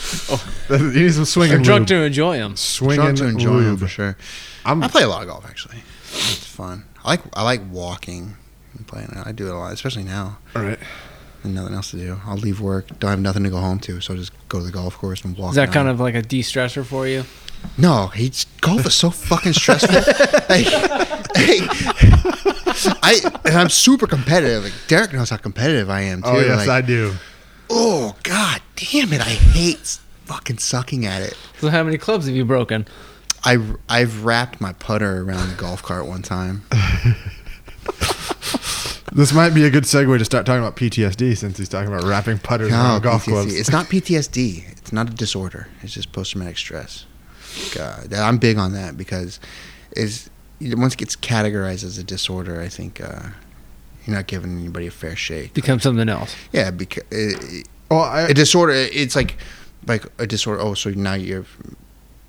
[0.30, 1.62] oh, you need some Or swinging.
[1.62, 1.88] drunk lube.
[1.88, 2.56] to enjoy them.
[2.56, 3.80] swinging Drunk to enjoy him lube.
[3.80, 4.16] for sure.
[4.64, 5.78] I'm I play a lot of golf actually.
[6.12, 6.84] It's fun.
[7.04, 8.36] I like I like walking
[8.76, 9.08] and playing.
[9.10, 9.26] it.
[9.26, 10.38] I do it a lot, especially now.
[10.54, 10.78] all right.
[11.42, 12.20] and nothing else to do.
[12.26, 14.64] I'll leave work, don't have nothing to go home to, so I'll just go to
[14.64, 15.50] the golf course and walk.
[15.50, 15.72] Is that around.
[15.72, 17.24] kind of like a de-stressor for you?
[17.76, 19.94] No, he's golf is so fucking stressful.
[20.48, 20.66] like,
[21.36, 21.60] hey,
[23.02, 24.64] I and I'm super competitive.
[24.64, 26.38] Like Derek knows how competitive I am oh, too.
[26.38, 27.14] Oh yes, like, I do.
[27.70, 31.36] Oh god damn it, I hate fucking sucking at it.
[31.60, 32.86] So how many clubs have you broken?
[33.44, 36.62] I I've wrapped my putter around the golf cart one time.
[39.12, 42.04] This might be a good segue to start talking about PTSD since he's talking about
[42.04, 43.28] wrapping putters Oh, around golf PTSD.
[43.28, 43.54] clubs.
[43.58, 44.70] It's not PTSD.
[44.70, 45.66] It's not a disorder.
[45.82, 47.06] It's just post traumatic stress.
[47.74, 49.40] God, I'm big on that because
[49.96, 50.30] is
[50.60, 53.30] once it gets categorized as a disorder, I think uh,
[54.06, 55.54] you're not giving anybody a fair shake.
[55.54, 56.34] Become something else.
[56.52, 59.36] Yeah, because uh, it, well, I, a disorder it's like
[59.86, 61.44] like a disorder oh so now you're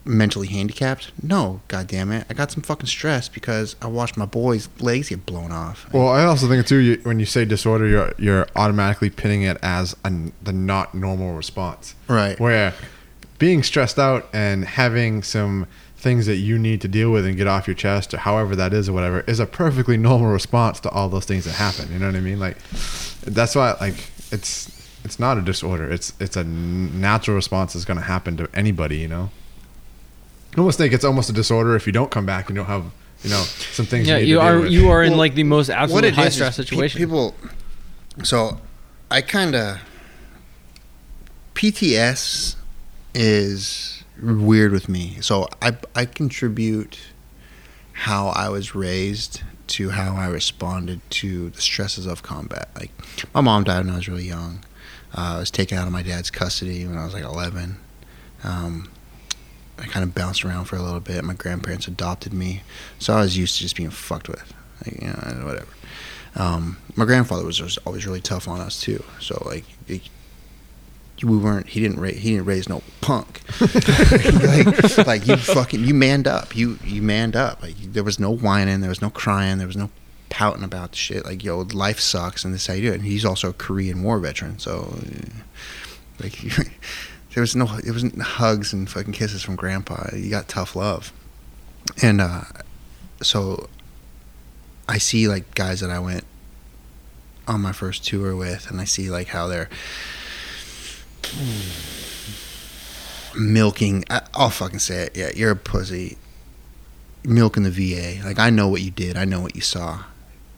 [0.03, 4.25] mentally handicapped no god damn it i got some fucking stress because i watched my
[4.25, 6.77] boy's legs get blown off well, I also think too.
[6.77, 10.11] You, when you say disorder, you're you're automatically pinning it as a,
[10.41, 11.93] the not normal response.
[12.07, 12.73] right Where
[13.37, 15.67] being stressed out and having some
[16.01, 18.73] things that you need to deal with and get off your chest, or however that
[18.73, 21.91] is, or whatever, is a perfectly normal response to all those things that happen.
[21.91, 22.39] You know what I mean?
[22.39, 22.57] Like
[23.21, 23.95] that's why, like,
[24.31, 24.69] it's
[25.03, 25.89] it's not a disorder.
[25.89, 28.97] It's it's a natural response that's going to happen to anybody.
[28.97, 29.29] You know.
[30.55, 32.69] I almost think it's almost a disorder if you don't come back and you don't
[32.69, 32.91] have
[33.23, 34.07] you know some things.
[34.07, 34.71] Yeah, you, need you to deal are with.
[34.71, 36.99] you are in Well, like the most absolute it high is stress is pe- situation.
[36.99, 37.35] people
[38.23, 38.59] so
[39.09, 39.79] i kind of
[41.55, 42.55] pts
[43.13, 46.99] is weird with me so i i contribute
[47.93, 52.91] how i was raised to how i responded to the stresses of combat like
[53.33, 54.59] my mom died when i was really young
[55.17, 57.77] uh, i was taken out of my dad's custody when i was like 11
[58.43, 58.89] um,
[59.81, 61.23] I kind of bounced around for a little bit.
[61.23, 62.61] My grandparents adopted me,
[62.99, 64.53] so I was used to just being fucked with,
[64.85, 65.67] like, you know, whatever.
[66.35, 69.03] Um, my grandfather was always really tough on us too.
[69.19, 70.01] So like, it,
[71.23, 71.67] we weren't.
[71.67, 71.99] He didn't.
[71.99, 73.41] Ra- he didn't raise no punk.
[73.61, 76.55] like, like you fucking you manned up.
[76.55, 77.61] You you manned up.
[77.61, 78.81] Like there was no whining.
[78.81, 79.57] There was no crying.
[79.57, 79.89] There was no
[80.29, 81.25] pouting about the shit.
[81.25, 82.95] Like yo, life sucks, and this is how you do it.
[82.95, 85.29] And he's also a Korean War veteran, so uh,
[86.19, 86.39] like
[87.33, 87.67] there was no.
[87.85, 90.15] It wasn't hugs and fucking kisses from Grandpa.
[90.15, 91.13] You got tough love,
[92.01, 92.43] and uh,
[93.21, 93.69] so
[94.87, 96.25] I see like guys that I went
[97.47, 99.69] on my first tour with, and I see like how they're
[103.35, 104.03] milking.
[104.09, 105.17] I, I'll fucking say it.
[105.17, 106.17] Yeah, you're a pussy.
[107.23, 108.23] Milking the VA.
[108.25, 109.17] Like I know what you did.
[109.17, 110.03] I know what you saw.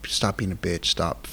[0.05, 0.85] Stop being a bitch.
[0.85, 1.27] Stop.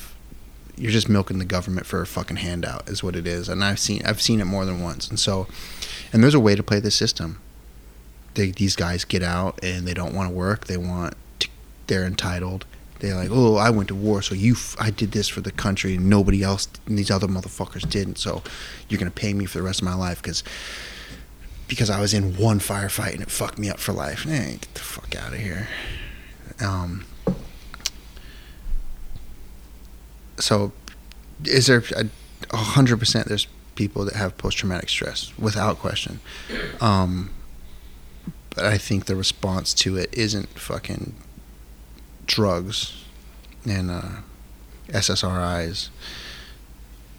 [0.76, 3.48] You're just milking the government for a fucking handout, is what it is.
[3.48, 5.08] And I've seen I've seen it more than once.
[5.08, 5.46] And so,
[6.12, 7.40] and there's a way to play the system.
[8.34, 10.66] They, these guys get out and they don't want to work.
[10.66, 11.14] They want.
[11.40, 11.48] To,
[11.86, 12.64] they're entitled.
[13.01, 15.51] They're like, oh, I went to war, so you, f- I did this for the
[15.51, 18.18] country, and nobody else, and these other motherfuckers didn't.
[18.18, 18.43] So,
[18.89, 20.44] you're gonna pay me for the rest of my life because,
[21.66, 24.24] because I was in one firefight and it fucked me up for life.
[24.24, 25.68] Hey, get the fuck out of here.
[26.60, 27.05] Um.
[30.39, 30.72] So,
[31.44, 32.06] is there a
[32.51, 33.28] a hundred percent?
[33.28, 33.47] There's
[33.77, 36.20] people that have post traumatic stress without question.
[36.81, 37.31] Um.
[38.55, 41.14] But I think the response to it isn't fucking
[42.31, 43.05] drugs
[43.69, 44.02] and uh,
[44.89, 45.89] SSRIs.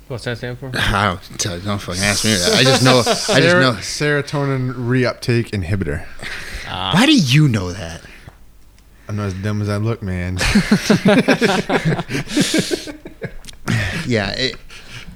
[0.08, 0.72] What's that stand for?
[0.74, 2.54] I don't, tell, don't fucking ask me that.
[2.54, 3.00] I just know.
[3.00, 3.74] I just know.
[3.74, 6.06] serotonin reuptake inhibitor.
[6.68, 6.92] Ah.
[6.94, 8.02] Why do you know that?
[9.08, 10.38] I'm not as dumb as I look, man.
[14.08, 14.56] Yeah, it,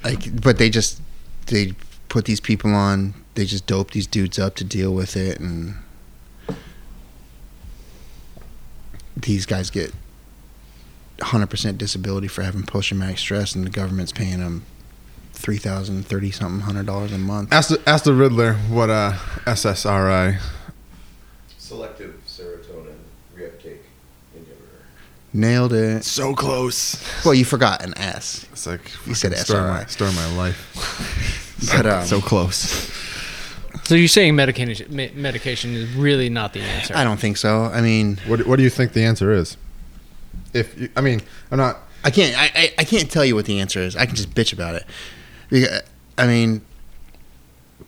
[0.03, 1.01] like, but they just
[1.47, 1.73] they
[2.07, 3.13] put these people on.
[3.33, 5.75] They just dope these dudes up to deal with it, and
[9.17, 9.93] these guys get
[11.19, 14.65] 100% disability for having post traumatic stress, and the government's paying them
[15.33, 17.51] three thousand, thirty something hundred dollars a month.
[17.51, 19.13] ask the ask the Riddler what uh,
[19.45, 20.39] SSRI.
[21.57, 22.95] Selective serotonin
[23.37, 23.79] reuptake
[24.37, 24.81] inhibitor.
[25.33, 26.03] Nailed it.
[26.03, 27.03] So close.
[27.25, 28.45] Well, you forgot an S.
[28.51, 29.77] It's like You said fucking story of SRI.
[29.81, 31.41] my, story of my life.
[31.73, 32.91] But um, so close.
[33.85, 36.95] So you're saying medication medication is really not the answer?
[36.95, 37.65] I don't think so.
[37.65, 39.57] I mean, What What do you think the answer is?
[40.53, 41.21] If you, I mean,
[41.51, 41.77] I'm not.
[42.03, 42.35] I can't.
[42.37, 43.95] I, I, I can't tell you what the answer is.
[43.95, 44.85] I can just bitch about it.
[45.49, 45.81] Because, uh,
[46.17, 46.61] I mean,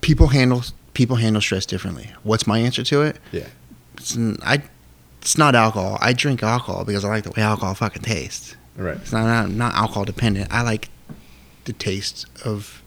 [0.01, 0.63] people handle
[0.93, 2.11] people handle stress differently.
[2.23, 3.17] What's my answer to it?
[3.31, 3.47] Yeah.
[3.95, 4.61] It's, n- I.
[5.21, 5.97] It's not alcohol.
[5.99, 8.55] I drink alcohol because I like the way alcohol fucking tastes.
[8.75, 8.97] Right.
[8.97, 10.53] It's not I'm not alcohol dependent.
[10.53, 10.89] I like
[11.65, 12.83] the taste of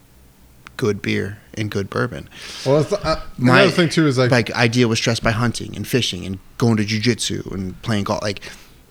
[0.77, 2.29] good beer and good bourbon.
[2.65, 5.31] Well, it's, uh, My- another thing too is like, Like I deal with stress by
[5.31, 8.21] hunting and fishing and going to jujitsu and playing golf.
[8.21, 8.41] Like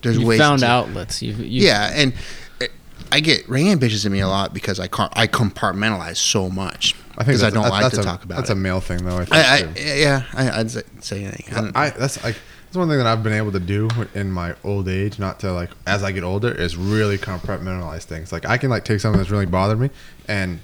[0.01, 1.21] there's you ways found to, outlets.
[1.21, 2.13] You've, you've yeah, and
[2.61, 2.65] uh,
[3.11, 6.95] I get Rayanne bitches at me a lot because I car- I compartmentalize so much.
[7.17, 8.53] I think because I don't that- like to a- talk about That's it.
[8.53, 9.17] a male thing, though.
[9.17, 9.35] I think.
[9.35, 11.55] I, I, yeah, I, I'd say, say anything.
[11.55, 14.55] I'm- I that's like that's one thing that I've been able to do in my
[14.63, 18.31] old age, not to like as I get older, is really compartmentalize things.
[18.31, 19.89] Like I can like take something that's really bothered me
[20.27, 20.59] and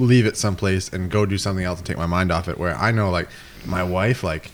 [0.00, 2.58] leave it someplace and go do something else and take my mind off it.
[2.58, 3.28] Where I know like
[3.64, 4.50] my wife, like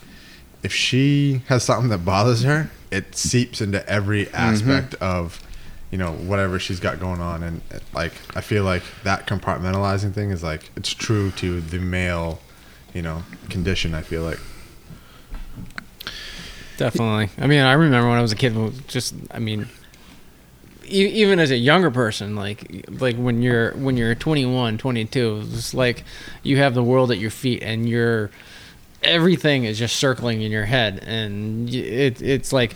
[0.62, 4.36] if she has something that bothers her, it seeps into every mm-hmm.
[4.36, 5.42] aspect of
[5.90, 7.60] you know whatever she's got going on, and
[7.94, 12.40] like I feel like that compartmentalizing thing is like it's true to the male,
[12.92, 13.94] you know, condition.
[13.94, 14.40] I feel like.
[16.76, 17.30] Definitely.
[17.38, 18.54] I mean, I remember when I was a kid,
[18.86, 19.66] just I mean,
[20.88, 26.04] even as a younger person, like like when you're when you're 21, 22, it's like
[26.42, 28.30] you have the world at your feet and you're
[29.02, 32.74] everything is just circling in your head and it it's like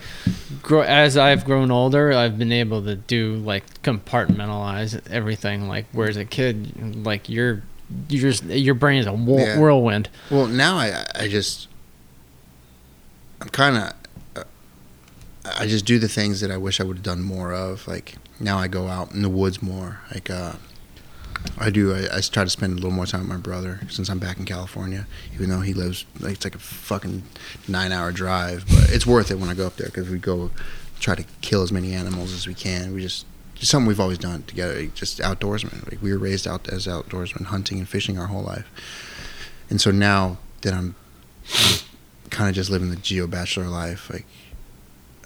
[0.85, 6.23] as I've grown older, I've been able to do like compartmentalize everything like whereas a
[6.25, 7.63] kid like you're
[8.07, 9.59] you just your brain is a whirl- Yeah.
[9.59, 10.09] whirlwind.
[10.29, 11.67] Well, now I I just
[13.41, 13.93] I'm kind of
[15.57, 17.87] I just do the things that I wish I would have done more of.
[17.87, 19.99] Like now I go out in the woods more.
[20.13, 20.53] Like uh,
[21.57, 21.93] I do.
[21.93, 24.37] I, I try to spend a little more time with my brother since I'm back
[24.37, 25.07] in California.
[25.33, 27.23] Even though he lives like it's like a fucking
[27.67, 30.51] nine hour drive, but it's worth it when I go up there because we go
[30.99, 32.93] try to kill as many animals as we can.
[32.93, 34.79] We just just something we've always done together.
[34.79, 35.89] like, Just outdoorsmen.
[35.89, 38.67] Like we were raised out as outdoorsmen, hunting and fishing our whole life.
[39.69, 40.95] And so now that I'm
[42.29, 44.25] kind of just living the geo bachelor life, like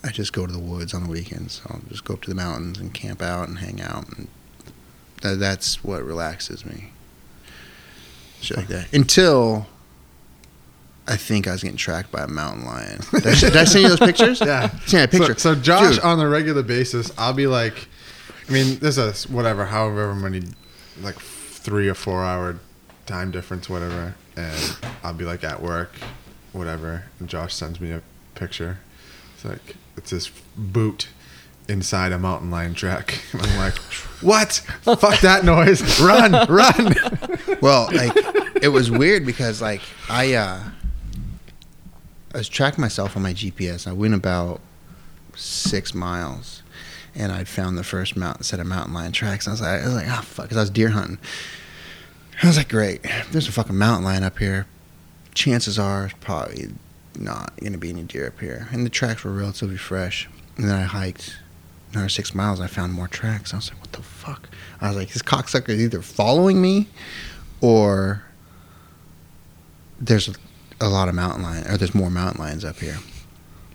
[0.06, 1.62] I just go to the woods on the weekends.
[1.68, 4.28] I'll just go up to the mountains and camp out and hang out, and
[5.24, 6.92] that, that's what relaxes me.
[8.40, 8.94] Shit like that.
[8.94, 9.66] Until
[11.08, 13.00] I think I was getting tracked by a mountain lion.
[13.12, 14.42] Did I, did I send you those pictures?
[14.42, 14.70] Yeah.
[14.86, 15.34] Send a picture.
[15.40, 16.04] So, so Josh, Dude.
[16.04, 17.88] on a regular basis, I'll be like,
[18.48, 20.44] I mean, there's a whatever, however many,
[21.02, 22.60] like three or four hour
[23.08, 25.96] time difference, whatever, and I'll be like at work,
[26.54, 28.02] whatever, and Josh sends me a
[28.36, 28.80] picture.
[29.46, 31.08] Like it's this boot
[31.68, 33.78] inside a mountain lion track, I'm like,
[34.22, 34.54] what?
[34.84, 36.00] Fuck that noise!
[36.02, 36.96] Run, run!
[37.62, 38.12] Well, like
[38.62, 40.60] it was weird because like I uh
[42.34, 43.88] I was tracking myself on my GPS.
[43.88, 44.60] I went about
[45.36, 46.62] six miles,
[47.16, 49.48] and I found the first mountain set of mountain lion tracks.
[49.48, 51.18] I was like, I was like, ah, fuck, because I was deer hunting.
[52.44, 53.02] I was like, great,
[53.32, 54.68] there's a fucking mountain lion up here.
[55.34, 56.68] Chances are, probably
[57.18, 58.68] not gonna be any deer up here.
[58.72, 60.30] And the tracks were relatively fresh.
[60.58, 61.38] And then I hiked
[61.92, 62.60] another six miles.
[62.60, 63.54] I found more tracks.
[63.54, 64.50] I was like, what the fuck?
[64.82, 66.88] I was like, this cocksucker is either following me
[67.62, 68.24] or
[70.00, 70.34] there's a,
[70.82, 72.98] a lot of mountain lions, or there's more mountain lions up here.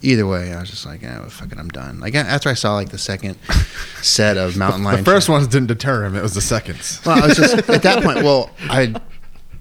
[0.02, 2.00] Either way, I was just like, yeah, well, fuck it, I'm done.
[2.00, 3.36] Like after I saw like the second
[4.02, 7.00] set of mountain lion, the first ones didn't deter him; it was the seconds.
[7.06, 8.22] Well, I was just at that point.
[8.22, 8.94] Well, I,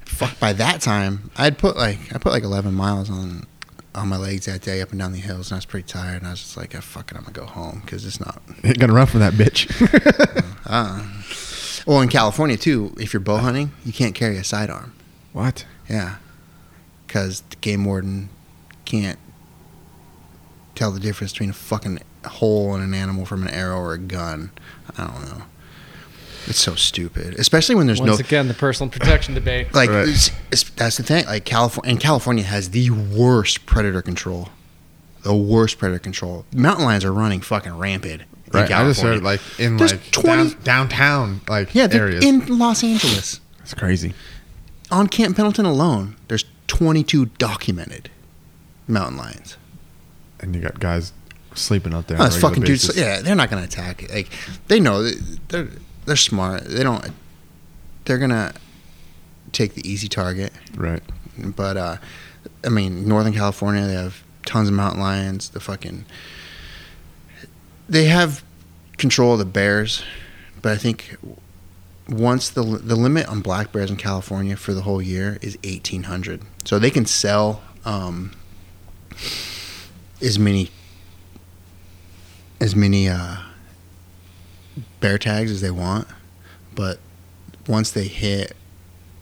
[0.06, 3.47] fuck, by that time, I'd put like I put like 11 miles on
[3.95, 6.18] on my legs that day up and down the hills, and I was pretty tired.
[6.18, 8.41] And I was just like, ah, fuck it, I'm gonna go home because it's not.
[8.64, 9.68] Ain't gonna run from that bitch.
[10.72, 11.03] Uh,
[11.88, 14.94] well, in California too, if you're bow hunting, you can't carry a sidearm.
[15.34, 15.66] what?
[15.90, 16.18] Yeah,
[17.07, 18.30] because the game warden
[18.86, 19.18] can't
[20.76, 23.98] tell the difference between a fucking hole in an animal from an arrow or a
[23.98, 24.52] gun.
[24.95, 25.44] I don't know.
[26.49, 29.73] It's so stupid, especially when there's no Once no again, the personal protection debate.
[29.73, 29.89] like.
[29.89, 30.07] Right.
[30.09, 31.26] It's, it's, that's the thing.
[31.26, 34.49] Like California, and California has the worst predator control.
[35.23, 36.45] The worst predator control.
[36.53, 38.21] Mountain lions are running fucking rampant.
[38.21, 38.63] in Right.
[38.71, 39.13] I just California.
[39.15, 42.26] heard like in There's like 20 down, downtown like yeah, they're areas.
[42.26, 43.41] in Los Angeles.
[43.59, 44.13] That's crazy.
[44.89, 48.09] On Camp Pendleton alone, there's 22 documented
[48.88, 49.55] mountain lions.
[50.39, 51.13] And you got guys
[51.53, 52.17] sleeping out there.
[52.17, 52.97] Oh, on a it's fucking dudes.
[52.97, 54.09] Yeah, they're not gonna attack it.
[54.11, 54.30] Like
[54.67, 55.03] they know
[55.49, 55.67] they're
[56.10, 56.65] they're smart.
[56.65, 57.06] They don't.
[58.06, 58.53] They're gonna
[59.52, 60.52] take the easy target.
[60.76, 61.03] Right.
[61.38, 61.98] But uh,
[62.65, 65.49] I mean, Northern California, they have tons of mountain lions.
[65.49, 66.06] The fucking
[67.88, 68.44] they have
[68.98, 70.03] control of the bears,
[70.61, 71.15] but I think
[72.10, 76.03] once the the limit on black bears in California for the whole year is eighteen
[76.03, 78.31] hundred, so they can sell um,
[80.22, 80.72] as many
[82.60, 83.38] as many uh,
[84.99, 86.07] bear tags as they want,
[86.76, 86.99] but
[87.67, 88.55] once they hit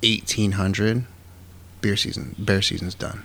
[0.04, 1.06] eighteen hundred,
[1.82, 3.24] beer season bear season's done.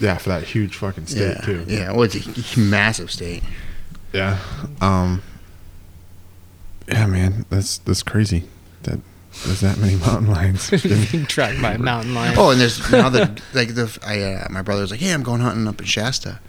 [0.00, 1.64] Yeah, for that huge fucking state yeah, too.
[1.68, 1.92] yeah.
[1.92, 3.42] Well, it's a massive state.
[4.12, 4.38] Yeah.
[4.80, 5.22] Um.
[6.88, 8.44] Yeah, man, that's that's crazy.
[9.40, 10.70] That There's that many mountain lions.
[11.12, 12.34] Being tracked by a mountain lion.
[12.36, 15.22] Oh, and there's now the like the I uh, my brother was like, "Hey, I'm
[15.22, 16.40] going hunting up in Shasta,"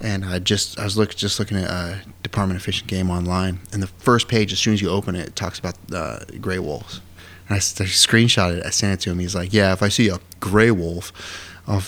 [0.00, 3.10] and I just I was look just looking at uh, Department of Fish and Game
[3.10, 6.18] online, and the first page, as soon as you open it, it talks about uh,
[6.40, 7.00] gray wolves.
[7.48, 8.66] And I, s- I screenshot it.
[8.66, 9.18] I sent it to him.
[9.20, 11.12] He's like, "Yeah, if I see a gray wolf,
[11.68, 11.82] I'll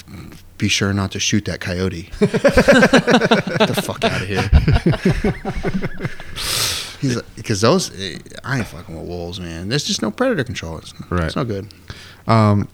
[0.59, 2.11] be sure not to shoot that coyote.
[2.21, 4.51] Get the fuck out of here."
[7.01, 9.69] He's because those eh, I ain't fucking with wolves, man.
[9.69, 10.79] There's just no predator control.
[10.79, 11.25] It's, Right.
[11.25, 11.73] it's no good.
[12.27, 12.69] Um,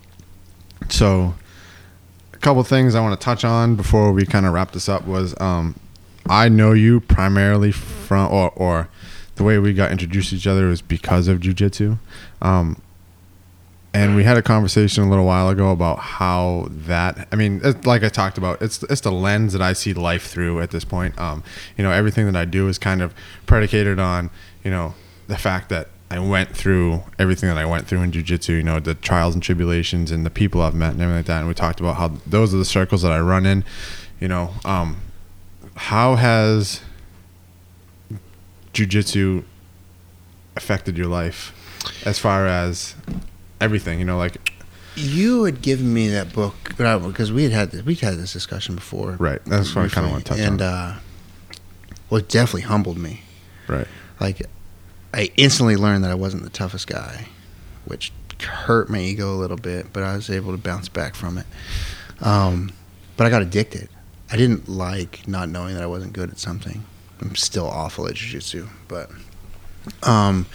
[0.88, 1.34] so
[2.32, 5.06] a couple things I want to touch on before we kind of wrap this up
[5.06, 5.74] was um,
[6.28, 8.88] I know you primarily from or or
[9.36, 11.98] the way we got introduced to each other was because of jujitsu.
[12.42, 12.80] Um,
[13.92, 18.04] and we had a conversation a little while ago about how that I mean, like
[18.04, 21.18] I talked about, it's it's the lens that I see life through at this point.
[21.18, 21.42] Um,
[21.76, 23.14] you know, everything that I do is kind of
[23.46, 24.30] predicated on,
[24.62, 24.94] you know,
[25.26, 28.80] the fact that I went through everything that I went through in jujitsu, you know,
[28.80, 31.38] the trials and tribulations and the people I've met and everything like that.
[31.40, 33.64] And we talked about how those are the circles that I run in,
[34.20, 34.50] you know.
[34.64, 35.00] Um,
[35.74, 36.82] how has
[38.72, 39.44] jujitsu
[40.56, 41.54] affected your life
[42.04, 42.94] as far as
[43.61, 44.53] everything, you know, like,
[44.97, 48.74] You had given me that book because we had had this, we'd had this discussion
[48.74, 49.41] before, right.
[49.45, 50.53] That's what I kind of want to touch and on.
[50.53, 50.95] And uh,
[52.09, 53.23] well, it definitely humbled me.
[53.69, 53.87] right.
[54.19, 54.43] Like,
[55.15, 57.27] I instantly learned that I wasn't the toughest guy,
[57.85, 58.12] which
[58.43, 61.47] hurt my ego a little bit, but I was able to bounce back from it.
[62.20, 62.73] Um,
[63.16, 63.89] but I got addicted.
[64.31, 66.85] I didn't like not knowing that I wasn't good at something.
[67.20, 69.11] I'm still awful at jiu-jitsu, but
[70.03, 70.47] um,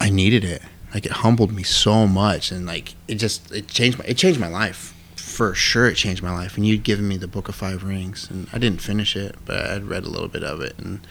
[0.00, 0.62] I needed it.
[0.94, 4.40] Like it humbled me so much, and like it just it changed my it changed
[4.40, 5.88] my life for sure.
[5.88, 6.56] It changed my life.
[6.56, 9.66] And you'd given me the Book of Five Rings, and I didn't finish it, but
[9.66, 11.06] I'd read a little bit of it, and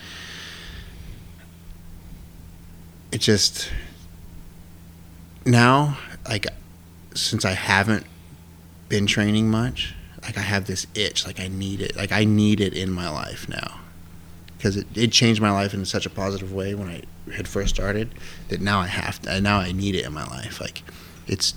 [3.11, 3.71] it just
[5.45, 5.97] now
[6.27, 6.45] like
[7.13, 8.05] since I haven't
[8.89, 12.59] been training much, like I have this itch, like I need it, like I need
[12.59, 13.79] it in my life now
[14.57, 17.73] because it, it changed my life in such a positive way when I had first
[17.75, 18.13] started
[18.49, 20.59] that now I have to, now I need it in my life.
[20.59, 20.83] Like
[21.27, 21.53] it's,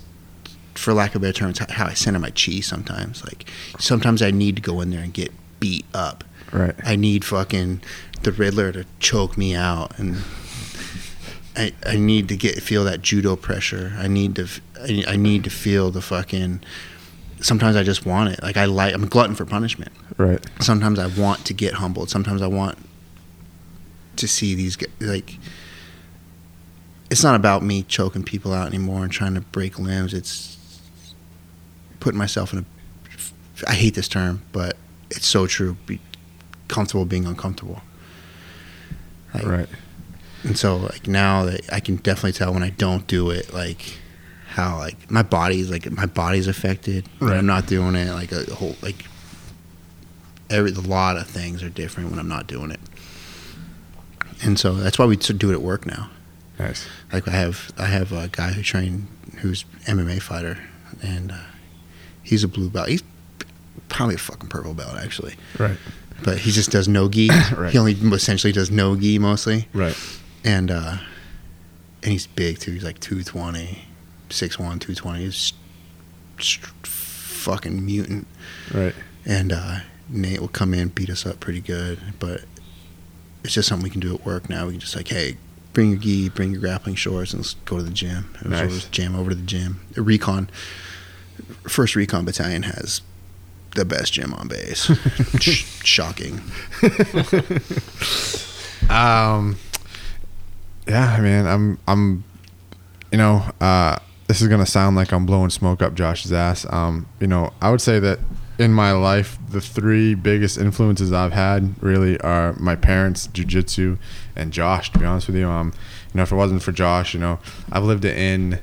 [0.75, 3.23] for lack of a better term, it's how I center my chi sometimes.
[3.23, 6.23] Like sometimes I need to go in there and get beat up.
[6.51, 6.75] Right.
[6.83, 7.81] I need fucking
[8.23, 10.17] the Riddler to choke me out and.
[11.55, 13.93] I, I need to get feel that judo pressure.
[13.99, 14.47] I need to
[15.07, 16.61] I need to feel the fucking.
[17.41, 18.41] Sometimes I just want it.
[18.41, 20.43] Like I like I'm a glutton for punishment Right.
[20.61, 22.09] sometimes I want to get humbled.
[22.09, 22.79] Sometimes I want
[24.15, 25.37] to see these like.
[27.09, 30.13] It's not about me choking people out anymore and trying to break limbs.
[30.13, 30.57] It's
[31.99, 32.65] putting myself in a.
[33.67, 34.75] I hate this term, but
[35.11, 35.77] it's so true.
[35.85, 35.99] Be
[36.67, 37.81] comfortable being uncomfortable.
[39.33, 39.69] Like, Right.
[40.43, 43.97] and so like now that I can definitely tell when I don't do it, like
[44.49, 47.37] how like my body's like my body's affected when Right.
[47.37, 48.11] I'm not doing it.
[48.13, 49.05] Like a whole like
[50.49, 52.79] every a lot of things are different when I'm not doing it.
[54.43, 56.09] And so that's why we do it at work now.
[56.59, 56.87] Nice.
[57.11, 59.07] Like I have I have a guy who trained
[59.39, 60.59] who's MMA fighter,
[61.01, 61.37] and uh,
[62.21, 62.89] he's a blue belt.
[62.89, 63.03] He's
[63.89, 65.77] probably a fucking purple belt actually, Right.
[66.23, 67.29] but he just does no gi.
[67.57, 67.71] Right.
[67.71, 69.95] He only essentially does no gi mostly Right.
[70.43, 70.97] and uh
[72.01, 73.85] and he's big too he's like 220
[74.29, 75.53] 6'1 220 he's
[76.39, 78.27] st- fucking mutant
[78.73, 78.93] Right.
[79.25, 82.41] and uh nate will come in beat us up pretty good but
[83.43, 85.37] it's just something we can do at work now we can just like hey
[85.73, 88.63] bring your gi bring your grappling shorts and let's go to the gym and so
[88.65, 88.85] Nice.
[88.89, 90.49] jam over to the gym the recon
[91.67, 93.01] first recon battalion has
[93.75, 94.85] the best gym on base
[95.41, 96.41] Sh- shocking
[98.89, 99.55] Um,
[100.87, 102.23] yeah, man, I'm, I'm,
[103.13, 103.97] you know, uh,
[104.27, 106.65] this is gonna sound like I'm blowing smoke up Josh's ass.
[106.71, 108.19] Um, you know, I would say that
[108.59, 113.97] in my life, the three biggest influences I've had really are my parents, jujitsu,
[114.35, 114.91] and Josh.
[114.91, 115.73] To be honest with you, um,
[116.13, 117.39] you know, if it wasn't for Josh, you know,
[117.71, 118.59] I've lived in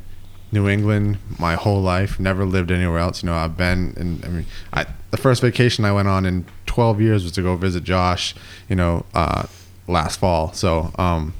[0.52, 2.20] New England my whole life.
[2.20, 3.22] Never lived anywhere else.
[3.22, 4.22] You know, I've been in.
[4.24, 7.56] I mean, I the first vacation I went on in 12 years was to go
[7.56, 8.34] visit Josh.
[8.68, 9.46] You know, uh,
[9.88, 10.52] last fall.
[10.52, 11.34] So, um,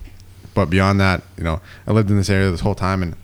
[0.54, 3.16] but beyond that, you know, I lived in this area this whole time and.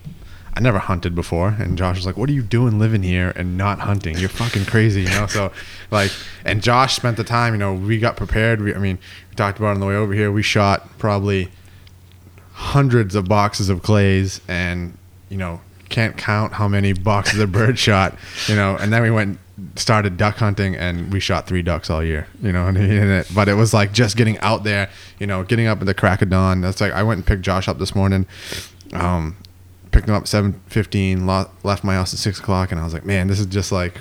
[0.56, 3.56] I never hunted before, and Josh was like, "What are you doing living here and
[3.56, 4.16] not hunting?
[4.18, 5.52] You're fucking crazy, you know." So,
[5.90, 6.10] like,
[6.44, 7.52] and Josh spent the time.
[7.54, 8.62] You know, we got prepared.
[8.62, 8.98] We, I mean,
[9.30, 10.32] we talked about on the way over here.
[10.32, 11.50] We shot probably
[12.52, 14.96] hundreds of boxes of clays and
[15.28, 15.60] you know
[15.90, 18.16] can't count how many boxes of bird shot
[18.48, 19.38] you know and then we went
[19.74, 22.26] started duck hunting and we shot three ducks all year.
[22.42, 24.90] You know, and it, but it was like just getting out there.
[25.18, 26.60] You know, getting up at the crack of dawn.
[26.60, 28.26] That's like I went and picked Josh up this morning.
[28.92, 29.36] Um,
[29.92, 31.26] picked him up at seven fifteen.
[31.26, 33.94] Left my house at six o'clock, and I was like, man, this is just like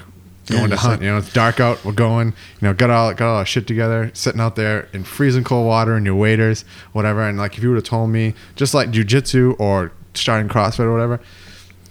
[0.48, 0.94] going Yeah, to hunt.
[0.94, 1.84] like- you know, it's dark out.
[1.86, 2.28] We're going.
[2.28, 5.66] You know, got all got all our shit together, sitting out there in freezing cold
[5.68, 6.64] water in your waders,
[6.94, 7.22] whatever.
[7.28, 10.92] And like, if you would have told me, just like jujitsu or starting CrossFit or
[10.94, 11.20] whatever,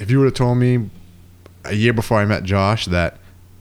[0.00, 0.90] if you would have told me
[1.64, 3.16] a year before I met Josh that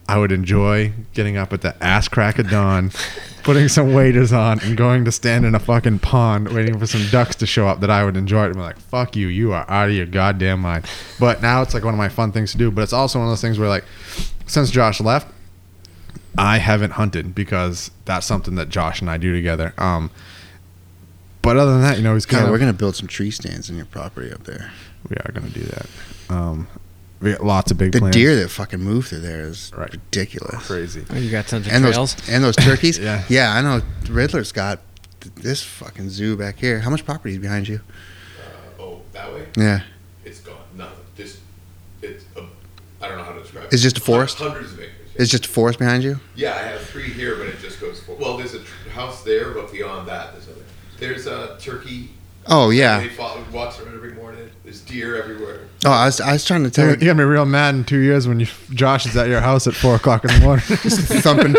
[0.08, 2.90] I would enjoy getting up at the ass crack of dawn,
[3.44, 7.06] putting some waders on, and going to stand in a fucking pond waiting for some
[7.10, 8.46] ducks to show up, that I would enjoy it.
[8.46, 10.86] And be like, fuck you, you are out of your goddamn mind.
[11.20, 12.70] But now it's like one of my fun things to do.
[12.70, 13.84] But it's also one of those things where, like,
[14.46, 15.28] since Josh left,
[16.36, 19.72] I haven't hunted because that's something that Josh and I do together.
[19.78, 20.10] Um,
[21.42, 23.30] but other than that, you know, he's kind Yeah, of we're gonna build some tree
[23.30, 24.72] stands in your property up there.
[25.08, 25.86] we are going to do that.
[26.30, 26.66] Um,
[27.24, 28.14] we got lots of big The plans.
[28.14, 29.90] deer that fucking move through there is Right.
[29.90, 30.66] ridiculous.
[30.66, 31.04] crazy.
[31.10, 32.14] Oh, you got tons of And trails.
[32.14, 32.98] those and those turkeys.
[32.98, 33.24] Yeah.
[33.28, 33.82] yeah, I know.
[34.08, 34.80] Riddler's got
[35.36, 36.80] this fucking zoo back here.
[36.80, 37.80] How much property is behind you?
[38.78, 39.46] Uh, oh, that way?
[39.56, 39.80] Yeah,
[40.24, 40.56] It's gone.
[40.76, 40.98] Nothing.
[41.16, 41.38] Just,
[42.02, 42.42] it's, a,
[43.02, 43.72] I don't know how to describe it.
[43.72, 44.38] It's just a forest?
[44.38, 44.90] Hundreds of acres.
[45.14, 46.20] it's just a forest behind you.
[46.34, 48.14] Yeah, I have three here, but it just goes for.
[48.16, 50.60] Well, there's a tr- house there, but beyond that, there's other.
[50.98, 52.10] There's a turkey.
[52.46, 53.00] Oh yeah.
[53.00, 54.50] They follow, walks around every morning.
[54.64, 55.60] There's deer everywhere.
[55.84, 57.84] Oh, I was I was trying to tell You're you, gonna be real mad in
[57.84, 60.64] two years when you Josh is at your house at four o'clock in the morning.
[60.66, 61.54] thumping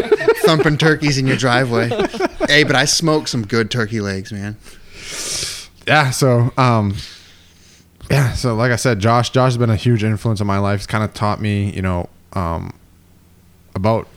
[0.46, 1.90] thumping turkeys in your driveway.
[2.48, 4.58] hey, but I smoked some good turkey legs, man.
[5.88, 6.10] yeah.
[6.12, 6.96] So, um,
[8.10, 8.34] yeah.
[8.34, 10.82] So, like I said, Josh, Josh has been a huge influence on my life.
[10.82, 12.74] He's kind of taught me, you know, um,
[13.76, 14.08] about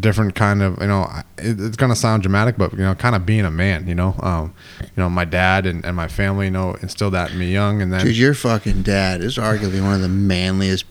[0.00, 1.08] different kind of, you know,
[1.38, 3.86] it, it's gonna sound dramatic, but you know, kind of being a man.
[3.86, 7.32] You know, um, you know, my dad and, and my family, you know, instilled that
[7.32, 10.84] in me young, and then Dude, your fucking dad is arguably one of the manliest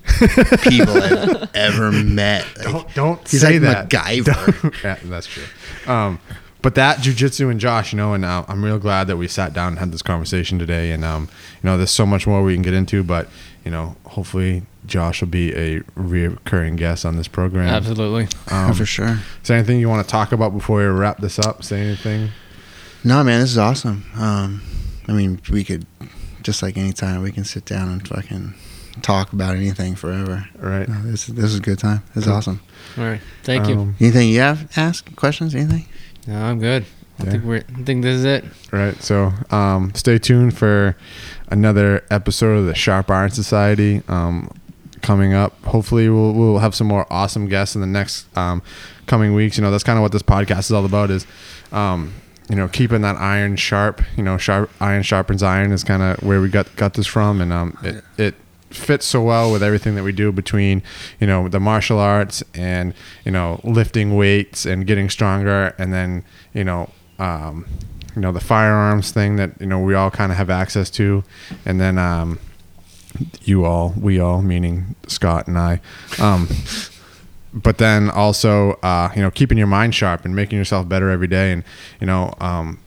[0.63, 2.45] people I've ever met.
[2.57, 3.89] Like, don't don't he's say like that.
[3.89, 4.73] MacGyver.
[4.83, 5.43] Yeah, that's true.
[5.87, 6.19] Um,
[6.65, 9.53] but that jujitsu and Josh, you know, and uh, I'm real glad that we sat
[9.53, 10.91] down and had this conversation today.
[10.91, 11.29] And um,
[11.61, 13.29] you know, there's so much more we can get into, but
[13.65, 17.67] you know, hopefully Josh will be a reoccurring guest on this program.
[17.67, 18.27] Absolutely.
[18.51, 19.19] Um, for sure.
[19.41, 21.63] Is there anything you want to talk about before we wrap this up?
[21.63, 22.29] Say anything?
[23.03, 24.05] No, man, this is awesome.
[24.15, 24.61] Um,
[25.07, 25.85] I mean, we could
[26.43, 28.53] just like anytime we can sit down and fucking
[29.01, 30.47] talk about anything forever.
[30.57, 30.87] Right.
[30.87, 32.03] No, this is this is a good time.
[32.13, 32.33] This is Cool.
[32.37, 32.59] awesome.
[32.97, 33.21] All right.
[33.43, 33.75] Thank you.
[33.79, 34.71] Um, Anything you have?
[34.77, 35.53] Ask questions?
[35.55, 35.85] Anything?
[36.27, 36.85] No, I'm good.
[37.19, 37.31] I Yeah.
[37.31, 37.57] think we're.
[37.77, 38.43] I think this is it.
[38.71, 39.01] Right.
[39.01, 40.95] So um, stay tuned for
[41.49, 44.51] another episode of the Sharp Iron Society um,
[45.01, 45.63] coming up.
[45.65, 48.61] Hopefully, we'll, we'll have some more awesome guests in the next um,
[49.07, 49.57] coming weeks.
[49.57, 51.25] You know, that's kind of what this podcast is all about is,
[51.71, 52.13] um,
[52.49, 54.01] you know, keeping that iron sharp.
[54.17, 57.39] You know, sharp iron sharpens iron is kind of where we got got this from,
[57.39, 58.35] and um, it it
[58.71, 60.83] fits so well with everything that we do between
[61.21, 62.93] you know the martial arts and
[63.23, 66.89] you know lifting weights and getting stronger and then you know
[67.19, 67.65] um,
[68.15, 71.23] you know the firearms thing that you know we all kind of have access to.
[71.65, 72.39] And then um,
[73.43, 75.81] you all we all meaning Scott and I
[76.19, 76.47] um,
[77.53, 81.27] but then also uh, you know keeping your mind sharp and making yourself better every
[81.27, 81.51] day.
[81.51, 81.63] And
[81.99, 82.79] you know um,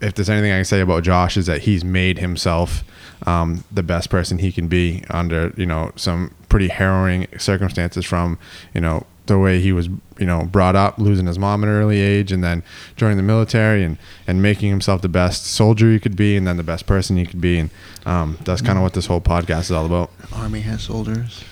[0.00, 2.84] if there's anything I can say about Josh is that he's made himself
[3.24, 8.38] um, the best person he can be under you know some pretty harrowing circumstances from
[8.74, 9.88] you know the way he was
[10.18, 12.62] you know brought up losing his mom at an early age and then
[12.96, 16.56] joining the military and and making himself the best soldier he could be and then
[16.56, 17.70] the best person he could be and
[18.06, 21.42] um, that's kind of what this whole podcast is all about Army has soldiers.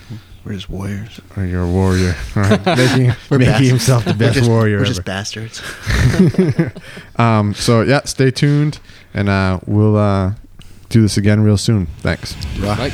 [0.44, 1.20] We're just warriors.
[1.38, 2.64] Or you're a warrior right?
[2.76, 4.94] making, We're making bas- himself the we're best just- warrior We're ever.
[4.94, 5.62] just bastards.
[7.16, 8.78] um, so yeah stay tuned
[9.14, 10.34] and uh, we'll uh,
[10.90, 12.78] do this again real soon thanks Rock.
[12.78, 12.92] Like.